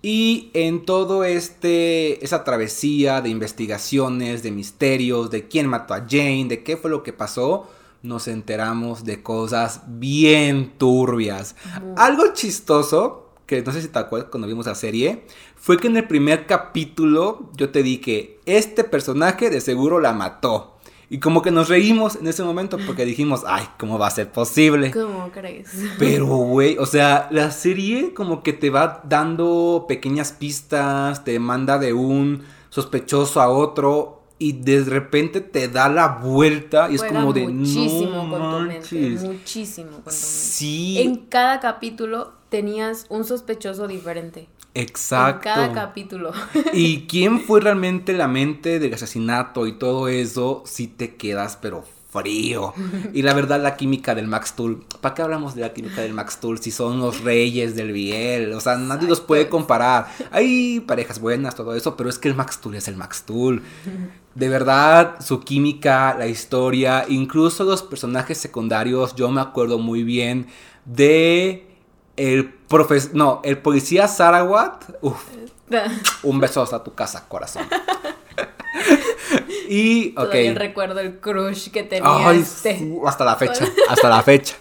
Y 0.00 0.50
en 0.54 0.84
todo 0.84 1.24
este 1.24 2.24
esa 2.24 2.44
travesía 2.44 3.20
de 3.20 3.30
investigaciones, 3.30 4.42
de 4.42 4.50
misterios, 4.50 5.30
de 5.30 5.48
quién 5.48 5.66
mató 5.66 5.94
a 5.94 6.04
Jane, 6.08 6.46
de 6.48 6.62
qué 6.62 6.76
fue 6.76 6.90
lo 6.90 7.02
que 7.02 7.12
pasó, 7.12 7.68
nos 8.02 8.28
enteramos 8.28 9.04
de 9.04 9.22
cosas 9.22 9.80
bien 9.86 10.74
turbias. 10.76 11.56
Algo 11.96 12.34
chistoso, 12.34 13.23
que 13.46 13.62
no 13.62 13.72
sé 13.72 13.82
si 13.82 13.88
te 13.88 13.98
acuerdas 13.98 14.30
cuando 14.30 14.48
vimos 14.48 14.66
la 14.66 14.74
serie, 14.74 15.24
fue 15.56 15.76
que 15.76 15.88
en 15.88 15.96
el 15.96 16.06
primer 16.06 16.46
capítulo 16.46 17.50
yo 17.56 17.70
te 17.70 17.82
dije, 17.82 18.38
este 18.46 18.84
personaje 18.84 19.50
de 19.50 19.60
seguro 19.60 20.00
la 20.00 20.12
mató. 20.12 20.70
Y 21.10 21.18
como 21.18 21.42
que 21.42 21.50
nos 21.50 21.68
reímos 21.68 22.16
en 22.16 22.26
ese 22.26 22.42
momento 22.42 22.78
porque 22.86 23.04
dijimos, 23.06 23.42
ay, 23.46 23.64
¿cómo 23.78 23.98
va 23.98 24.08
a 24.08 24.10
ser 24.10 24.32
posible? 24.32 24.90
¿Cómo 24.90 25.30
crees? 25.30 25.70
Pero, 25.98 26.26
güey, 26.26 26.78
o 26.78 26.86
sea, 26.86 27.28
la 27.30 27.50
serie 27.50 28.14
como 28.14 28.42
que 28.42 28.52
te 28.52 28.70
va 28.70 29.02
dando 29.04 29.84
pequeñas 29.86 30.32
pistas, 30.32 31.24
te 31.24 31.38
manda 31.38 31.78
de 31.78 31.92
un 31.92 32.42
sospechoso 32.70 33.40
a 33.40 33.48
otro 33.48 34.23
y 34.44 34.52
de 34.52 34.84
repente 34.84 35.40
te 35.40 35.68
da 35.68 35.88
la 35.88 36.06
vuelta 36.06 36.90
y 36.90 36.96
es 36.96 37.02
como 37.02 37.32
de 37.32 37.48
muchísimo 37.48 38.24
no 38.24 38.30
con 38.30 38.50
tu 38.50 38.58
mente, 38.58 38.74
manches". 38.74 39.22
muchísimo 39.22 39.90
con 39.90 40.02
tu 40.02 40.10
mente. 40.10 40.20
Sí, 40.20 40.98
En 40.98 41.16
cada 41.16 41.60
capítulo 41.60 42.34
tenías 42.50 43.06
un 43.08 43.24
sospechoso 43.24 43.88
diferente. 43.88 44.46
exacto. 44.74 45.48
En 45.48 45.54
cada 45.54 45.72
capítulo. 45.72 46.32
Y 46.74 47.06
quién 47.08 47.40
fue 47.40 47.62
realmente 47.62 48.12
la 48.12 48.28
mente 48.28 48.80
del 48.80 48.92
asesinato 48.92 49.66
y 49.66 49.78
todo 49.78 50.08
eso, 50.08 50.62
si 50.66 50.88
te 50.88 51.14
quedas 51.16 51.56
pero 51.56 51.82
frío. 52.10 52.74
Y 53.14 53.22
la 53.22 53.32
verdad 53.32 53.62
la 53.62 53.76
química 53.76 54.14
del 54.14 54.28
Max 54.28 54.54
Tool, 54.54 54.84
¿para 55.00 55.14
qué 55.14 55.22
hablamos 55.22 55.54
de 55.54 55.62
la 55.62 55.72
química 55.72 56.02
del 56.02 56.12
Max 56.12 56.38
Tool 56.38 56.58
si 56.58 56.70
son 56.70 57.00
los 57.00 57.22
reyes 57.22 57.74
del 57.74 57.92
Biel? 57.92 58.52
O 58.52 58.60
sea, 58.60 58.76
nadie 58.76 59.08
los 59.08 59.22
puede 59.22 59.48
comparar. 59.48 60.06
Hay 60.30 60.80
parejas 60.80 61.18
buenas, 61.18 61.54
todo 61.54 61.74
eso, 61.74 61.96
pero 61.96 62.10
es 62.10 62.18
que 62.18 62.28
el 62.28 62.34
Max 62.34 62.60
Tool 62.60 62.74
es 62.76 62.88
el 62.88 62.96
Max 62.96 63.24
Tool. 63.24 63.62
De 64.34 64.48
verdad, 64.48 65.16
su 65.20 65.40
química, 65.40 66.16
la 66.18 66.26
historia, 66.26 67.04
incluso 67.08 67.64
los 67.64 67.82
personajes 67.82 68.38
secundarios, 68.38 69.14
yo 69.14 69.30
me 69.30 69.40
acuerdo 69.40 69.78
muy 69.78 70.02
bien 70.02 70.48
de 70.84 71.68
el 72.16 72.52
profes 72.52 73.14
no, 73.14 73.40
el 73.44 73.58
policía 73.58 74.08
Sarawat. 74.08 74.84
Uf, 75.00 75.22
un 76.22 76.40
beso 76.40 76.62
hasta 76.62 76.82
tu 76.82 76.94
casa, 76.94 77.26
corazón. 77.28 77.64
y, 79.68 80.10
ok. 80.10 80.14
Todavía 80.14 80.54
recuerdo 80.54 81.00
el 81.00 81.20
crush 81.20 81.70
que 81.70 81.82
tenía 81.82 82.28
Ay, 82.28 82.40
este. 82.40 82.92
hasta 83.06 83.24
la 83.24 83.36
fecha, 83.36 83.66
hasta 83.88 84.08
la 84.08 84.22
fecha. 84.22 84.56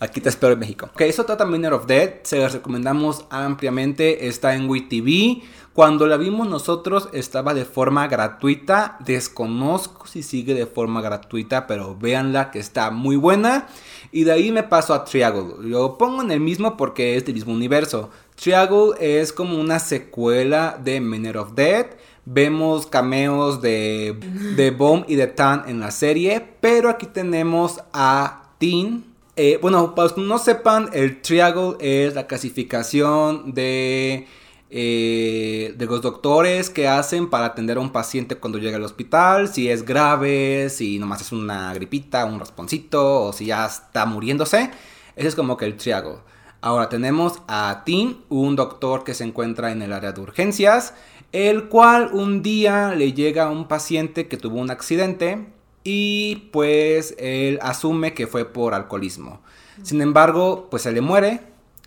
Aquí 0.00 0.20
te 0.20 0.28
espero 0.28 0.52
en 0.54 0.58
México. 0.58 0.90
Ok, 0.92 1.02
eso 1.02 1.24
trata 1.24 1.46
Miner 1.46 1.72
of 1.72 1.86
Dead. 1.86 2.14
Se 2.24 2.38
las 2.38 2.52
recomendamos 2.52 3.24
ampliamente. 3.30 4.26
Está 4.26 4.54
en 4.54 4.68
WeTV. 4.68 5.42
Cuando 5.74 6.06
la 6.06 6.18
vimos 6.18 6.48
nosotros 6.48 7.08
estaba 7.14 7.54
de 7.54 7.64
forma 7.64 8.06
gratuita. 8.06 8.98
Desconozco 9.06 10.06
si 10.06 10.22
sigue 10.22 10.52
de 10.52 10.66
forma 10.66 11.00
gratuita, 11.00 11.66
pero 11.66 11.96
véanla 11.96 12.50
que 12.50 12.58
está 12.58 12.90
muy 12.90 13.16
buena. 13.16 13.68
Y 14.10 14.24
de 14.24 14.32
ahí 14.32 14.52
me 14.52 14.64
paso 14.64 14.92
a 14.92 15.06
Triangle. 15.06 15.54
Lo 15.66 15.96
pongo 15.96 16.20
en 16.20 16.30
el 16.30 16.40
mismo 16.40 16.76
porque 16.76 17.16
es 17.16 17.24
del 17.24 17.34
mismo 17.34 17.54
universo. 17.54 18.10
Triangle 18.34 18.92
es 19.00 19.32
como 19.32 19.58
una 19.58 19.78
secuela 19.78 20.78
de 20.82 21.00
Miner 21.00 21.38
of 21.38 21.54
Dead. 21.54 21.86
Vemos 22.26 22.86
cameos 22.86 23.62
de, 23.62 24.14
de 24.56 24.70
Bomb 24.72 25.06
y 25.08 25.14
de 25.14 25.26
Tan 25.26 25.66
en 25.70 25.80
la 25.80 25.90
serie. 25.90 26.46
Pero 26.60 26.90
aquí 26.90 27.06
tenemos 27.06 27.80
a 27.94 28.50
Tin. 28.58 29.06
Eh, 29.36 29.58
bueno, 29.62 29.94
para 29.94 30.08
los 30.08 30.12
que 30.12 30.20
no 30.20 30.38
sepan, 30.38 30.90
el 30.92 31.22
Triangle 31.22 31.76
es 31.80 32.14
la 32.14 32.26
clasificación 32.26 33.54
de, 33.54 34.26
eh, 34.74 35.74
de 35.76 35.84
los 35.84 36.00
doctores 36.00 36.70
que 36.70 36.88
hacen 36.88 37.28
para 37.28 37.44
atender 37.44 37.76
a 37.76 37.80
un 37.80 37.92
paciente 37.92 38.36
cuando 38.36 38.56
llega 38.56 38.78
al 38.78 38.84
hospital. 38.84 39.48
Si 39.48 39.68
es 39.68 39.84
grave, 39.84 40.70
si 40.70 40.98
nomás 40.98 41.20
es 41.20 41.30
una 41.30 41.74
gripita, 41.74 42.24
un 42.24 42.40
rasponcito, 42.40 43.24
o 43.24 43.32
si 43.34 43.46
ya 43.46 43.66
está 43.66 44.06
muriéndose. 44.06 44.70
Ese 45.14 45.28
es 45.28 45.34
como 45.34 45.58
que 45.58 45.66
el 45.66 45.76
Triangle. 45.76 46.20
Ahora 46.62 46.88
tenemos 46.88 47.42
a 47.48 47.82
Tim, 47.84 48.16
un 48.30 48.56
doctor 48.56 49.04
que 49.04 49.12
se 49.12 49.24
encuentra 49.24 49.72
en 49.72 49.82
el 49.82 49.92
área 49.92 50.12
de 50.12 50.22
urgencias, 50.22 50.94
el 51.32 51.64
cual 51.68 52.08
un 52.14 52.42
día 52.42 52.94
le 52.94 53.12
llega 53.12 53.44
a 53.44 53.50
un 53.50 53.68
paciente 53.68 54.26
que 54.26 54.38
tuvo 54.38 54.58
un 54.58 54.70
accidente 54.70 55.48
y 55.84 56.48
pues 56.50 57.14
él 57.18 57.58
asume 57.60 58.14
que 58.14 58.26
fue 58.26 58.46
por 58.46 58.72
alcoholismo. 58.72 59.42
Sin 59.82 60.00
embargo, 60.00 60.68
pues 60.70 60.84
se 60.84 60.92
le 60.92 61.02
muere, 61.02 61.40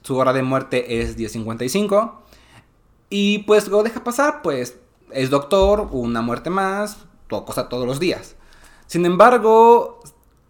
su 0.04 0.18
hora 0.18 0.34
de 0.34 0.44
muerte 0.44 1.02
es 1.02 1.18
10.55 1.18 2.25
y 3.18 3.38
pues 3.40 3.70
lo 3.70 3.82
deja 3.82 4.04
pasar, 4.04 4.42
pues 4.42 4.76
es 5.10 5.30
doctor, 5.30 5.88
una 5.94 6.22
muerte 6.22 6.50
más, 6.50 6.98
todo 7.30 7.46
cosa 7.46 7.70
todos 7.70 7.88
los 7.88 7.98
días. 7.98 8.36
Sin 8.88 9.06
embargo, 9.06 10.02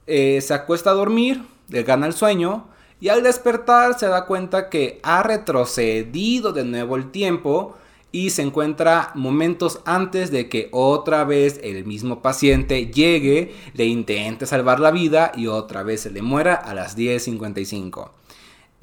eh, 0.07 0.41
se 0.41 0.55
acuesta 0.55 0.89
a 0.89 0.95
dormir, 0.95 1.43
le 1.69 1.83
gana 1.83 2.07
el 2.07 2.13
sueño 2.13 2.65
y 2.99 3.09
al 3.09 3.21
despertar 3.21 3.99
se 3.99 4.07
da 4.07 4.25
cuenta 4.25 4.71
que 4.71 4.99
ha 5.03 5.21
retrocedido 5.21 6.53
de 6.53 6.63
nuevo 6.63 6.95
el 6.95 7.11
tiempo 7.11 7.75
y 8.11 8.31
se 8.31 8.41
encuentra 8.41 9.11
momentos 9.13 9.81
antes 9.85 10.31
de 10.31 10.49
que 10.49 10.69
otra 10.71 11.23
vez 11.23 11.59
el 11.61 11.85
mismo 11.85 12.23
paciente 12.23 12.87
llegue, 12.87 13.53
le 13.75 13.85
intente 13.85 14.47
salvar 14.47 14.79
la 14.79 14.89
vida 14.89 15.31
y 15.35 15.45
otra 15.45 15.83
vez 15.83 16.01
se 16.01 16.09
le 16.09 16.23
muera 16.23 16.55
a 16.55 16.73
las 16.73 16.97
10.55. 16.97 18.09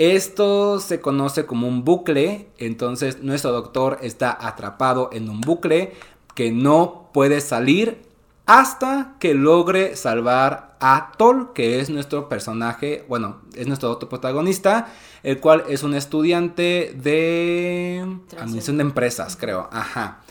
Esto 0.02 0.80
se 0.80 1.00
conoce 1.00 1.46
como 1.46 1.68
un 1.68 1.84
bucle, 1.84 2.48
entonces 2.58 3.22
nuestro 3.22 3.52
doctor 3.52 3.98
está 4.02 4.36
atrapado 4.48 5.10
en 5.12 5.30
un 5.30 5.40
bucle 5.40 5.92
que 6.34 6.50
no 6.50 7.08
puede 7.14 7.40
salir 7.40 8.02
hasta 8.44 9.14
que 9.20 9.34
logre 9.34 9.94
salvar 9.94 10.76
a 10.80 11.12
Tol, 11.16 11.52
que 11.52 11.78
es 11.78 11.88
nuestro 11.88 12.28
personaje, 12.28 13.04
bueno, 13.08 13.42
es 13.54 13.68
nuestro 13.68 13.92
otro 13.92 14.08
protagonista, 14.08 14.88
el 15.22 15.38
cual 15.38 15.62
es 15.68 15.84
un 15.84 15.94
estudiante 15.94 16.96
de 17.00 18.04
administración 18.32 18.78
de 18.78 18.82
empresas, 18.82 19.36
creo, 19.36 19.68
ajá. 19.70 20.22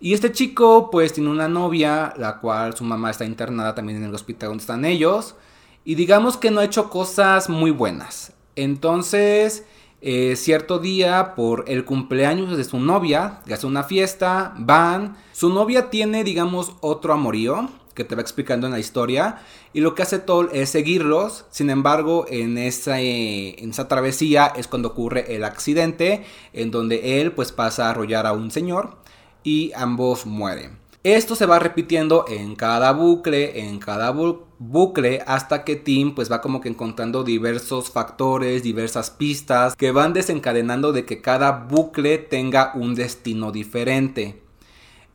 Y 0.00 0.14
este 0.14 0.32
chico 0.32 0.90
pues 0.90 1.12
tiene 1.12 1.30
una 1.30 1.46
novia, 1.46 2.12
la 2.16 2.40
cual 2.40 2.76
su 2.76 2.82
mamá 2.82 3.12
está 3.12 3.24
internada 3.24 3.72
también 3.72 3.98
en 3.98 4.08
el 4.08 4.14
hospital 4.16 4.48
donde 4.48 4.62
están 4.62 4.84
ellos, 4.84 5.36
y 5.84 5.94
digamos 5.94 6.36
que 6.36 6.50
no 6.50 6.58
ha 6.58 6.64
hecho 6.64 6.90
cosas 6.90 7.48
muy 7.48 7.70
buenas. 7.70 8.32
Entonces, 8.56 9.64
eh, 10.00 10.34
cierto 10.36 10.78
día, 10.78 11.34
por 11.36 11.64
el 11.68 11.84
cumpleaños 11.84 12.56
de 12.56 12.64
su 12.64 12.80
novia, 12.80 13.40
hace 13.52 13.66
una 13.66 13.84
fiesta, 13.84 14.52
van. 14.58 15.16
Su 15.32 15.50
novia 15.50 15.90
tiene, 15.90 16.24
digamos, 16.24 16.72
otro 16.80 17.12
amorío 17.12 17.68
que 17.94 18.04
te 18.04 18.14
va 18.14 18.22
explicando 18.22 18.66
en 18.66 18.72
la 18.72 18.80
historia. 18.80 19.42
Y 19.72 19.80
lo 19.80 19.94
que 19.94 20.02
hace 20.02 20.18
Toll 20.18 20.50
es 20.52 20.70
seguirlos. 20.70 21.44
Sin 21.50 21.70
embargo, 21.70 22.26
en 22.28 22.58
esa, 22.58 23.00
eh, 23.00 23.54
en 23.62 23.70
esa 23.70 23.88
travesía 23.88 24.52
es 24.56 24.66
cuando 24.66 24.88
ocurre 24.88 25.36
el 25.36 25.44
accidente, 25.44 26.24
en 26.52 26.70
donde 26.70 27.20
él 27.20 27.32
pues 27.32 27.52
pasa 27.52 27.86
a 27.86 27.90
arrollar 27.90 28.26
a 28.26 28.32
un 28.32 28.50
señor 28.50 28.96
y 29.44 29.72
ambos 29.74 30.26
mueren. 30.26 30.81
Esto 31.04 31.34
se 31.34 31.46
va 31.46 31.58
repitiendo 31.58 32.26
en 32.28 32.54
cada 32.54 32.92
bucle, 32.92 33.58
en 33.66 33.80
cada 33.80 34.12
bucle, 34.12 35.20
hasta 35.26 35.64
que 35.64 35.74
Tim 35.74 36.14
pues 36.14 36.30
va 36.30 36.40
como 36.40 36.60
que 36.60 36.68
encontrando 36.68 37.24
diversos 37.24 37.90
factores, 37.90 38.62
diversas 38.62 39.10
pistas 39.10 39.74
que 39.74 39.90
van 39.90 40.12
desencadenando 40.12 40.92
de 40.92 41.04
que 41.04 41.20
cada 41.20 41.50
bucle 41.50 42.18
tenga 42.18 42.70
un 42.76 42.94
destino 42.94 43.50
diferente. 43.50 44.40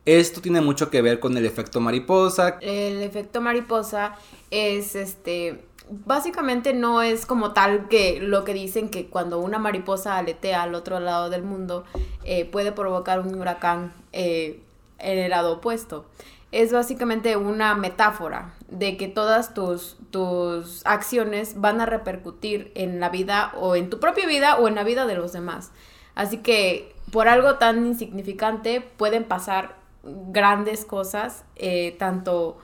Esto 0.04 0.42
tiene 0.42 0.60
mucho 0.60 0.90
que 0.90 1.00
ver 1.00 1.20
con 1.20 1.34
el 1.38 1.46
efecto 1.46 1.80
mariposa. 1.80 2.58
El 2.60 3.02
efecto 3.02 3.40
mariposa 3.40 4.14
es 4.50 4.94
este 4.94 5.64
básicamente 6.04 6.74
no 6.74 7.00
es 7.00 7.24
como 7.24 7.52
tal 7.52 7.88
que 7.88 8.20
lo 8.20 8.44
que 8.44 8.52
dicen 8.52 8.90
que 8.90 9.06
cuando 9.06 9.38
una 9.38 9.58
mariposa 9.58 10.18
aletea 10.18 10.64
al 10.64 10.74
otro 10.74 11.00
lado 11.00 11.30
del 11.30 11.42
mundo 11.42 11.84
eh, 12.24 12.44
puede 12.44 12.72
provocar 12.72 13.20
un 13.20 13.34
huracán 13.34 13.94
eh, 14.12 14.60
en 14.98 15.18
el 15.18 15.30
lado 15.30 15.54
opuesto. 15.54 16.06
Es 16.50 16.72
básicamente 16.72 17.36
una 17.36 17.74
metáfora 17.74 18.54
de 18.68 18.96
que 18.96 19.08
todas 19.08 19.52
tus, 19.52 19.96
tus 20.10 20.84
acciones 20.86 21.60
van 21.60 21.80
a 21.80 21.86
repercutir 21.86 22.72
en 22.74 23.00
la 23.00 23.10
vida 23.10 23.52
o 23.56 23.76
en 23.76 23.90
tu 23.90 24.00
propia 24.00 24.26
vida 24.26 24.56
o 24.56 24.66
en 24.66 24.74
la 24.74 24.84
vida 24.84 25.06
de 25.06 25.14
los 25.14 25.32
demás. 25.32 25.72
Así 26.14 26.38
que 26.38 26.94
por 27.12 27.28
algo 27.28 27.56
tan 27.56 27.86
insignificante 27.86 28.80
pueden 28.80 29.24
pasar 29.24 29.76
grandes 30.02 30.84
cosas, 30.84 31.44
eh, 31.56 31.96
tanto 31.98 32.58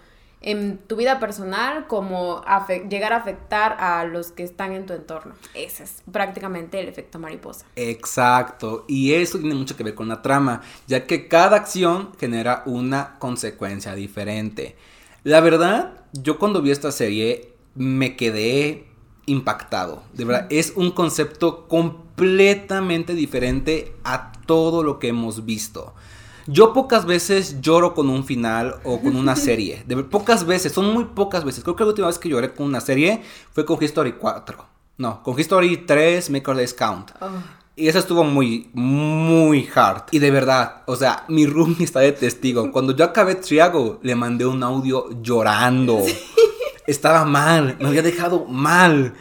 en 0.44 0.76
tu 0.76 0.96
vida 0.96 1.18
personal 1.18 1.86
como 1.86 2.44
llegar 2.90 3.14
a 3.14 3.16
afectar 3.16 3.76
a 3.80 4.04
los 4.04 4.30
que 4.30 4.42
están 4.42 4.72
en 4.72 4.84
tu 4.84 4.92
entorno. 4.92 5.34
Ese 5.54 5.84
es 5.84 6.02
prácticamente 6.12 6.78
el 6.78 6.88
efecto 6.88 7.18
mariposa. 7.18 7.64
Exacto, 7.76 8.84
y 8.86 9.14
eso 9.14 9.38
tiene 9.38 9.54
mucho 9.54 9.74
que 9.74 9.84
ver 9.84 9.94
con 9.94 10.08
la 10.08 10.20
trama, 10.20 10.60
ya 10.86 11.06
que 11.06 11.28
cada 11.28 11.56
acción 11.56 12.12
genera 12.20 12.62
una 12.66 13.18
consecuencia 13.18 13.94
diferente. 13.94 14.76
La 15.22 15.40
verdad, 15.40 16.04
yo 16.12 16.38
cuando 16.38 16.60
vi 16.60 16.70
esta 16.70 16.92
serie 16.92 17.54
me 17.74 18.14
quedé 18.14 18.86
impactado. 19.24 20.02
De 20.12 20.26
verdad, 20.26 20.46
es 20.50 20.74
un 20.76 20.90
concepto 20.90 21.66
completamente 21.68 23.14
diferente 23.14 23.96
a 24.04 24.32
todo 24.46 24.82
lo 24.82 24.98
que 24.98 25.08
hemos 25.08 25.46
visto. 25.46 25.94
Yo 26.46 26.72
pocas 26.72 27.06
veces 27.06 27.60
lloro 27.60 27.94
con 27.94 28.10
un 28.10 28.24
final 28.24 28.76
o 28.84 29.00
con 29.00 29.16
una 29.16 29.36
serie. 29.48 29.84
De 29.86 29.96
pocas 30.04 30.46
veces, 30.46 30.72
son 30.72 30.92
muy 30.92 31.04
pocas 31.04 31.44
veces. 31.44 31.64
Creo 31.64 31.76
que 31.76 31.84
la 31.84 31.90
última 31.90 32.06
vez 32.08 32.18
que 32.18 32.28
lloré 32.28 32.52
con 32.52 32.66
una 32.66 32.80
serie 32.80 33.22
fue 33.52 33.64
con 33.64 33.82
History 33.82 34.12
4. 34.12 34.66
No, 34.98 35.22
con 35.22 35.38
History 35.38 35.78
3, 35.78 36.30
Make 36.30 36.50
Our 36.50 36.56
Days 36.56 36.74
Count. 36.74 37.10
Oh. 37.20 37.28
Y 37.76 37.88
eso 37.88 37.98
estuvo 37.98 38.22
muy, 38.22 38.70
muy 38.72 39.68
hard. 39.74 40.04
Y 40.12 40.20
de 40.20 40.30
verdad, 40.30 40.82
o 40.86 40.94
sea, 40.94 41.24
mi 41.28 41.46
roomie 41.46 41.82
está 41.82 42.00
de 42.00 42.12
testigo. 42.12 42.70
Cuando 42.70 42.94
yo 42.94 43.04
acabé 43.04 43.34
Triago, 43.34 43.98
le 44.02 44.14
mandé 44.14 44.46
un 44.46 44.62
audio 44.62 45.08
llorando. 45.20 46.00
Estaba 46.86 47.24
mal, 47.24 47.76
me 47.80 47.88
había 47.88 48.02
dejado 48.02 48.44
mal. 48.44 49.14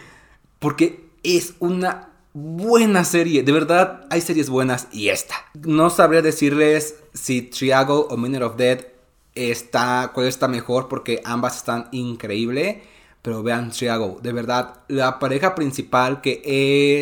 Porque 0.59 1.09
es 1.23 1.55
una 1.59 2.09
buena 2.33 3.03
serie. 3.05 3.41
De 3.41 3.51
verdad, 3.51 4.05
hay 4.11 4.21
series 4.21 4.49
buenas 4.51 4.87
y 4.91 5.09
esta. 5.09 5.33
No 5.55 5.89
sabría 5.89 6.21
decirles 6.21 6.95
si 7.13 7.41
Triago 7.43 8.07
o 8.09 8.17
Minute 8.17 8.43
of 8.43 8.55
Dead 8.55 8.87
está, 9.35 10.11
cuál 10.13 10.27
está 10.27 10.47
mejor 10.47 10.87
porque 10.87 11.21
ambas 11.25 11.57
están 11.57 11.89
increíble. 11.91 12.83
Pero 13.21 13.41
vean 13.41 13.71
Triago, 13.71 14.19
de 14.21 14.33
verdad, 14.33 14.81
la 14.89 15.17
pareja 15.19 15.55
principal 15.55 16.19
que 16.19 16.41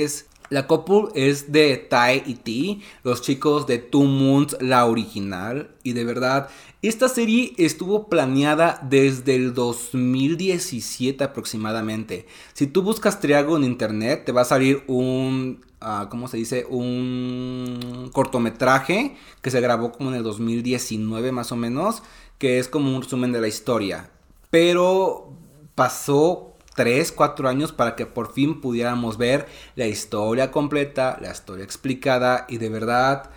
es 0.04 0.28
la 0.52 0.68
couple 0.68 1.08
es 1.16 1.54
de 1.54 1.78
Tai 1.78 2.24
y 2.26 2.36
T, 2.36 2.86
los 3.04 3.22
chicos 3.22 3.66
de 3.68 3.78
Two 3.80 4.04
Moons, 4.04 4.58
la 4.60 4.86
original. 4.86 5.72
Y 5.82 5.94
de 5.94 6.04
verdad, 6.04 6.50
esta 6.82 7.08
serie 7.08 7.54
estuvo 7.58 8.10
planeada 8.10 8.80
desde 8.84 9.36
el 9.36 9.54
2017 9.54 11.24
aproximadamente. 11.24 12.28
Si 12.54 12.68
tú 12.68 12.84
buscas 12.84 13.22
Triago 13.22 13.56
en 13.56 13.64
internet, 13.64 14.26
te 14.26 14.34
va 14.34 14.42
a 14.42 14.46
salir 14.46 14.84
un 14.88 15.66
¿cómo 16.10 16.28
se 16.28 16.38
dice? 16.38 16.66
Un 16.70 18.10
cortometraje 18.14 19.16
que 19.42 19.52
se 19.52 19.62
grabó 19.62 19.92
como 19.92 20.10
en 20.10 20.18
el 20.18 20.24
2019 20.24 21.32
más 21.32 21.52
o 21.52 21.56
menos, 21.56 22.04
que 22.38 22.60
es 22.60 22.68
como 22.68 22.96
un 22.96 23.02
resumen 23.02 23.32
de 23.32 23.42
la 23.42 23.48
historia. 23.48 24.10
Pero 24.50 25.34
pasó 25.76 26.56
3, 26.76 27.12
4 27.12 27.50
años 27.50 27.72
para 27.72 27.96
que 27.96 28.06
por 28.06 28.34
fin 28.34 28.62
pudiéramos 28.62 29.18
ver 29.18 29.48
la 29.76 29.88
historia 29.88 30.52
completa, 30.52 31.18
la 31.22 31.32
historia 31.32 31.66
explicada 31.66 32.46
y 32.48 32.58
de 32.58 32.70
verdad, 32.70 33.32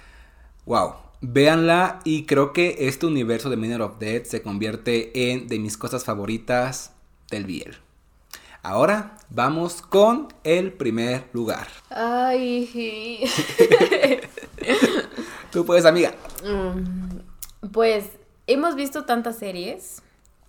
wow, 0.66 0.94
Véanla 1.26 2.00
y 2.04 2.24
creo 2.26 2.52
que 2.52 2.76
este 2.80 3.06
universo 3.06 3.48
de 3.48 3.56
Miner 3.56 3.80
of 3.80 3.98
Death 3.98 4.26
se 4.26 4.42
convierte 4.42 5.32
en 5.32 5.48
de 5.48 5.58
mis 5.58 5.78
cosas 5.78 6.04
favoritas 6.04 6.92
del 7.30 7.46
Biel. 7.46 7.83
Ahora 8.64 9.18
vamos 9.28 9.82
con 9.82 10.28
el 10.42 10.72
primer 10.72 11.28
lugar. 11.34 11.68
Ay. 11.90 13.20
Tú 15.52 15.66
puedes, 15.66 15.84
amiga. 15.84 16.14
Mm, 16.42 17.68
pues 17.72 18.06
hemos 18.46 18.74
visto 18.74 19.04
tantas 19.04 19.36
series, 19.36 20.00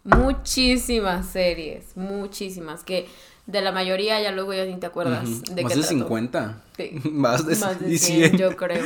muchísimas 0.06 1.28
series, 1.28 1.98
muchísimas, 1.98 2.86
que 2.86 3.06
de 3.48 3.62
la 3.62 3.74
mayoría 3.74 4.22
ya 4.22 4.32
luego 4.32 4.54
ya 4.54 4.64
ni 4.64 4.78
te 4.78 4.86
acuerdas 4.86 5.44
de 5.54 5.64
Más 5.64 5.76
de 5.76 5.84
50. 5.84 6.62
Más 7.12 7.46
de, 7.46 7.56
Más 7.58 7.82
de 7.82 7.98
100, 7.98 8.38
yo 8.38 8.56
creo. 8.56 8.86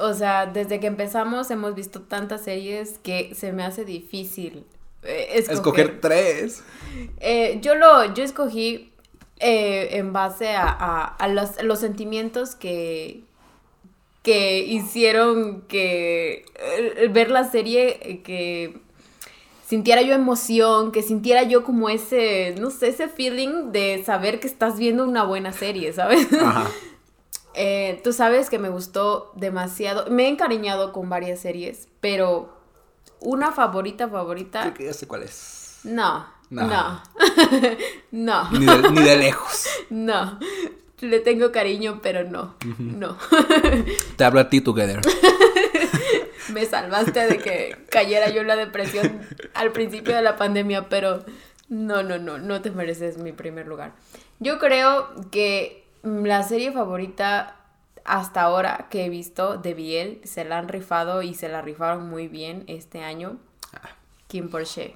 O 0.00 0.14
sea, 0.14 0.46
desde 0.46 0.80
que 0.80 0.86
empezamos 0.86 1.50
hemos 1.50 1.74
visto 1.74 2.00
tantas 2.00 2.44
series 2.44 2.98
que 3.02 3.34
se 3.34 3.52
me 3.52 3.62
hace 3.62 3.84
difícil 3.84 4.64
eh, 5.02 5.44
escoger. 5.48 6.00
tres. 6.00 6.62
Eh, 7.20 7.58
yo 7.62 7.74
lo, 7.74 8.14
yo 8.14 8.24
escogí 8.24 8.92
eh, 9.38 9.88
en 9.92 10.12
base 10.12 10.54
a, 10.56 11.16
los, 11.62 11.78
sentimientos 11.78 12.54
que, 12.54 13.22
que 14.22 14.60
hicieron 14.60 15.62
que 15.62 16.44
ver 17.10 17.30
la 17.30 17.44
serie, 17.44 18.22
que 18.24 18.80
sintiera 19.64 20.02
yo 20.02 20.14
emoción, 20.14 20.92
que 20.92 21.02
sintiera 21.02 21.42
yo 21.42 21.62
como 21.62 21.90
ese, 21.90 22.54
no 22.58 22.70
sé, 22.70 22.88
ese 22.88 23.08
feeling 23.08 23.70
de 23.70 24.02
saber 24.04 24.40
que 24.40 24.46
estás 24.46 24.78
viendo 24.78 25.04
una 25.04 25.24
buena 25.24 25.52
serie, 25.52 25.92
¿sabes? 25.92 26.26
Ajá. 26.32 26.70
Eh, 27.60 28.00
tú 28.04 28.12
sabes 28.12 28.50
que 28.50 28.60
me 28.60 28.68
gustó 28.68 29.32
demasiado. 29.34 30.08
Me 30.10 30.26
he 30.26 30.28
encariñado 30.28 30.92
con 30.92 31.08
varias 31.08 31.40
series, 31.40 31.88
pero 32.00 32.57
una 33.20 33.52
favorita, 33.52 34.08
favorita. 34.08 34.62
Creo 34.62 34.74
que 34.74 34.84
ya 34.84 34.92
sé 34.92 35.06
cuál 35.06 35.22
es. 35.22 35.80
No. 35.84 36.26
No. 36.50 37.02
No. 38.10 38.50
Ni, 38.90 39.02
de, 39.02 39.16
lejos. 39.16 39.68
No. 39.90 40.38
Le 41.00 41.20
tengo 41.20 41.52
cariño, 41.52 42.00
pero 42.02 42.24
no. 42.24 42.56
No. 42.78 43.16
Te 44.16 44.24
hablo 44.24 44.40
a 44.40 44.48
ti, 44.48 44.60
Together. 44.60 45.00
me 46.52 46.64
salvaste 46.64 47.26
de 47.26 47.38
que 47.38 47.76
cayera 47.90 48.30
yo 48.30 48.40
en 48.40 48.48
la 48.48 48.56
depresión 48.56 49.20
al 49.54 49.72
principio 49.72 50.16
de 50.16 50.22
la 50.22 50.36
pandemia, 50.36 50.88
pero 50.88 51.24
no, 51.68 52.02
no, 52.02 52.18
no. 52.18 52.38
No 52.38 52.62
te 52.62 52.70
mereces 52.70 53.18
mi 53.18 53.32
primer 53.32 53.66
lugar. 53.66 53.92
Yo 54.40 54.58
creo 54.58 55.08
que 55.30 55.84
la 56.02 56.42
serie 56.42 56.72
favorita 56.72 57.57
hasta 58.08 58.42
ahora 58.42 58.86
que 58.90 59.04
he 59.04 59.08
visto 59.08 59.56
de 59.58 59.74
Biel, 59.74 60.20
se 60.24 60.44
la 60.44 60.58
han 60.58 60.68
rifado 60.68 61.22
y 61.22 61.34
se 61.34 61.48
la 61.48 61.62
rifaron 61.62 62.08
muy 62.08 62.28
bien 62.28 62.64
este 62.66 63.02
año. 63.04 63.38
Ah. 63.74 63.90
Kim 64.26 64.48
Porsche. 64.50 64.94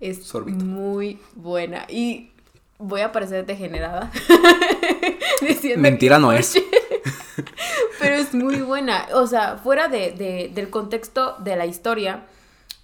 Es 0.00 0.24
Sorbito. 0.24 0.64
muy 0.64 1.18
buena. 1.34 1.86
Y 1.88 2.30
voy 2.78 3.00
a 3.00 3.12
parecer 3.12 3.46
degenerada. 3.46 4.10
Mentira 5.76 6.18
no 6.18 6.32
es. 6.32 6.54
Pero 8.00 8.14
es 8.14 8.34
muy 8.34 8.56
buena. 8.60 9.06
O 9.14 9.26
sea, 9.26 9.56
fuera 9.56 9.88
de, 9.88 10.12
de- 10.12 10.50
del 10.54 10.70
contexto 10.70 11.36
de 11.38 11.56
la 11.56 11.66
historia, 11.66 12.24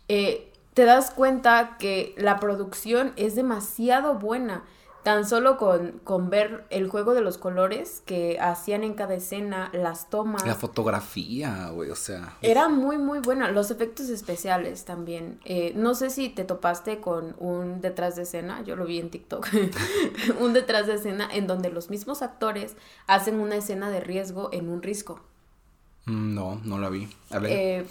eh, 0.08 0.50
te 0.74 0.84
das 0.84 1.10
cuenta 1.10 1.76
que 1.78 2.14
la 2.16 2.38
producción 2.40 3.12
es 3.16 3.34
demasiado 3.34 4.14
buena. 4.14 4.64
Tan 5.02 5.26
solo 5.28 5.56
con, 5.56 5.98
con 6.04 6.30
ver 6.30 6.64
el 6.70 6.88
juego 6.88 7.12
de 7.12 7.22
los 7.22 7.36
colores 7.36 8.02
que 8.06 8.38
hacían 8.40 8.84
en 8.84 8.94
cada 8.94 9.14
escena, 9.14 9.68
las 9.72 10.08
tomas. 10.10 10.46
La 10.46 10.54
fotografía, 10.54 11.70
güey, 11.70 11.90
o 11.90 11.96
sea. 11.96 12.36
Era 12.40 12.68
muy, 12.68 12.98
muy 12.98 13.18
buena. 13.18 13.50
Los 13.50 13.72
efectos 13.72 14.08
especiales 14.10 14.84
también. 14.84 15.40
Eh, 15.44 15.72
no 15.74 15.96
sé 15.96 16.08
si 16.10 16.28
te 16.28 16.44
topaste 16.44 17.00
con 17.00 17.34
un 17.38 17.80
detrás 17.80 18.14
de 18.14 18.22
escena, 18.22 18.62
yo 18.62 18.76
lo 18.76 18.84
vi 18.84 19.00
en 19.00 19.10
TikTok. 19.10 19.48
un 20.40 20.52
detrás 20.52 20.86
de 20.86 20.94
escena 20.94 21.28
en 21.32 21.48
donde 21.48 21.70
los 21.70 21.90
mismos 21.90 22.22
actores 22.22 22.76
hacen 23.08 23.40
una 23.40 23.56
escena 23.56 23.90
de 23.90 24.00
riesgo 24.00 24.50
en 24.52 24.68
un 24.68 24.82
risco. 24.82 25.20
mm, 26.06 26.34
No, 26.34 26.60
no 26.62 26.78
la 26.78 26.88
vi. 26.90 27.08
A 27.30 27.40
ver, 27.40 27.50
Eh, 27.50 27.86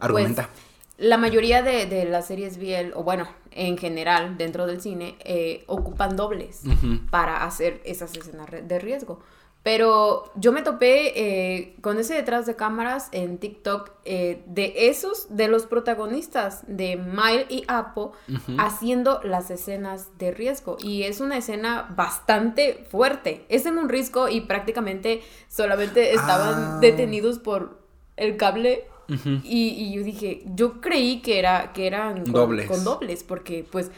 argumenta. 0.00 0.48
pues, 0.48 0.66
la 1.08 1.16
mayoría 1.16 1.62
de, 1.62 1.86
de 1.86 2.06
las 2.06 2.26
series 2.26 2.58
Biel, 2.58 2.92
o 2.96 3.04
bueno, 3.04 3.28
en 3.56 3.76
general, 3.78 4.36
dentro 4.38 4.66
del 4.66 4.80
cine, 4.80 5.16
eh, 5.24 5.64
ocupan 5.66 6.14
dobles 6.16 6.62
para 7.10 7.44
hacer 7.44 7.80
esas 7.84 8.14
escenas 8.16 8.48
de 8.50 8.78
riesgo. 8.78 9.20
Pero 9.62 10.30
yo 10.36 10.52
me 10.52 10.62
topé 10.62 11.12
eh, 11.16 11.74
con 11.80 11.98
ese 11.98 12.14
detrás 12.14 12.46
de 12.46 12.54
cámaras 12.54 13.08
en 13.10 13.38
TikTok 13.38 13.90
eh, 14.04 14.44
de 14.46 14.72
esos, 14.88 15.26
de 15.34 15.48
los 15.48 15.66
protagonistas 15.66 16.62
de 16.68 16.94
Mile 16.96 17.46
y 17.48 17.64
Apo, 17.66 18.12
haciendo 18.58 19.20
las 19.24 19.50
escenas 19.50 20.16
de 20.18 20.30
riesgo. 20.30 20.76
Y 20.78 21.02
es 21.02 21.20
una 21.20 21.36
escena 21.38 21.92
bastante 21.96 22.86
fuerte. 22.88 23.44
Es 23.48 23.66
en 23.66 23.78
un 23.78 23.88
risco 23.88 24.28
y 24.28 24.42
prácticamente 24.42 25.22
solamente 25.48 26.14
estaban 26.14 26.76
Ah. 26.76 26.78
detenidos 26.80 27.40
por 27.40 27.80
el 28.16 28.36
cable. 28.36 28.84
Y, 29.08 29.68
y 29.68 29.94
yo 29.94 30.02
dije, 30.02 30.42
yo 30.54 30.80
creí 30.80 31.20
que 31.20 31.38
era 31.38 31.72
que 31.72 31.86
eran 31.86 32.24
con 32.24 32.32
Dobles. 32.32 32.66
con 32.68 32.84
dobles, 32.84 33.22
porque 33.24 33.64
pues 33.70 33.90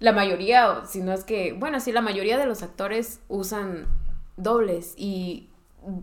la 0.00 0.12
mayoría, 0.12 0.82
si 0.86 1.00
no 1.00 1.12
es 1.12 1.24
que, 1.24 1.52
bueno, 1.52 1.80
sí, 1.80 1.92
la 1.92 2.02
mayoría 2.02 2.38
de 2.38 2.46
los 2.46 2.62
actores 2.62 3.20
usan 3.28 3.86
dobles 4.36 4.94
y 4.96 5.48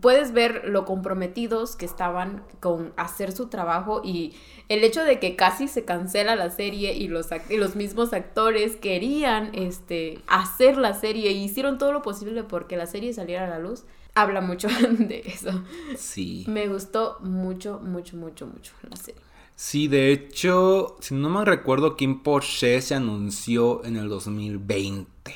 puedes 0.02 0.32
ver 0.32 0.64
lo 0.70 0.86
comprometidos 0.86 1.76
que 1.76 1.86
estaban 1.86 2.44
con 2.62 2.94
hacer 2.96 3.34
su 3.34 3.48
trabajo 3.50 4.02
y 4.04 4.34
el 4.70 4.84
hecho 4.84 5.04
de 5.04 5.20
que 5.20 5.36
casi 5.36 5.68
se 5.68 5.84
cancela 5.84 6.36
la 6.38 6.50
serie 6.50 6.94
y 6.94 7.10
los, 7.10 7.32
act- 7.32 7.52
y 7.52 7.58
los 7.58 7.76
mismos 7.76 8.14
actores 8.14 8.78
querían 8.78 9.52
este, 9.54 10.20
hacer 10.28 10.78
la 10.78 10.94
serie 10.94 11.32
y 11.32 11.44
hicieron 11.44 11.78
todo 11.78 11.92
lo 11.92 12.02
posible 12.02 12.44
porque 12.44 12.78
la 12.78 12.86
serie 12.88 13.14
saliera 13.14 13.46
a 13.46 13.50
la 13.50 13.60
luz, 13.60 13.84
habla 14.16 14.42
mucho 14.42 14.68
de 15.00 15.24
eso. 15.26 15.64
Sí. 15.98 16.46
Me 16.48 16.68
gustó 16.68 17.18
mucho, 17.22 17.80
mucho, 17.84 18.18
mucho, 18.18 18.48
mucho 18.48 18.74
la 18.90 18.96
serie. 18.96 19.22
Sí, 19.56 19.88
de 19.88 20.12
hecho, 20.12 20.98
si 21.00 21.14
no 21.14 21.30
me 21.30 21.46
recuerdo, 21.46 21.96
Kim 21.96 22.24
Porsche 22.24 22.82
se 22.82 22.96
anunció 22.96 23.84
en 23.86 23.96
el 23.98 24.10
2020. 24.10 25.34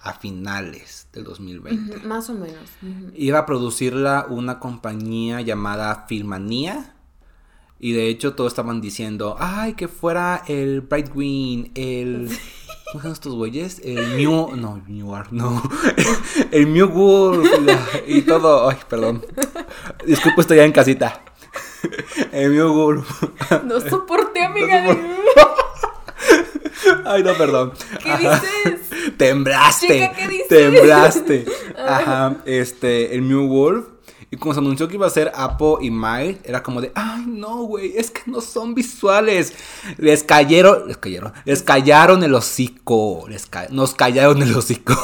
A 0.00 0.12
finales 0.12 1.08
del 1.14 1.24
2020. 1.24 1.96
Ujú, 1.96 2.06
Más 2.06 2.28
o 2.28 2.34
menos. 2.34 2.68
Iba 3.14 3.38
a 3.38 3.46
producirla 3.46 4.26
una 4.28 4.58
compañía 4.60 5.40
llamada 5.40 6.04
Filmanía. 6.06 6.94
Y 7.80 7.92
de 7.92 8.08
hecho 8.08 8.34
todos 8.34 8.52
estaban 8.52 8.82
diciendo, 8.82 9.36
ay, 9.38 9.72
que 9.74 9.88
fuera 9.88 10.42
el 10.46 10.82
Bright 10.82 11.14
Green, 11.14 11.72
el... 11.74 12.28
¿Cómo 12.92 13.02
son 13.02 13.12
estos 13.12 13.34
güeyes? 13.34 13.80
El 13.82 14.06
Mew... 14.16 14.54
No, 14.56 14.76
el 14.76 14.92
Mewar, 14.94 15.32
no. 15.32 15.62
El 16.52 16.66
Mew 16.66 16.88
Wolf. 16.88 17.50
la- 17.60 17.80
y 18.06 18.22
todo... 18.22 18.68
Ay, 18.68 18.76
perdón. 18.88 19.24
Disculpe, 20.06 20.42
estoy 20.42 20.58
ya 20.58 20.64
en 20.64 20.72
casita. 20.72 21.22
El 22.32 22.50
Mew 22.50 22.72
Wolf. 22.72 23.22
No 23.64 23.80
soporté, 23.80 24.44
amiga. 24.44 24.82
No 24.82 24.96
Ay, 27.06 27.22
no, 27.22 27.32
perdón. 27.34 27.72
¿Qué 28.02 28.10
Ajá. 28.10 28.40
dices? 28.40 28.80
Temblaste. 29.16 29.86
Chica, 29.86 30.12
¿qué 30.12 30.28
dices? 30.28 30.48
Temblaste. 30.48 31.46
Ajá, 31.78 32.36
este, 32.44 33.14
el 33.14 33.22
Mew 33.22 33.46
Wolf. 33.48 33.86
Y 34.34 34.36
cuando 34.36 34.54
se 34.60 34.66
anunció 34.66 34.88
que 34.88 34.96
iba 34.96 35.06
a 35.06 35.10
ser 35.10 35.30
Apo 35.36 35.78
y 35.80 35.92
Miles, 35.92 36.38
era 36.42 36.60
como 36.60 36.80
de, 36.80 36.90
ay, 36.96 37.24
no, 37.28 37.62
güey, 37.62 37.96
es 37.96 38.10
que 38.10 38.22
no 38.26 38.40
son 38.40 38.74
visuales. 38.74 39.54
Les 39.96 40.24
cayeron, 40.24 40.88
les 40.88 40.96
cayeron, 40.96 41.32
les 41.44 41.62
callaron 41.62 42.24
el 42.24 42.34
hocico. 42.34 43.26
Les 43.28 43.46
ca- 43.46 43.68
nos 43.70 43.94
callaron 43.94 44.42
el 44.42 44.52
hocico. 44.56 44.94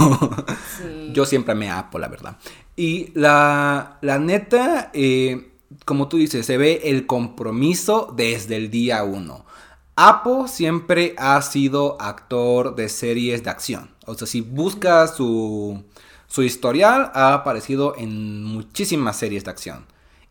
Sí. 0.79 1.11
Yo 1.15 1.25
siempre 1.27 1.55
me 1.55 1.71
Apo, 1.71 2.01
la 2.01 2.09
verdad. 2.09 2.39
Y 2.75 3.13
la, 3.15 3.99
la 4.01 4.19
neta, 4.19 4.91
eh, 4.95 5.53
como 5.85 6.09
tú 6.09 6.17
dices, 6.17 6.45
se 6.45 6.57
ve 6.57 6.81
el 6.87 7.07
compromiso 7.07 8.13
desde 8.17 8.57
el 8.57 8.69
día 8.69 9.05
uno. 9.05 9.47
Apo 9.95 10.49
siempre 10.49 11.15
ha 11.19 11.41
sido 11.43 12.01
actor 12.01 12.75
de 12.75 12.89
series 12.89 13.45
de 13.45 13.51
acción. 13.51 13.91
O 14.07 14.15
sea, 14.15 14.27
si 14.27 14.41
buscas 14.41 15.15
su, 15.17 15.85
su 16.31 16.45
historial, 16.45 17.11
ha 17.13 17.35
aparecido 17.35 17.97
en 17.99 18.45
muchísimas 18.45 19.17
series 19.17 19.45
de 19.45 19.51
acción. 19.51 19.87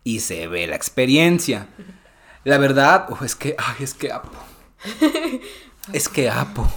Y 0.05 0.21
se 0.21 0.47
ve 0.47 0.65
la 0.65 0.77
experiencia. 0.77 1.67
La 2.45 2.57
verdad, 2.57 3.07
uf, 3.09 3.21
es 3.21 3.35
que, 3.35 3.53
ay, 3.57 3.83
es 3.83 3.93
que 3.93 4.11
Apo. 4.11 4.31
Es 5.91 6.07
que 6.07 6.29
Apo. 6.29 6.67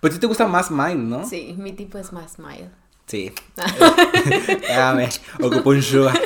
Pero 0.00 0.12
a 0.12 0.14
ti 0.14 0.20
te 0.20 0.26
gusta 0.26 0.46
más 0.46 0.70
Mile, 0.70 0.94
¿no? 0.94 1.28
Sí, 1.28 1.54
mi 1.58 1.72
tipo 1.72 1.98
es 1.98 2.12
más 2.12 2.38
mild. 2.38 2.70
Sí. 3.06 3.32
Dame, 4.68 5.08
ocupó 5.42 5.70
un 5.70 5.82
sugar. 5.82 6.18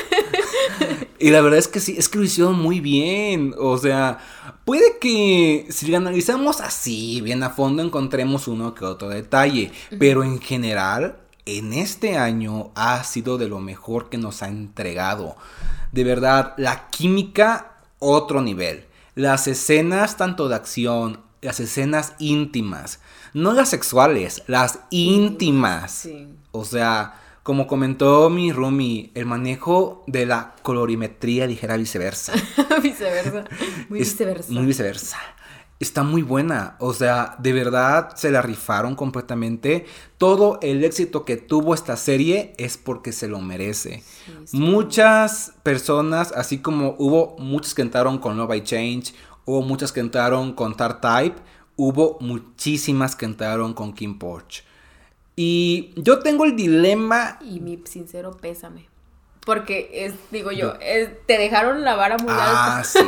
Y 1.19 1.31
la 1.31 1.41
verdad 1.41 1.59
es 1.59 1.69
que 1.69 1.81
sí, 1.81 1.95
es 1.97 2.09
que 2.09 2.19
lo 2.19 2.25
hicieron 2.25 2.59
muy 2.59 2.81
bien. 2.81 3.55
O 3.59 3.79
sea, 3.79 4.19
puede 4.65 4.99
que 5.01 5.67
si 5.71 5.87
lo 5.87 5.97
analizamos 5.97 6.61
así, 6.61 7.21
bien 7.21 7.43
a 7.43 7.51
fondo, 7.51 7.83
encontremos 7.83 8.47
uno 8.47 8.75
que 8.75 8.85
otro 8.85 9.09
detalle. 9.09 9.73
Pero 9.99 10.23
en 10.23 10.41
general, 10.41 11.22
en 11.47 11.73
este 11.73 12.17
año 12.17 12.71
ha 12.75 13.03
sido 13.05 13.39
de 13.39 13.49
lo 13.49 13.61
mejor 13.61 14.09
que 14.09 14.19
nos 14.19 14.43
ha 14.43 14.49
entregado. 14.49 15.37
De 15.91 16.05
verdad, 16.05 16.55
la 16.57 16.89
química, 16.89 17.75
otro 17.99 18.41
nivel. 18.43 18.87
Las 19.15 19.47
escenas 19.47 20.17
tanto 20.17 20.49
de 20.49 20.55
acción, 20.55 21.21
las 21.41 21.61
escenas 21.61 22.15
íntimas. 22.19 23.01
No 23.35 23.53
las 23.53 23.69
sexuales, 23.69 24.43
las 24.47 24.79
íntimas. 24.91 25.93
Sí. 25.93 26.29
O 26.53 26.65
sea, 26.65 27.21
como 27.43 27.67
comentó 27.67 28.31
mi 28.31 28.53
roomie, 28.53 29.11
el 29.15 29.27
manejo 29.27 30.05
de 30.07 30.27
la 30.27 30.55
colorimetría 30.63 31.47
ligera 31.47 31.77
viceversa. 31.77 32.33
viceversa. 32.83 33.45
Muy 33.89 34.01
Es 34.01 34.11
viceversa. 34.11 34.53
Muy 34.53 34.67
viceversa. 34.67 35.19
Está 35.83 36.05
muy 36.05 36.23
buena. 36.23 36.77
O 36.79 36.95
sea, 36.95 37.35
de 37.41 37.53
verdad 37.53 38.15
se 38.15 38.31
la 38.31 38.41
rifaron 38.41 38.95
completamente. 38.95 39.85
Todo 40.17 40.61
el 40.63 40.85
éxito 40.85 41.25
que 41.25 41.37
tuvo 41.37 41.75
esta 41.75 41.97
serie 41.97 42.53
es 42.57 42.79
porque 42.79 43.11
se 43.11 43.27
lo 43.27 43.41
merece. 43.41 44.05
Sí, 44.25 44.33
sí. 44.45 44.57
Muchas 44.59 45.55
personas, 45.65 46.31
así 46.37 46.59
como 46.59 46.95
hubo 47.01 47.37
muchas 47.41 47.75
que 47.75 47.83
entraron 47.83 48.19
con 48.19 48.37
Love 48.37 48.55
I 48.55 48.63
Change, 48.63 49.13
hubo 49.45 49.63
muchas 49.63 49.91
que 49.91 49.99
entraron 49.99 50.53
con 50.53 50.77
Tar 50.77 51.01
Type, 51.01 51.43
hubo 51.75 52.17
muchísimas 52.21 53.17
que 53.17 53.25
entraron 53.25 53.75
con 53.75 53.93
Kim 53.93 54.21
Porch. 54.21 54.65
Y 55.35 55.91
yo 55.97 56.21
tengo 56.21 56.45
el 56.45 56.55
dilema. 56.55 57.41
Y 57.41 57.59
mi 57.59 57.83
sincero 57.87 58.37
pésame. 58.41 58.92
Porque 59.45 59.91
es, 59.93 60.15
digo 60.31 60.53
yo, 60.53 60.75
es- 60.81 61.09
te 61.27 61.37
dejaron 61.37 61.83
la 61.83 61.97
vara 61.97 62.17
muy 62.19 62.29
Ah, 62.33 62.77
alta. 62.77 62.85
sí. 62.89 62.99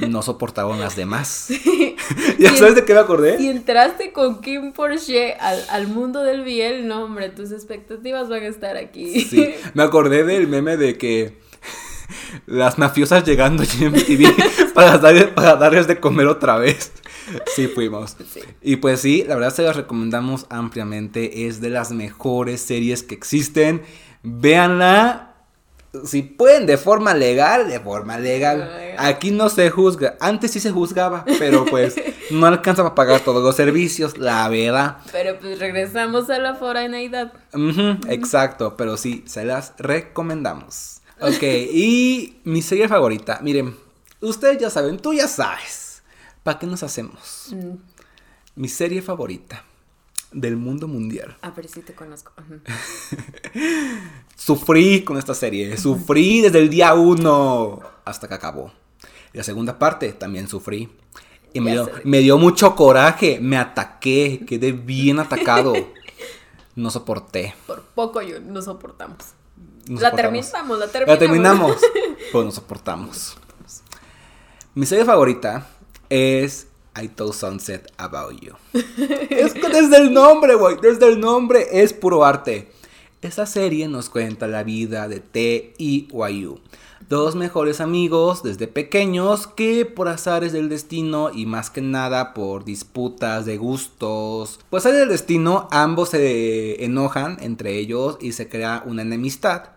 No 0.08 0.20
soportaron 0.22 0.80
las 0.80 0.96
demás. 0.96 1.46
¿Ya 2.38 2.50
Sí. 2.50 2.56
sabes 2.58 2.74
de 2.74 2.84
qué 2.84 2.92
me 2.92 2.98
acordé? 3.00 3.38
Si 3.38 3.48
entraste 3.48 4.12
con 4.12 4.40
Kim 4.40 4.72
Porsche 4.72 5.34
al, 5.34 5.64
al 5.70 5.86
mundo 5.86 6.22
del 6.24 6.42
Biel, 6.42 6.88
no, 6.88 7.04
hombre, 7.04 7.28
tus 7.28 7.52
expectativas 7.52 8.28
van 8.28 8.42
a 8.42 8.46
estar 8.48 8.76
aquí. 8.76 9.20
Sí, 9.20 9.54
me 9.74 9.84
acordé 9.84 10.24
del 10.24 10.48
meme 10.48 10.76
de 10.76 10.98
que 10.98 11.38
las 12.46 12.76
mafiosas 12.78 13.24
llegando 13.24 13.62
a 13.62 13.66
MTV 13.66 14.72
para, 14.74 14.98
dar- 14.98 15.34
para 15.34 15.54
darles 15.54 15.86
de 15.86 16.00
comer 16.00 16.26
otra 16.26 16.58
vez. 16.58 16.90
Sí, 17.54 17.68
fuimos. 17.68 18.16
Sí. 18.32 18.40
Y 18.60 18.76
pues 18.76 19.00
sí, 19.00 19.24
la 19.26 19.36
verdad 19.36 19.54
se 19.54 19.62
las 19.62 19.76
recomendamos 19.76 20.46
ampliamente. 20.50 21.46
Es 21.46 21.60
de 21.60 21.70
las 21.70 21.92
mejores 21.92 22.60
series 22.60 23.04
que 23.04 23.14
existen. 23.14 23.82
Véanla. 24.24 25.30
Si 26.04 26.22
pueden 26.22 26.66
de 26.66 26.76
forma 26.76 27.14
legal, 27.14 27.68
de 27.68 27.80
forma 27.80 28.18
legal. 28.18 28.94
Aquí 28.98 29.30
no 29.30 29.48
se 29.48 29.70
juzga. 29.70 30.16
Antes 30.20 30.50
sí 30.50 30.60
se 30.60 30.70
juzgaba, 30.70 31.24
pero 31.38 31.64
pues 31.64 31.94
no 32.30 32.46
alcanza 32.46 32.82
para 32.82 32.94
pagar 32.94 33.20
todos 33.20 33.42
los 33.42 33.54
servicios, 33.56 34.18
la 34.18 34.48
verdad. 34.48 34.98
Pero 35.12 35.38
pues 35.38 35.58
regresamos 35.58 36.30
a 36.30 36.38
la 36.38 36.54
foraneidad. 36.54 37.32
Ujú, 37.52 37.98
exacto, 38.08 38.76
pero 38.76 38.96
sí, 38.96 39.22
se 39.26 39.44
las 39.44 39.72
recomendamos. 39.78 41.00
Ok, 41.20 41.42
y 41.42 42.40
mi 42.44 42.62
serie 42.62 42.88
favorita. 42.88 43.38
Miren, 43.42 43.76
ustedes 44.20 44.58
ya 44.58 44.70
saben, 44.70 44.98
tú 44.98 45.12
ya 45.14 45.28
sabes. 45.28 46.02
¿Para 46.42 46.58
qué 46.58 46.66
nos 46.66 46.82
hacemos? 46.82 47.48
Mm, 47.52 47.76
Mi 48.56 48.68
serie 48.68 49.00
favorita 49.00 49.64
del 50.34 50.56
mundo 50.56 50.88
mundial. 50.88 51.36
a 51.40 51.50
ver 51.50 51.68
si 51.68 51.80
te 51.80 51.94
conozco. 51.94 52.32
Sufrí 54.36 55.04
con 55.04 55.16
esta 55.16 55.34
serie. 55.34 55.76
Sufrí 55.78 56.42
desde 56.42 56.58
el 56.58 56.68
día 56.68 56.92
uno 56.94 57.80
hasta 58.04 58.28
que 58.28 58.34
acabó. 58.34 58.72
La 59.32 59.42
segunda 59.42 59.78
parte 59.78 60.12
también 60.12 60.48
sufrí. 60.48 60.90
Y 61.52 61.60
me 61.60 61.72
dio, 61.72 61.90
me 62.02 62.18
dio 62.18 62.36
mucho 62.36 62.74
coraje. 62.74 63.38
Me 63.40 63.56
ataqué. 63.56 64.44
Quedé 64.46 64.72
bien 64.72 65.20
atacado. 65.20 65.72
No 66.74 66.90
soporté. 66.90 67.54
Por 67.66 67.82
poco 67.82 68.20
yo 68.20 68.40
no 68.40 68.60
soportamos. 68.60 69.18
No 69.88 70.00
la 70.00 70.10
soportamos. 70.10 70.50
terminamos, 70.50 70.78
la 70.78 70.88
terminamos. 70.88 71.08
La 71.08 71.18
terminamos. 71.18 71.76
Pero 72.32 72.44
no 72.44 72.50
soportamos. 72.50 73.36
Mi 74.74 74.86
serie 74.86 75.04
favorita 75.04 75.68
es 76.10 76.66
I 77.00 77.08
Told 77.08 77.34
Sunset 77.34 77.92
About 77.96 78.40
You. 78.40 78.54
es 79.30 79.54
desde 79.54 79.96
el 79.96 80.12
nombre, 80.12 80.54
güey. 80.54 80.76
Desde 80.80 81.08
el 81.08 81.20
nombre 81.20 81.66
es 81.72 81.92
puro 81.92 82.24
arte. 82.24 82.70
Esta 83.22 83.46
serie 83.46 83.88
nos 83.88 84.10
cuenta 84.10 84.46
la 84.46 84.64
vida 84.64 85.08
de 85.08 85.20
T 85.20 85.72
y 85.78 86.08
Wayu. 86.12 86.60
Dos 87.08 87.36
mejores 87.36 87.80
amigos 87.80 88.42
desde 88.42 88.66
pequeños 88.66 89.46
que 89.46 89.84
por 89.84 90.08
azares 90.08 90.52
del 90.52 90.68
destino 90.70 91.30
y 91.32 91.44
más 91.44 91.68
que 91.70 91.82
nada 91.82 92.32
por 92.32 92.64
disputas 92.64 93.44
de 93.44 93.58
gustos, 93.58 94.60
pues 94.70 94.82
azares 94.82 95.00
del 95.00 95.10
destino 95.10 95.68
ambos 95.70 96.10
se 96.10 96.82
enojan 96.84 97.36
entre 97.40 97.78
ellos 97.78 98.16
y 98.20 98.32
se 98.32 98.48
crea 98.48 98.82
una 98.86 99.02
enemistad. 99.02 99.70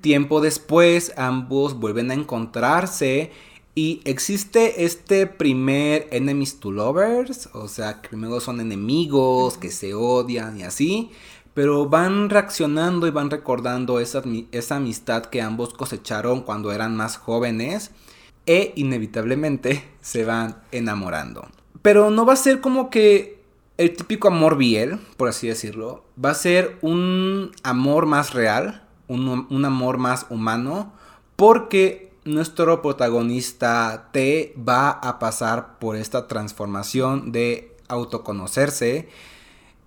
Tiempo 0.00 0.40
después 0.40 1.12
ambos 1.16 1.78
vuelven 1.78 2.10
a 2.10 2.14
encontrarse 2.14 3.30
y 3.74 4.00
existe 4.04 4.84
este 4.84 5.26
primer 5.26 6.08
enemies 6.10 6.58
to 6.58 6.72
lovers, 6.72 7.48
o 7.52 7.68
sea, 7.68 8.00
que 8.00 8.08
primero 8.08 8.40
son 8.40 8.60
enemigos, 8.60 9.58
que 9.58 9.70
se 9.70 9.94
odian 9.94 10.58
y 10.58 10.64
así, 10.64 11.10
pero 11.54 11.88
van 11.88 12.30
reaccionando 12.30 13.06
y 13.06 13.10
van 13.10 13.30
recordando 13.30 14.00
esa, 14.00 14.22
esa 14.50 14.76
amistad 14.76 15.26
que 15.26 15.40
ambos 15.40 15.74
cosecharon 15.74 16.42
cuando 16.42 16.72
eran 16.72 16.96
más 16.96 17.16
jóvenes 17.16 17.92
e 18.46 18.72
inevitablemente 18.76 19.88
se 20.00 20.24
van 20.24 20.56
enamorando. 20.72 21.46
Pero 21.82 22.10
no 22.10 22.26
va 22.26 22.34
a 22.34 22.36
ser 22.36 22.60
como 22.60 22.90
que 22.90 23.40
el 23.78 23.94
típico 23.96 24.28
amor 24.28 24.58
biel, 24.58 24.98
por 25.16 25.28
así 25.28 25.46
decirlo, 25.46 26.04
va 26.22 26.30
a 26.30 26.34
ser 26.34 26.76
un 26.82 27.52
amor 27.62 28.06
más 28.06 28.34
real, 28.34 28.86
un, 29.06 29.46
un 29.48 29.64
amor 29.64 29.96
más 29.96 30.26
humano, 30.28 30.92
porque 31.36 32.09
nuestro 32.24 32.82
protagonista 32.82 34.08
T 34.12 34.54
va 34.56 34.90
a 34.90 35.18
pasar 35.18 35.78
por 35.78 35.96
esta 35.96 36.28
transformación 36.28 37.32
de 37.32 37.74
autoconocerse, 37.88 39.08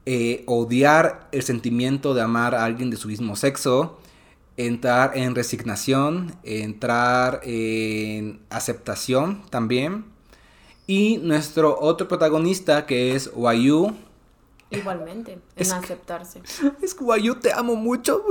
eh, 0.05 0.43
odiar 0.47 1.29
el 1.31 1.43
sentimiento 1.43 2.13
de 2.13 2.21
amar 2.21 2.55
a 2.55 2.65
alguien 2.65 2.89
de 2.89 2.97
su 2.97 3.07
mismo 3.07 3.35
sexo, 3.35 3.97
entrar 4.57 5.17
en 5.17 5.35
resignación, 5.35 6.35
entrar 6.43 7.41
en 7.43 8.41
aceptación 8.49 9.43
también. 9.49 10.05
Y 10.85 11.17
nuestro 11.17 11.79
otro 11.79 12.07
protagonista 12.07 12.85
que 12.85 13.15
es 13.15 13.31
Wayu. 13.33 13.95
Igualmente, 14.69 15.33
en 15.33 15.41
Es 15.55 15.71
aceptarse. 15.71 16.41
Es 16.81 16.93
que 16.93 17.03
Wayu 17.03 17.35
te 17.35 17.53
amo 17.53 17.75
mucho. 17.75 18.21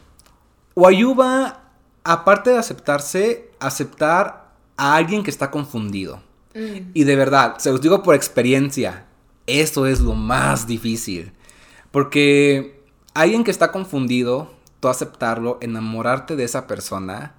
Wayu 0.74 1.14
va, 1.14 1.67
aparte 2.04 2.50
de 2.50 2.58
aceptarse, 2.58 3.50
aceptar 3.60 4.48
a 4.76 4.94
alguien 4.96 5.22
que 5.22 5.30
está 5.30 5.50
confundido. 5.50 6.22
Mm, 6.54 6.90
Y 6.94 7.04
de 7.04 7.16
verdad, 7.16 7.58
se 7.58 7.70
los 7.70 7.80
digo 7.80 8.02
por 8.02 8.14
experiencia, 8.14 9.06
eso 9.46 9.86
es 9.86 10.00
lo 10.00 10.14
más 10.14 10.66
difícil. 10.66 11.32
Porque 11.90 12.82
alguien 13.14 13.44
que 13.44 13.50
está 13.50 13.72
confundido, 13.72 14.52
tú 14.80 14.88
aceptarlo, 14.88 15.58
enamorarte 15.60 16.36
de 16.36 16.44
esa 16.44 16.66
persona, 16.66 17.34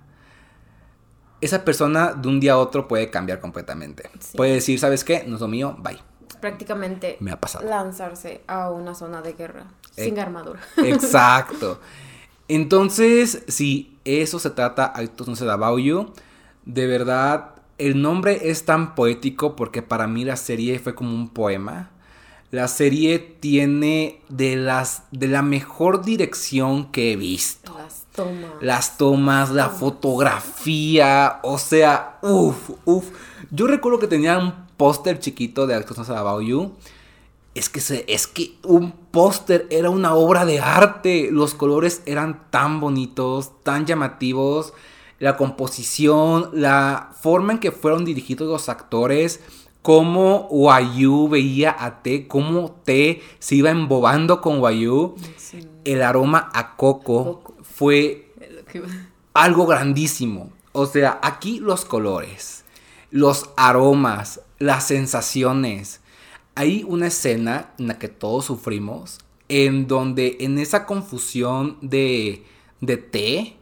esa 1.41 1.63
persona 1.63 2.13
de 2.13 2.27
un 2.27 2.39
día 2.39 2.53
a 2.53 2.57
otro 2.57 2.87
puede 2.87 3.09
cambiar 3.09 3.39
completamente. 3.39 4.09
Sí. 4.19 4.35
Puede 4.37 4.53
decir, 4.53 4.79
¿sabes 4.79 5.03
qué? 5.03 5.23
No 5.27 5.35
es 5.35 5.41
lo 5.41 5.47
mío, 5.47 5.75
bye. 5.79 5.99
prácticamente 6.41 7.17
Me 7.19 7.31
ha 7.31 7.39
pasado. 7.39 7.67
lanzarse 7.67 8.41
a 8.47 8.69
una 8.71 8.95
zona 8.95 9.21
de 9.21 9.33
guerra 9.33 9.65
Eh. 9.95 10.05
sin 10.05 10.19
armadura. 10.19 10.59
Exacto. 10.77 11.79
Entonces, 12.49 13.43
si 13.47 13.95
eso 14.05 14.39
se 14.39 14.49
trata, 14.49 14.91
I 15.01 15.07
Know 15.07 15.49
About 15.51 15.79
You, 15.79 16.11
de 16.65 16.87
verdad, 16.87 17.51
el 17.77 18.01
nombre 18.01 18.49
es 18.49 18.65
tan 18.65 18.95
poético 18.95 19.55
porque 19.55 19.81
para 19.83 20.07
mí 20.07 20.25
la 20.25 20.35
serie 20.35 20.79
fue 20.79 20.95
como 20.95 21.13
un 21.13 21.29
poema. 21.29 21.91
La 22.51 22.67
serie 22.67 23.19
tiene 23.19 24.21
de 24.29 24.55
las 24.55 25.03
de 25.11 25.27
la 25.27 25.43
mejor 25.43 26.03
dirección 26.03 26.91
que 26.91 27.13
he 27.13 27.15
visto. 27.15 27.75
Las 27.77 28.05
tomas. 28.15 28.51
Las 28.61 28.97
tomas, 28.97 29.51
la 29.51 29.69
fotografía, 29.69 31.39
o 31.43 31.59
sea, 31.59 32.17
uff, 32.23 32.71
uff. 32.85 33.05
Yo 33.51 33.67
recuerdo 33.67 33.99
que 33.99 34.07
tenía 34.07 34.39
un 34.39 34.51
póster 34.75 35.19
chiquito 35.19 35.67
de 35.67 35.75
Actors 35.75 36.09
About 36.09 36.43
You. 36.43 36.73
Es 37.55 37.67
que, 37.67 37.81
se, 37.81 38.05
es 38.07 38.27
que 38.27 38.53
un 38.63 38.91
póster 38.91 39.67
era 39.69 39.89
una 39.89 40.13
obra 40.13 40.45
de 40.45 40.59
arte. 40.59 41.29
Los 41.31 41.55
colores 41.55 42.01
eran 42.05 42.49
tan 42.51 42.79
bonitos, 42.79 43.51
tan 43.63 43.85
llamativos. 43.85 44.73
La 45.19 45.35
composición, 45.35 46.49
la 46.53 47.11
forma 47.21 47.53
en 47.53 47.59
que 47.59 47.71
fueron 47.71 48.05
dirigidos 48.05 48.47
los 48.47 48.69
actores. 48.69 49.41
Cómo 49.81 50.47
Wayu 50.49 51.27
veía 51.29 51.75
a 51.77 52.01
T, 52.03 52.27
cómo 52.27 52.71
T 52.83 53.21
se 53.39 53.55
iba 53.55 53.69
embobando 53.69 54.41
con 54.41 54.59
Wayu. 54.59 55.15
Sí, 55.37 55.67
El 55.85 56.01
aroma 56.01 56.49
a 56.53 56.75
coco, 56.75 57.41
Coco. 57.41 57.55
fue 57.63 58.33
algo 59.33 59.65
grandísimo. 59.65 60.51
O 60.73 60.85
sea, 60.85 61.19
aquí 61.23 61.59
los 61.59 61.85
colores, 61.85 62.63
los 63.09 63.49
aromas, 63.57 64.41
las 64.59 64.85
sensaciones. 64.87 65.98
Hay 66.59 66.83
una 66.85 67.07
escena 67.07 67.71
en 67.79 67.87
la 67.87 67.97
que 67.99 68.09
todos 68.09 68.43
sufrimos, 68.43 69.19
en 69.47 69.87
donde 69.87 70.35
en 70.41 70.59
esa 70.59 70.85
confusión 70.85 71.77
de, 71.79 72.43
de 72.81 72.97
té 72.97 73.55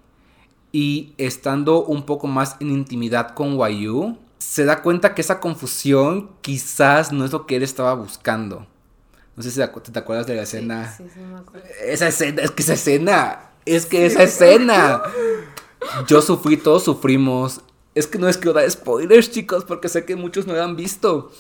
y 0.72 1.14
estando 1.20 1.84
un 1.86 2.08
poco 2.08 2.26
más 2.26 2.56
en 2.60 2.72
intimidad 2.72 3.36
con 3.36 3.54
Wayu, 3.56 4.18
se 4.40 4.66
da 4.66 4.82
cuenta 4.82 5.14
que 5.14 5.22
esa 5.22 5.40
confusión 5.40 6.32
quizás 6.42 7.12
no 7.12 7.24
es 7.24 7.32
lo 7.32 7.46
que 7.46 7.58
él 7.58 7.62
estaba 7.62 7.94
buscando. 7.94 8.66
No 9.36 9.44
sé 9.44 9.52
si 9.52 9.58
te 9.58 9.72
acu- 9.72 9.82
te 9.92 10.00
acuerdas 10.00 10.26
de 10.26 10.34
la 10.36 10.42
escena. 10.42 10.92
Sí, 10.92 11.04
sí, 11.04 11.10
sí, 11.14 11.20
me 11.20 11.38
acuerdo. 11.38 11.68
Esa 11.86 12.08
escena, 12.08 12.42
es 12.42 12.50
que 12.50 12.64
esa 12.64 12.74
escena, 12.74 13.50
es 13.66 13.86
que 13.86 14.08
esa 14.08 14.24
escena. 14.24 15.04
Yo 16.08 16.24
sufrí, 16.24 16.58
todos 16.58 16.84
sufrimos. 16.84 17.62
Es 17.94 18.08
que 18.08 18.18
no 18.18 18.28
es 18.28 18.38
que 18.38 18.52
dar 18.52 18.68
spoilers, 18.72 19.30
chicos, 19.30 19.66
porque 19.66 19.88
sé 19.90 20.04
que 20.04 20.16
muchos 20.16 20.48
no 20.48 20.54
la 20.54 20.64
han 20.64 20.76
visto. 20.76 21.32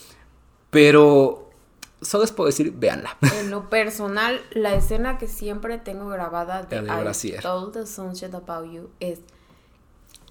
Pero 0.70 1.47
solo 2.02 2.24
les 2.24 2.32
puedo 2.32 2.48
decir, 2.48 2.72
véanla. 2.74 3.18
En 3.39 3.50
lo 3.52 3.70
personal, 3.70 4.41
la 4.52 4.74
escena 4.76 5.18
que 5.18 5.28
siempre 5.28 5.78
tengo 5.78 6.08
grabada 6.08 6.64
de, 6.64 6.78
I 6.78 6.82
brasier. 6.82 7.41
Told 7.41 7.74
the 7.74 7.86
Sunshine 7.86 8.36
About 8.36 8.72
You 8.72 8.89
es 9.00 9.20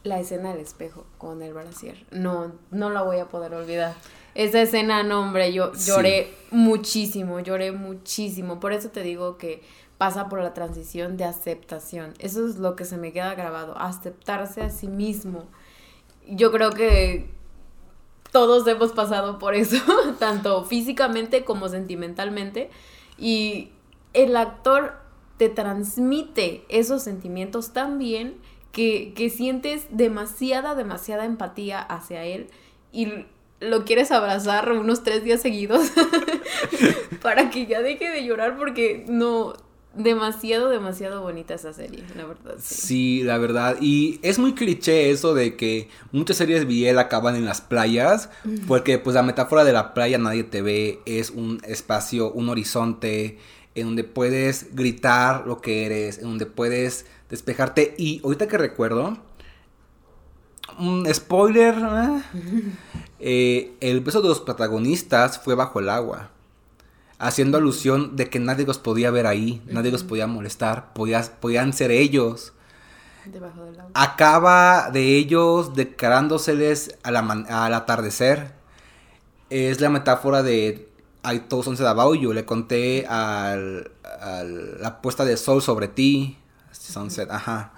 la 0.03 0.21
escena 0.21 0.51
del 0.51 0.61
espejo 0.61 1.05
con 1.19 1.43
el 1.43 1.53
brasier. 1.53 2.07
No, 2.13 2.53
no 2.71 2.91
la 2.91 3.03
voy 3.03 3.19
a 3.19 3.27
poder 3.29 3.55
olvidar. 3.55 3.95
Esa 4.35 4.61
escena, 4.61 5.03
no, 5.03 5.21
hombre, 5.23 5.53
yo 5.53 5.73
Sí. 5.75 5.91
lloré 5.91 6.33
muchísimo, 6.51 7.41
lloré 7.41 7.73
muchísimo. 7.73 8.61
Por 8.61 8.73
eso 8.73 8.91
te 8.91 9.03
digo 9.03 9.39
que 9.39 9.63
pasa 9.99 10.29
por 10.29 10.41
la 10.41 10.53
transición 10.55 11.17
de 11.17 11.25
aceptación. 11.25 12.13
Eso 12.19 12.47
es 12.47 12.57
lo 12.57 12.77
que 12.77 12.85
se 12.85 12.99
me 12.99 13.13
queda 13.13 13.35
grabado, 13.35 13.77
aceptarse 13.79 14.61
a 14.61 14.71
sí 14.71 14.89
mismo. 14.89 15.45
Yo 16.29 16.53
creo 16.53 16.71
que 16.71 17.31
todos 18.37 18.67
hemos 18.67 18.93
pasado 18.93 19.39
por 19.39 19.55
eso, 19.55 19.79
tanto 20.19 20.63
físicamente 20.65 21.43
como 21.43 21.71
sentimentalmente. 21.71 22.69
Y 23.17 23.71
el 24.13 24.37
actor 24.37 24.93
te 25.39 25.49
transmite 25.49 26.67
esos 26.69 27.03
sentimientos 27.03 27.73
tan 27.73 27.99
bien 27.99 28.37
que, 28.73 29.15
que 29.17 29.31
sientes 29.31 29.87
demasiada, 29.89 30.75
demasiada 30.75 31.25
empatía 31.25 31.81
hacia 31.81 32.25
él 32.25 32.49
y 32.93 33.09
lo 33.61 33.87
quieres 33.87 34.13
abrazar 34.13 34.71
unos 34.71 35.03
tres 35.03 35.25
días 35.25 35.41
seguidos 35.41 35.91
para 37.23 37.49
que 37.49 37.65
ya 37.65 37.81
deje 37.81 38.11
de 38.11 38.23
llorar 38.23 38.59
porque 38.59 39.07
no, 39.09 39.55
demasiado, 39.97 40.69
demasiado 40.69 41.23
bonita 41.23 41.55
esa 41.55 41.73
serie, 41.73 42.05
la 42.17 42.25
verdad. 42.27 42.55
Sí. 42.59 42.75
Sí, 42.87 43.23
la 43.23 43.39
verdad. 43.39 43.77
Y 43.81 44.21
es 44.23 44.39
muy 44.39 44.55
cliché 44.55 45.11
eso 45.11 45.35
de 45.35 45.57
que 45.57 45.89
muchas 46.13 46.37
series 46.37 46.67
Biel 46.67 46.99
acaban 46.99 47.37
en 47.37 47.45
las 47.45 47.61
playas. 47.61 48.29
Porque 48.69 48.99
pues 48.99 49.15
la 49.15 49.23
metáfora 49.23 49.65
de 49.65 49.73
la 49.73 49.95
playa 49.95 50.19
nadie 50.19 50.45
te 50.45 50.63
ve. 50.63 51.01
Es 51.07 51.31
un 51.31 51.61
espacio, 51.65 52.33
un 52.33 52.49
horizonte. 52.49 53.39
en 53.75 53.87
donde 53.87 54.05
puedes 54.05 54.75
gritar 54.75 55.47
lo 55.47 55.61
que 55.61 55.85
eres, 55.85 56.19
en 56.19 56.25
donde 56.25 56.47
puedes 56.47 57.05
despejarte. 57.29 57.95
Y 57.99 58.21
ahorita 58.25 58.49
que 58.49 58.57
recuerdo, 58.57 59.19
un 60.79 61.07
spoiler, 61.13 61.75
¿eh? 61.75 62.23
Eh, 63.19 63.75
el 63.81 64.01
beso 64.03 64.21
de 64.21 64.29
los 64.29 64.41
protagonistas 64.41 65.39
fue 65.39 65.55
bajo 65.55 65.81
el 65.81 65.89
agua. 65.89 66.31
Haciendo 67.19 67.59
alusión 67.59 68.17
de 68.17 68.29
que 68.29 68.39
nadie 68.39 68.67
los 68.67 68.79
podía 68.79 69.11
ver 69.11 69.27
ahí, 69.27 69.63
nadie 69.67 69.91
los 69.91 70.05
podía 70.05 70.27
molestar, 70.27 70.93
podían 70.93 71.73
ser 71.73 71.91
ellos. 71.91 72.53
Debajo 73.25 73.65
del 73.65 73.81
agua. 73.81 73.91
Acaba 73.95 74.91
de 74.91 75.17
ellos 75.17 75.75
declarándoseles 75.75 76.99
al 77.03 77.75
atardecer. 77.75 78.53
Es 79.49 79.81
la 79.81 79.89
metáfora 79.89 80.43
de 80.43 80.87
hay 81.27 81.41
todos 81.41 81.65
son 81.65 81.77
Yo 82.21 82.33
Le 82.33 82.45
conté 82.45 83.05
al, 83.09 83.91
la 84.81 85.03
puesta 85.03 85.25
de 85.25 85.37
sol 85.37 85.61
sobre 85.61 85.89
ti. 85.89 86.39
Sunset, 86.71 87.31
ajá. 87.31 87.73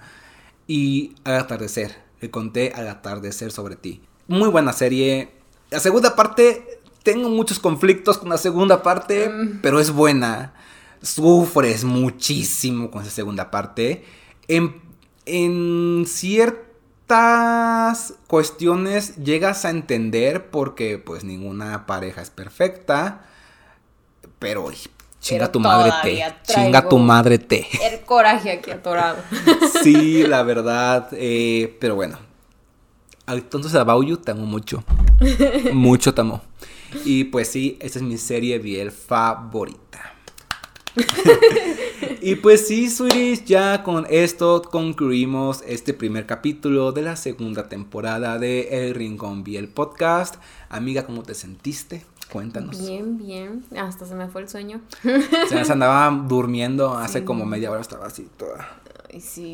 Y 0.67 1.15
al 1.23 1.37
atardecer. 1.37 1.97
Le 2.21 2.29
conté 2.29 2.73
al 2.75 2.87
atardecer 2.87 3.51
sobre 3.51 3.75
ti. 3.75 4.03
Muy 4.27 4.49
buena 4.49 4.71
serie. 4.71 5.31
La 5.71 5.79
segunda 5.79 6.15
parte, 6.15 6.78
tengo 7.03 7.29
muchos 7.29 7.59
conflictos 7.59 8.17
con 8.17 8.29
la 8.29 8.37
segunda 8.37 8.83
parte, 8.83 9.29
mm. 9.29 9.59
pero 9.61 9.79
es 9.79 9.91
buena. 9.91 10.53
Sufres 11.01 11.83
muchísimo 11.83 12.91
con 12.91 13.03
esa 13.03 13.11
segunda 13.11 13.51
parte. 13.51 14.03
En, 14.47 14.81
en 15.25 16.05
ciertas 16.07 16.65
cuestiones 18.27 19.15
llegas 19.17 19.65
a 19.65 19.69
entender 19.69 20.49
porque 20.49 20.97
pues 20.97 21.23
ninguna 21.23 21.85
pareja 21.85 22.21
es 22.21 22.29
perfecta. 22.29 23.25
Pero 24.39 24.69
Chinga 25.19 25.51
tu 25.51 25.59
madre 25.59 25.91
te. 26.01 26.23
Chinga 26.43 26.87
tu 26.87 26.97
madre 26.97 27.37
te. 27.39 27.67
El 27.83 28.01
coraje 28.01 28.51
aquí 28.51 28.71
atorado. 28.71 29.17
sí, 29.83 30.23
la 30.23 30.43
verdad. 30.43 31.09
Eh, 31.11 31.77
pero 31.79 31.95
bueno. 31.95 32.17
Entonces 33.27 33.75
a 33.75 33.83
Bauyu 33.83 34.17
te 34.17 34.31
amo 34.31 34.45
mucho. 34.45 34.83
mucho 35.73 36.13
te 36.13 36.21
amo. 36.21 36.41
Y 37.05 37.25
pues 37.25 37.49
sí, 37.49 37.77
esta 37.81 37.99
es 37.99 38.03
mi 38.03 38.17
serie 38.17 38.59
Biel 38.59 38.91
favorita. 38.91 40.13
y 42.21 42.35
pues 42.35 42.67
sí, 42.67 42.89
sweeties, 42.89 43.45
ya 43.45 43.83
con 43.83 44.05
esto 44.09 44.61
concluimos 44.63 45.63
este 45.67 45.93
primer 45.93 46.25
capítulo 46.25 46.91
de 46.91 47.03
la 47.03 47.15
segunda 47.15 47.69
temporada 47.69 48.39
de 48.39 48.87
El 48.87 48.95
Rincón 48.95 49.43
Biel 49.43 49.67
Podcast. 49.69 50.35
Amiga, 50.69 51.05
¿cómo 51.05 51.23
te 51.23 51.35
sentiste? 51.35 52.05
Cuéntanos. 52.31 52.79
Bien, 52.79 53.17
bien. 53.17 53.65
Hasta 53.77 54.05
se 54.05 54.15
me 54.15 54.27
fue 54.27 54.41
el 54.41 54.49
sueño. 54.49 54.81
Se 55.49 55.71
andaba 55.71 56.09
durmiendo 56.27 56.95
hace 56.95 57.23
como 57.23 57.45
media 57.45 57.71
hora, 57.71 57.81
estaba 57.81 58.05
así 58.05 58.27
toda 58.37 58.79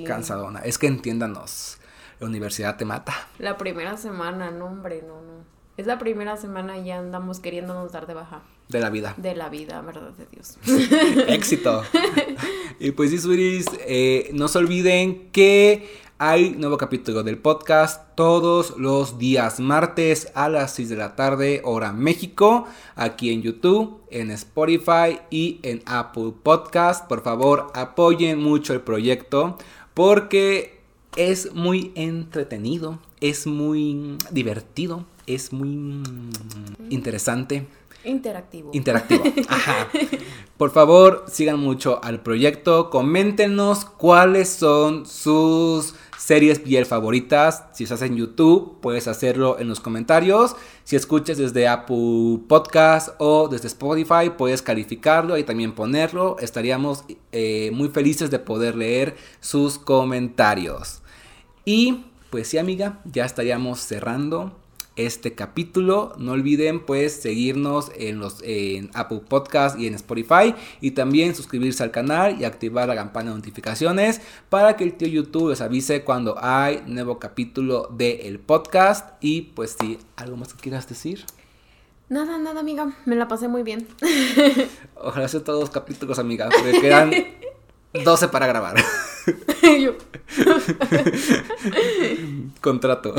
cansadona. 0.05 0.59
Es 0.59 0.77
que 0.77 0.88
entiéndanos, 0.88 1.77
la 2.19 2.27
universidad 2.27 2.77
te 2.77 2.86
mata. 2.86 3.13
La 3.39 3.57
primera 3.57 3.97
semana, 3.97 4.51
no, 4.51 4.65
hombre, 4.65 5.03
no, 5.05 5.21
no. 5.21 5.34
Es 5.78 5.88
la 5.88 5.99
primera 5.99 6.38
semana 6.38 6.78
y 6.78 6.86
ya 6.86 6.99
andamos 6.99 7.41
queriéndonos 7.41 7.91
dar 7.91 8.07
de 8.07 8.13
baja. 8.13 8.43
De 8.69 8.80
la 8.80 8.89
vida. 8.89 9.13
De 9.17 9.36
la 9.36 9.49
vida, 9.49 9.82
verdad 9.82 10.11
de 10.11 10.26
Dios. 10.32 10.57
Éxito. 11.28 11.84
y 12.80 12.91
pues 12.91 13.09
sí, 13.09 13.19
sweeties, 13.19 13.65
eh, 13.86 14.30
no 14.34 14.47
se 14.47 14.57
olviden 14.57 15.32
que 15.32 15.89
hay 16.17 16.51
nuevo 16.51 16.78
capítulo 16.78 17.23
del 17.23 17.38
podcast 17.38 18.15
todos 18.15 18.78
los 18.78 19.19
días 19.19 19.59
martes 19.59 20.32
a 20.34 20.47
las 20.47 20.73
6 20.76 20.88
de 20.88 20.95
la 20.95 21.17
tarde, 21.17 21.61
hora 21.65 21.91
México, 21.91 22.67
aquí 22.95 23.34
en 23.34 23.41
YouTube, 23.41 23.99
en 24.11 24.32
Spotify 24.32 25.19
y 25.30 25.59
en 25.61 25.84
Apple 25.86 26.32
Podcast. 26.41 27.05
Por 27.05 27.21
favor, 27.21 27.67
apoyen 27.73 28.39
mucho 28.39 28.71
el 28.71 28.80
proyecto 28.80 29.57
porque 29.93 30.80
es 31.17 31.53
muy 31.53 31.91
entretenido, 31.95 32.99
es 33.19 33.45
muy 33.45 34.17
divertido, 34.32 35.03
es 35.28 35.53
muy 35.53 36.01
interesante. 36.89 37.67
Interactivo. 38.03 38.69
Interactivo. 38.73 39.23
Ajá. 39.49 39.88
Por 40.57 40.71
favor, 40.71 41.26
sigan 41.28 41.59
mucho 41.59 41.99
al 42.03 42.21
proyecto. 42.21 42.89
Coméntenos 42.89 43.84
cuáles 43.86 44.49
son 44.49 45.05
sus 45.05 45.95
series 46.17 46.61
favoritas. 46.88 47.65
Si 47.73 47.84
estás 47.84 48.03
en 48.03 48.15
YouTube, 48.15 48.80
puedes 48.80 49.07
hacerlo 49.07 49.57
en 49.59 49.67
los 49.67 49.80
comentarios. 49.80 50.55
Si 50.84 50.95
escuchas 50.95 51.38
desde 51.38 51.67
Apple 51.67 52.39
Podcast 52.47 53.09
o 53.17 53.47
desde 53.47 53.67
Spotify, 53.67 54.30
puedes 54.38 54.61
calificarlo 54.61 55.38
y 55.38 55.43
también 55.43 55.73
ponerlo. 55.73 56.38
Estaríamos 56.39 57.05
eh, 57.32 57.71
muy 57.73 57.89
felices 57.89 58.30
de 58.30 58.39
poder 58.39 58.76
leer 58.76 59.15
sus 59.39 59.80
comentarios. 59.80 61.01
Y 61.65 62.05
pues 62.30 62.49
sí, 62.49 62.59
amiga, 62.59 62.99
ya 63.05 63.26
estaríamos 63.26 63.80
cerrando 63.80 64.53
este 64.95 65.33
capítulo. 65.33 66.13
No 66.17 66.33
olviden 66.33 66.85
pues 66.85 67.13
seguirnos 67.13 67.91
en 67.95 68.19
los 68.19 68.41
en 68.43 68.89
Apple 68.93 69.21
Podcast 69.27 69.79
y 69.79 69.87
en 69.87 69.95
Spotify 69.95 70.55
y 70.81 70.91
también 70.91 71.35
suscribirse 71.35 71.83
al 71.83 71.91
canal 71.91 72.39
y 72.39 72.45
activar 72.45 72.87
la 72.87 72.95
campana 72.95 73.31
de 73.31 73.37
notificaciones 73.37 74.21
para 74.49 74.75
que 74.75 74.83
el 74.83 74.93
tío 74.93 75.07
YouTube 75.07 75.49
les 75.49 75.61
avise 75.61 76.03
cuando 76.03 76.35
hay 76.39 76.83
nuevo 76.87 77.19
capítulo 77.19 77.89
del 77.91 78.39
podcast 78.39 79.15
y 79.21 79.41
pues 79.41 79.75
si 79.79 79.99
algo 80.15 80.37
más 80.37 80.53
que 80.53 80.61
quieras 80.61 80.87
decir. 80.87 81.25
Nada, 82.07 82.37
nada, 82.37 82.59
amiga. 82.59 82.95
Me 83.05 83.15
la 83.15 83.27
pasé 83.27 83.47
muy 83.47 83.63
bien. 83.63 83.87
Ojalá 84.95 85.27
sea 85.27 85.43
todos 85.43 85.59
los 85.59 85.69
capítulos, 85.71 86.19
amiga, 86.19 86.49
porque 86.49 86.79
quedan 86.79 87.11
12 88.03 88.27
para 88.27 88.45
grabar. 88.45 88.75
Contrato. 92.61 93.13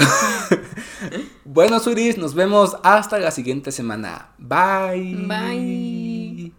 bueno, 1.44 1.80
Suris, 1.80 2.16
nos 2.18 2.34
vemos 2.34 2.76
hasta 2.82 3.18
la 3.18 3.30
siguiente 3.30 3.72
semana. 3.72 4.28
Bye. 4.38 5.26
Bye. 5.26 6.52